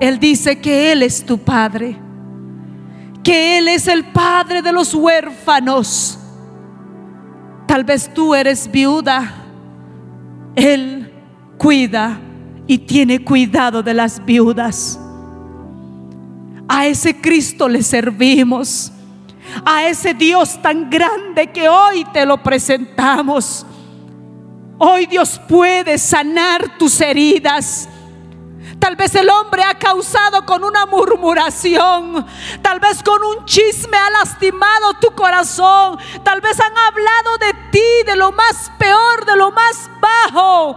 Él 0.01 0.19
dice 0.19 0.61
que 0.61 0.93
Él 0.93 1.03
es 1.03 1.25
tu 1.25 1.39
Padre, 1.39 1.97
que 3.23 3.59
Él 3.59 3.69
es 3.69 3.87
el 3.87 4.05
Padre 4.05 4.61
de 4.61 4.73
los 4.73 4.95
huérfanos. 4.95 6.19
Tal 7.67 7.85
vez 7.85 8.13
tú 8.13 8.35
eres 8.35 8.71
viuda. 8.71 9.33
Él 10.57 11.13
cuida 11.57 12.19
y 12.67 12.79
tiene 12.79 13.25
cuidado 13.25 13.83
de 13.83 13.95
las 13.95 14.25
viudas. 14.25 14.99
A 16.69 16.87
ese 16.87 17.21
Cristo 17.21 17.69
le 17.69 17.83
servimos 17.83 18.93
a 19.65 19.87
ese 19.87 20.15
Dios 20.15 20.61
tan 20.63 20.89
grande 20.89 21.51
que 21.53 21.69
hoy 21.69 22.05
te 22.07 22.25
lo 22.25 22.43
presentamos. 22.43 23.67
Hoy 24.79 25.07
Dios 25.07 25.41
puede 25.49 25.99
sanar 25.99 26.79
tus 26.79 27.01
heridas. 27.01 27.89
Tal 28.79 28.97
vez 28.97 29.15
el 29.15 29.31
hombre 29.31 29.63
ha 29.63 29.79
causado 29.79 30.45
con 30.45 30.65
una 30.65 30.85
murmuración. 30.87 32.27
Tal 32.61 32.81
vez 32.81 33.03
con 33.03 33.23
un 33.23 33.45
chisme 33.45 33.97
ha 33.97 34.11
lastimado 34.11 34.95
tu 35.01 35.11
corazón. 35.13 35.99
Tal 36.23 36.41
vez 36.41 36.59
han 36.61 36.77
hablado 36.77 37.39
de 37.39 37.55
ti, 37.71 38.07
de 38.07 38.17
lo 38.17 38.33
más 38.33 38.71
peor, 38.79 39.25
de 39.25 39.37
lo 39.37 39.53
más 39.53 39.91
bajo. 40.01 40.77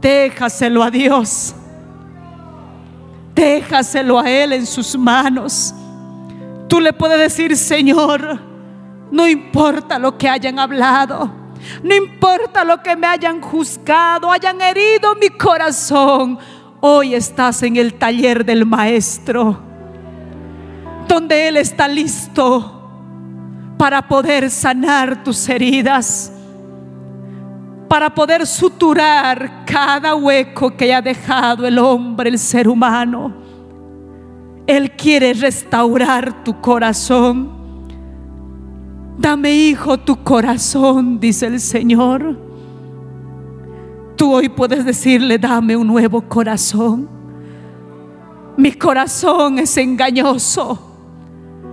Déjaselo 0.00 0.82
a 0.82 0.90
Dios. 0.90 1.54
Déjaselo 3.34 4.20
a 4.20 4.30
Él 4.30 4.52
en 4.52 4.66
sus 4.66 4.96
manos. 4.96 5.74
Tú 6.68 6.80
le 6.80 6.92
puedes 6.92 7.18
decir, 7.18 7.56
Señor, 7.56 8.40
no 9.10 9.28
importa 9.28 9.98
lo 9.98 10.16
que 10.16 10.28
hayan 10.28 10.58
hablado, 10.58 11.30
no 11.82 11.94
importa 11.94 12.64
lo 12.64 12.82
que 12.82 12.96
me 12.96 13.06
hayan 13.06 13.40
juzgado, 13.40 14.30
hayan 14.30 14.60
herido 14.60 15.14
mi 15.16 15.28
corazón. 15.28 16.38
Hoy 16.80 17.14
estás 17.14 17.62
en 17.62 17.76
el 17.76 17.94
taller 17.94 18.44
del 18.44 18.66
maestro, 18.66 19.58
donde 21.08 21.48
Él 21.48 21.56
está 21.56 21.88
listo 21.88 22.74
para 23.78 24.06
poder 24.06 24.50
sanar 24.50 25.22
tus 25.22 25.48
heridas, 25.48 26.32
para 27.88 28.14
poder 28.14 28.46
suturar 28.46 29.64
cada 29.64 30.14
hueco 30.14 30.76
que 30.76 30.86
haya 30.86 31.02
dejado 31.02 31.66
el 31.66 31.78
hombre, 31.78 32.30
el 32.30 32.38
ser 32.38 32.68
humano. 32.68 33.43
Él 34.66 34.92
quiere 34.92 35.34
restaurar 35.34 36.42
tu 36.44 36.60
corazón. 36.60 37.50
Dame, 39.18 39.52
hijo, 39.52 39.98
tu 39.98 40.22
corazón, 40.22 41.20
dice 41.20 41.46
el 41.46 41.60
Señor. 41.60 42.38
Tú 44.16 44.32
hoy 44.32 44.48
puedes 44.48 44.84
decirle, 44.84 45.38
dame 45.38 45.76
un 45.76 45.86
nuevo 45.86 46.22
corazón. 46.22 47.08
Mi 48.56 48.72
corazón 48.72 49.58
es 49.58 49.76
engañoso. 49.76 50.92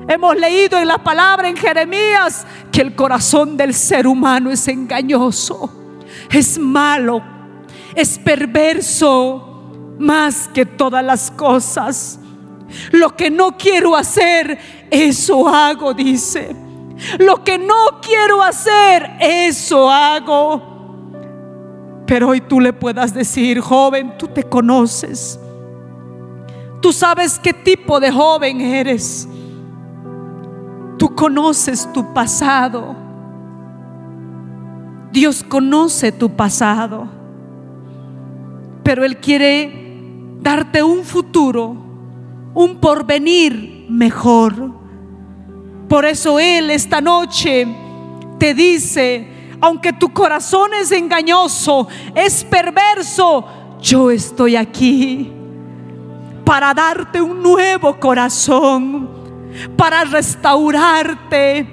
Hemos 0.08 0.36
leído 0.36 0.78
en 0.80 0.88
la 0.88 0.98
palabra 0.98 1.48
en 1.48 1.56
Jeremías 1.56 2.46
que 2.72 2.82
el 2.82 2.96
corazón 2.96 3.56
del 3.56 3.74
ser 3.74 4.08
humano 4.08 4.50
es 4.50 4.68
engañoso, 4.68 5.70
es 6.30 6.58
malo, 6.58 7.22
es 7.96 8.18
perverso 8.18 9.96
más 10.00 10.50
que 10.54 10.66
todas 10.66 11.06
las 11.06 11.30
cosas. 11.30 12.21
Lo 12.92 13.16
que 13.16 13.30
no 13.30 13.58
quiero 13.58 13.96
hacer, 13.96 14.58
eso 14.90 15.48
hago, 15.48 15.94
dice. 15.94 16.56
Lo 17.20 17.44
que 17.44 17.58
no 17.58 18.00
quiero 18.02 18.42
hacer, 18.42 19.12
eso 19.20 19.90
hago. 19.90 20.62
Pero 22.06 22.30
hoy 22.30 22.42
tú 22.42 22.60
le 22.60 22.74
puedas 22.74 23.14
decir, 23.14 23.60
joven, 23.60 24.18
tú 24.18 24.28
te 24.28 24.44
conoces. 24.44 25.40
Tú 26.82 26.92
sabes 26.92 27.40
qué 27.40 27.54
tipo 27.54 28.00
de 28.00 28.12
joven 28.12 28.60
eres. 28.60 29.28
Tú 30.98 31.16
conoces 31.16 31.92
tu 31.94 32.14
pasado. 32.14 32.96
Dios 35.12 35.44
conoce 35.44 36.12
tu 36.12 36.30
pasado. 36.30 37.08
Pero 38.84 39.06
Él 39.06 39.18
quiere 39.18 40.36
darte 40.42 40.84
un 40.84 41.04
futuro 41.04 41.91
un 42.54 42.78
porvenir 42.78 43.86
mejor. 43.89 44.72
Por 45.88 46.06
eso 46.06 46.39
Él 46.39 46.70
esta 46.70 47.02
noche 47.02 47.68
te 48.38 48.54
dice, 48.54 49.28
aunque 49.60 49.93
tu 49.93 50.10
corazón 50.14 50.72
es 50.80 50.91
engañoso, 50.91 51.88
es 52.16 52.43
perverso, 52.43 53.45
yo 53.80 54.10
estoy 54.12 54.56
aquí 54.56 55.32
para 56.45 56.74
darte 56.74 57.22
un 57.22 57.41
nuevo 57.41 57.97
corazón, 57.99 59.10
para 59.78 60.04
restaurarte, 60.04 61.68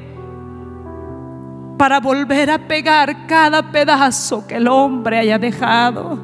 para 1.77 2.01
volver 2.01 2.51
a 2.51 2.59
pegar 2.59 3.27
cada 3.27 3.73
pedazo 3.73 4.47
que 4.47 4.57
el 4.57 4.69
hombre 4.69 5.19
haya 5.19 5.39
dejado. 5.39 6.19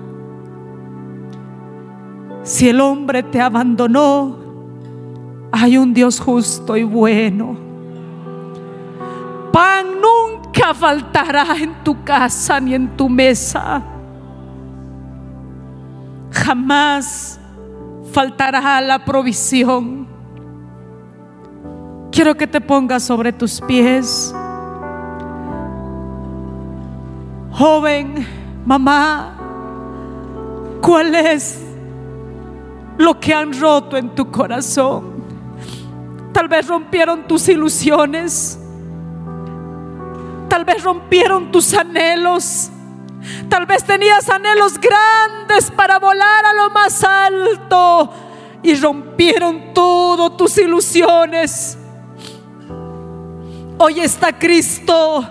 Si 2.42 2.68
el 2.68 2.80
hombre 2.80 3.22
te 3.22 3.40
abandonó, 3.40 4.43
hay 5.56 5.78
un 5.78 5.94
Dios 5.94 6.18
justo 6.18 6.76
y 6.76 6.82
bueno. 6.82 7.56
Pan 9.52 9.86
nunca 10.00 10.74
faltará 10.74 11.46
en 11.56 11.84
tu 11.84 12.02
casa 12.02 12.58
ni 12.58 12.74
en 12.74 12.96
tu 12.96 13.08
mesa. 13.08 13.80
Jamás 16.32 17.38
faltará 18.12 18.80
la 18.80 19.04
provisión. 19.04 20.08
Quiero 22.10 22.36
que 22.36 22.48
te 22.48 22.60
pongas 22.60 23.04
sobre 23.04 23.32
tus 23.32 23.60
pies. 23.60 24.34
Joven, 27.52 28.26
mamá, 28.66 29.36
¿cuál 30.80 31.14
es 31.14 31.64
lo 32.98 33.20
que 33.20 33.32
han 33.32 33.52
roto 33.60 33.96
en 33.96 34.10
tu 34.16 34.28
corazón? 34.32 35.13
Tal 36.34 36.48
vez 36.48 36.66
rompieron 36.66 37.28
tus 37.28 37.48
ilusiones. 37.48 38.58
Tal 40.48 40.64
vez 40.64 40.82
rompieron 40.82 41.52
tus 41.52 41.72
anhelos. 41.72 42.70
Tal 43.48 43.64
vez 43.66 43.84
tenías 43.84 44.28
anhelos 44.28 44.74
grandes 44.78 45.70
para 45.70 46.00
volar 46.00 46.44
a 46.44 46.52
lo 46.52 46.70
más 46.70 47.04
alto 47.04 48.12
y 48.64 48.74
rompieron 48.74 49.72
todas 49.72 50.36
tus 50.36 50.58
ilusiones. 50.58 51.78
Hoy 53.78 54.00
está 54.00 54.36
Cristo 54.36 55.24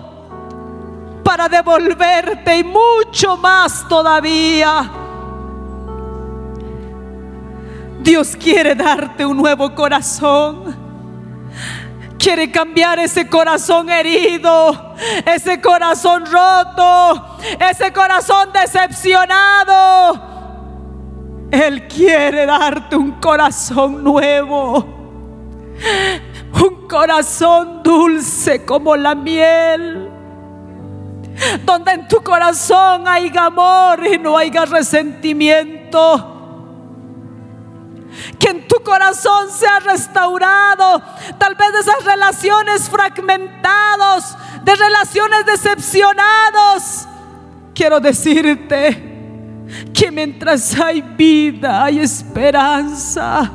para 1.22 1.50
devolverte 1.50 2.58
y 2.58 2.64
mucho 2.64 3.36
más 3.36 3.86
todavía. 3.86 4.90
Dios 8.00 8.34
quiere 8.36 8.74
darte 8.74 9.26
un 9.26 9.36
nuevo 9.36 9.74
corazón 9.74 10.83
quiere 12.24 12.50
cambiar 12.50 12.98
ese 12.98 13.28
corazón 13.28 13.90
herido, 13.90 14.94
ese 15.26 15.60
corazón 15.60 16.24
roto, 16.24 17.36
ese 17.70 17.92
corazón 17.92 18.48
decepcionado. 18.50 20.32
Él 21.50 21.86
quiere 21.86 22.46
darte 22.46 22.96
un 22.96 23.12
corazón 23.20 24.02
nuevo, 24.02 24.78
un 26.62 26.88
corazón 26.88 27.82
dulce 27.82 28.64
como 28.64 28.96
la 28.96 29.14
miel, 29.14 30.08
donde 31.62 31.92
en 31.92 32.08
tu 32.08 32.22
corazón 32.22 33.06
haya 33.06 33.44
amor 33.44 34.00
y 34.06 34.16
no 34.16 34.38
haya 34.38 34.64
resentimiento. 34.64 36.33
Que 38.38 38.50
en 38.50 38.68
tu 38.68 38.76
corazón 38.82 39.50
sea 39.50 39.80
restaurado 39.80 41.02
tal 41.38 41.54
vez 41.54 41.72
de 41.72 41.80
esas 41.80 42.04
relaciones 42.04 42.88
fragmentados, 42.88 44.36
de 44.62 44.74
relaciones 44.74 45.46
decepcionados. 45.46 47.06
Quiero 47.74 48.00
decirte 48.00 49.12
que 49.92 50.10
mientras 50.10 50.78
hay 50.78 51.00
vida, 51.00 51.84
hay 51.84 52.00
esperanza 52.00 53.50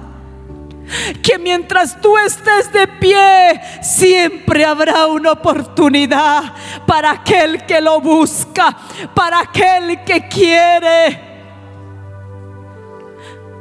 que 1.22 1.38
mientras 1.38 2.00
tú 2.02 2.18
estés 2.18 2.72
de 2.72 2.88
pie, 2.88 3.62
siempre 3.82 4.66
habrá 4.66 5.06
una 5.08 5.34
oportunidad 5.34 6.44
para 6.86 7.12
aquel 7.12 7.66
que 7.66 7.80
lo 7.80 8.02
busca, 8.02 8.76
para 9.14 9.42
aquel 9.42 10.04
que 10.04 10.28
quiere. 10.28 11.29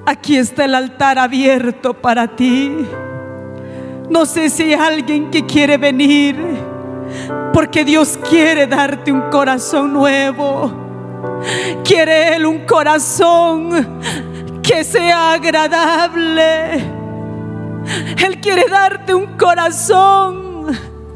Aquí 0.09 0.37
está 0.37 0.65
el 0.65 0.75
altar 0.75 1.19
abierto 1.19 1.93
para 1.93 2.27
ti. 2.27 2.73
No 4.09 4.25
sé 4.25 4.49
si 4.49 4.63
hay 4.63 4.75
alguien 4.75 5.31
que 5.31 5.45
quiere 5.45 5.77
venir, 5.77 6.37
porque 7.53 7.85
Dios 7.85 8.19
quiere 8.29 8.67
darte 8.67 9.13
un 9.13 9.31
corazón 9.31 9.93
nuevo. 9.93 10.73
Quiere 11.85 12.35
Él 12.35 12.47
un 12.47 12.65
corazón 12.67 14.01
que 14.63 14.83
sea 14.83 15.33
agradable 15.33 16.99
él 18.25 18.41
quiere 18.41 18.69
darte 18.69 19.15
un 19.15 19.37
corazón 19.37 20.67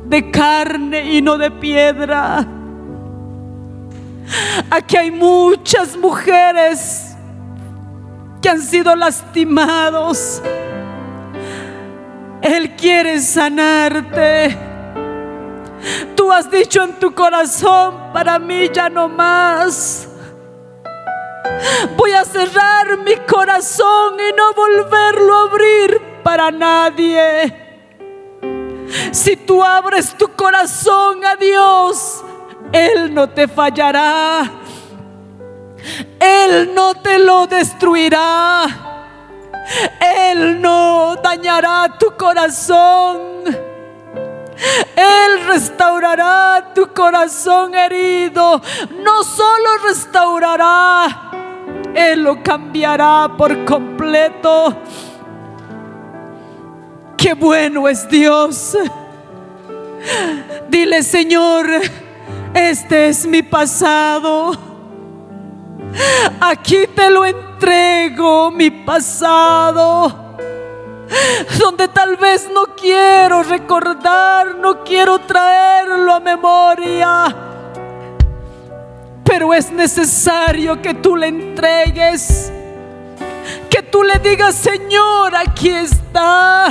de 0.06 0.30
carne 0.30 1.12
y 1.12 1.22
no 1.22 1.36
de 1.36 1.50
piedra. 1.50 2.46
Aquí 4.70 4.96
hay 4.96 5.10
muchas 5.10 5.96
mujeres 5.96 7.11
que 8.42 8.50
han 8.50 8.60
sido 8.60 8.94
lastimados. 8.96 10.42
Él 12.42 12.74
quiere 12.76 13.20
sanarte. 13.20 14.58
Tú 16.16 16.30
has 16.32 16.50
dicho 16.50 16.82
en 16.82 16.98
tu 16.98 17.14
corazón, 17.14 18.12
para 18.12 18.38
mí 18.38 18.68
ya 18.72 18.90
no 18.90 19.08
más. 19.08 20.08
Voy 21.96 22.12
a 22.12 22.24
cerrar 22.24 22.98
mi 22.98 23.16
corazón 23.16 24.14
y 24.18 24.32
no 24.36 24.52
volverlo 24.54 25.36
a 25.36 25.42
abrir 25.42 26.00
para 26.24 26.50
nadie. 26.50 27.56
Si 29.12 29.36
tú 29.36 29.62
abres 29.62 30.16
tu 30.16 30.28
corazón 30.28 31.24
a 31.24 31.36
Dios, 31.36 32.24
Él 32.72 33.14
no 33.14 33.28
te 33.28 33.46
fallará. 33.46 34.61
Él 36.18 36.74
no 36.74 36.94
te 36.94 37.18
lo 37.18 37.46
destruirá. 37.46 38.64
Él 40.00 40.60
no 40.60 41.16
dañará 41.22 41.96
tu 41.98 42.12
corazón. 42.16 43.44
Él 44.96 45.46
restaurará 45.46 46.72
tu 46.74 46.92
corazón 46.92 47.74
herido. 47.74 48.60
No 49.02 49.24
solo 49.24 49.78
restaurará, 49.86 51.30
Él 51.94 52.22
lo 52.22 52.42
cambiará 52.42 53.30
por 53.36 53.64
completo. 53.64 54.76
Qué 57.16 57.34
bueno 57.34 57.88
es 57.88 58.08
Dios. 58.08 58.76
Dile, 60.68 61.02
Señor, 61.02 61.66
este 62.54 63.08
es 63.08 63.26
mi 63.26 63.42
pasado. 63.42 64.71
Aquí 66.40 66.86
te 66.86 67.10
lo 67.10 67.24
entrego, 67.24 68.50
mi 68.50 68.70
pasado. 68.70 70.36
Donde 71.58 71.88
tal 71.88 72.16
vez 72.16 72.48
no 72.52 72.74
quiero 72.74 73.42
recordar, 73.42 74.56
no 74.56 74.82
quiero 74.82 75.18
traerlo 75.20 76.14
a 76.14 76.20
memoria. 76.20 77.36
Pero 79.24 79.54
es 79.54 79.70
necesario 79.70 80.80
que 80.80 80.94
tú 80.94 81.16
le 81.16 81.28
entregues. 81.28 82.52
Que 83.68 83.82
tú 83.82 84.02
le 84.02 84.18
digas, 84.18 84.54
Señor, 84.54 85.34
aquí 85.34 85.70
está. 85.70 86.68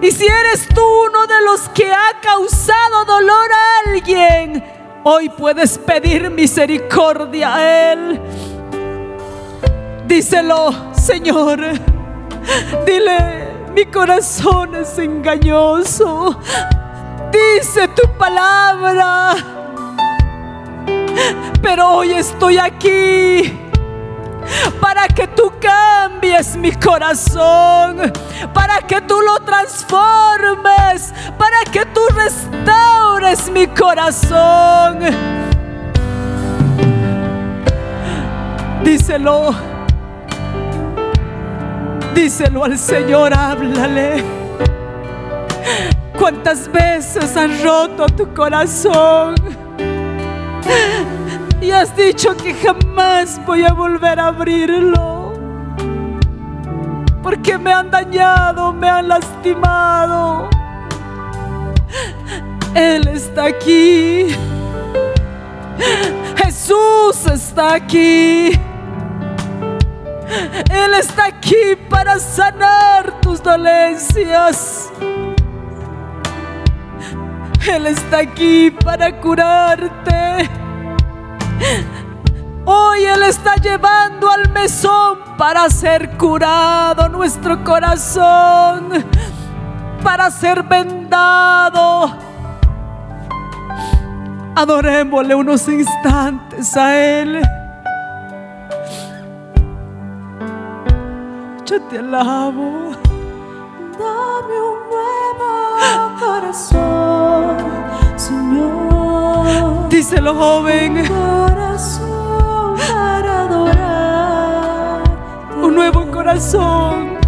Y 0.00 0.10
si 0.10 0.26
eres 0.26 0.68
tú 0.74 0.82
uno 0.82 1.26
de 1.26 1.42
los 1.42 1.68
que 1.70 1.90
ha 1.90 2.20
causado 2.20 3.04
dolor 3.06 3.50
a 3.52 3.90
alguien, 3.90 4.62
hoy 5.08 5.28
puedes 5.28 5.78
pedir 5.78 6.30
misericordia 6.30 7.54
a 7.54 7.92
Él. 7.92 8.20
Díselo, 10.04 10.74
Señor. 10.94 11.60
Dile, 12.84 13.68
mi 13.72 13.86
corazón 13.86 14.74
es 14.74 14.98
engañoso. 14.98 16.40
Dice 17.30 17.86
tu 17.88 18.08
palabra. 18.18 19.36
Pero 21.62 21.88
hoy 21.98 22.12
estoy 22.12 22.58
aquí 22.58 23.60
para 24.80 25.06
que 25.06 25.28
tú 25.28 25.52
cambies 25.60 26.56
mi 26.56 26.72
corazón, 26.72 28.12
para 28.52 28.80
que 28.82 29.00
tú 29.02 29.20
lo 29.20 29.38
transformes, 29.44 31.12
para 31.38 31.62
que 31.70 31.86
tú 31.86 32.00
restaures 32.12 33.05
mi 33.50 33.66
corazón. 33.68 34.98
Díselo, 38.84 39.54
díselo 42.14 42.64
al 42.64 42.78
Señor, 42.78 43.32
háblale. 43.32 44.22
¿Cuántas 46.18 46.70
veces 46.70 47.34
han 47.36 47.62
roto 47.64 48.06
tu 48.06 48.34
corazón? 48.34 49.34
y 51.60 51.70
has 51.70 51.96
dicho 51.96 52.36
que 52.36 52.54
jamás 52.54 53.40
voy 53.46 53.64
a 53.64 53.72
volver 53.72 54.20
a 54.20 54.26
abrirlo. 54.26 55.32
Porque 57.22 57.56
me 57.56 57.72
han 57.72 57.90
dañado, 57.90 58.74
me 58.74 58.88
han 58.88 59.08
lastimado. 59.08 60.55
Él 62.76 63.08
está 63.08 63.46
aquí. 63.46 64.36
Jesús 66.36 67.26
está 67.32 67.72
aquí. 67.72 68.52
Él 70.70 70.94
está 71.00 71.24
aquí 71.24 71.74
para 71.88 72.18
sanar 72.18 73.18
tus 73.22 73.42
dolencias. 73.42 74.92
Él 77.66 77.86
está 77.86 78.18
aquí 78.18 78.70
para 78.70 79.20
curarte. 79.22 80.50
Hoy 82.66 83.04
Él 83.06 83.22
está 83.22 83.54
llevando 83.54 84.30
al 84.30 84.50
mesón 84.50 85.20
para 85.38 85.70
ser 85.70 86.10
curado 86.18 87.08
nuestro 87.08 87.64
corazón, 87.64 89.02
para 90.02 90.30
ser 90.30 90.62
vendado. 90.62 92.25
Adorémosle 94.58 95.34
unos 95.34 95.68
instantes 95.68 96.74
a 96.78 96.96
Él. 96.98 97.42
Yo 101.66 101.82
te 101.82 101.98
alabo. 101.98 102.92
Dame 103.98 104.56
un 104.70 104.78
nuevo 104.88 105.50
corazón, 106.18 107.56
Señor. 108.16 109.90
Díselo, 109.90 110.34
joven. 110.34 111.00
Un 111.00 111.06
corazón 111.06 112.78
para 112.88 113.42
adorar. 113.42 115.02
Un 115.62 115.74
nuevo 115.74 116.10
corazón 116.10 117.18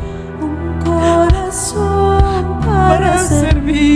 Un 0.41 0.81
corazón 0.83 2.59
para, 2.65 2.89
para 2.89 3.19
servirte. 3.19 3.89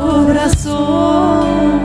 Corazón. 0.00 1.82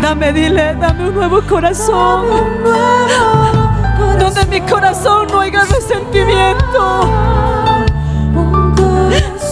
Dame, 0.00 0.32
dile, 0.32 0.74
dame 0.80 1.08
un 1.08 1.14
nuevo 1.14 1.40
corazón. 1.48 2.24
Un 2.30 2.62
nuevo 2.62 3.58
corazón. 3.98 4.18
Donde 4.18 4.46
mi 4.46 4.60
corazón 4.60 5.26
no 5.32 5.40
haya 5.40 5.64
resentimiento. 5.64 7.08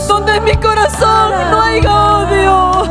Donde 0.09 0.41
mi 0.41 0.57
corazón 0.57 1.33
no 1.51 1.61
haya 1.63 2.07
odio. 2.19 2.83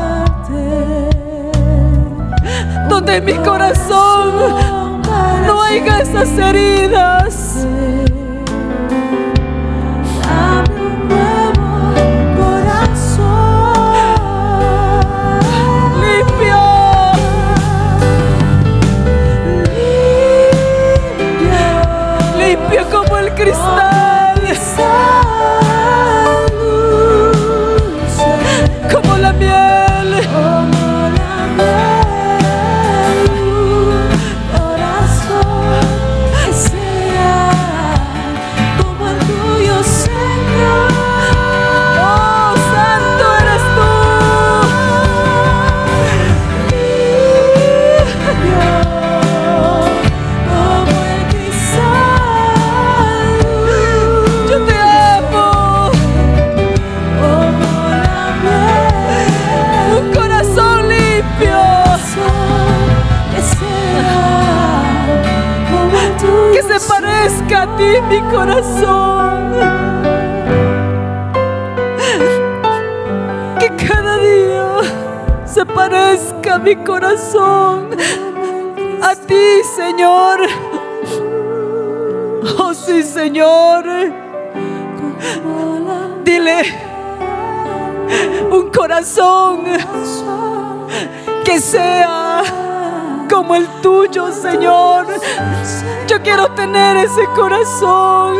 Donde 2.89 3.21
mi 3.21 3.33
corazón 3.35 4.55
no 5.47 5.61
haya 5.61 5.99
esas 6.01 6.29
heridas. 6.37 7.65
cristal. 23.35 24.41
Como 28.91 29.17
la 29.17 29.33
miel. 29.33 29.84
Corazón. 68.35 69.51
Que 73.59 73.69
cada 73.87 74.17
día 74.17 75.45
se 75.45 75.65
parezca 75.65 76.59
mi 76.59 76.75
corazón 76.75 77.89
a 79.01 79.15
ti, 79.15 79.63
Señor. 79.75 80.41
Oh 82.59 82.73
sí, 82.73 83.01
Señor. 83.01 83.83
Dile 86.23 86.59
un 88.51 88.69
corazón 88.71 89.63
que 91.43 91.59
sea 91.59 92.43
como 93.29 93.55
el 93.55 93.67
tuyo, 93.81 94.31
Señor. 94.31 95.05
Yo 96.15 96.23
quiero 96.23 96.49
tener 96.51 96.95
ese 96.95 97.25
corazón 97.35 98.37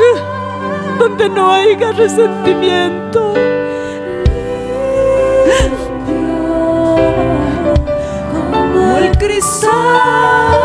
donde 0.98 1.28
no 1.28 1.52
haya 1.52 1.92
resentimiento. 1.92 3.34
Como 8.32 8.98
el 8.98 9.18
cristal 9.18 10.65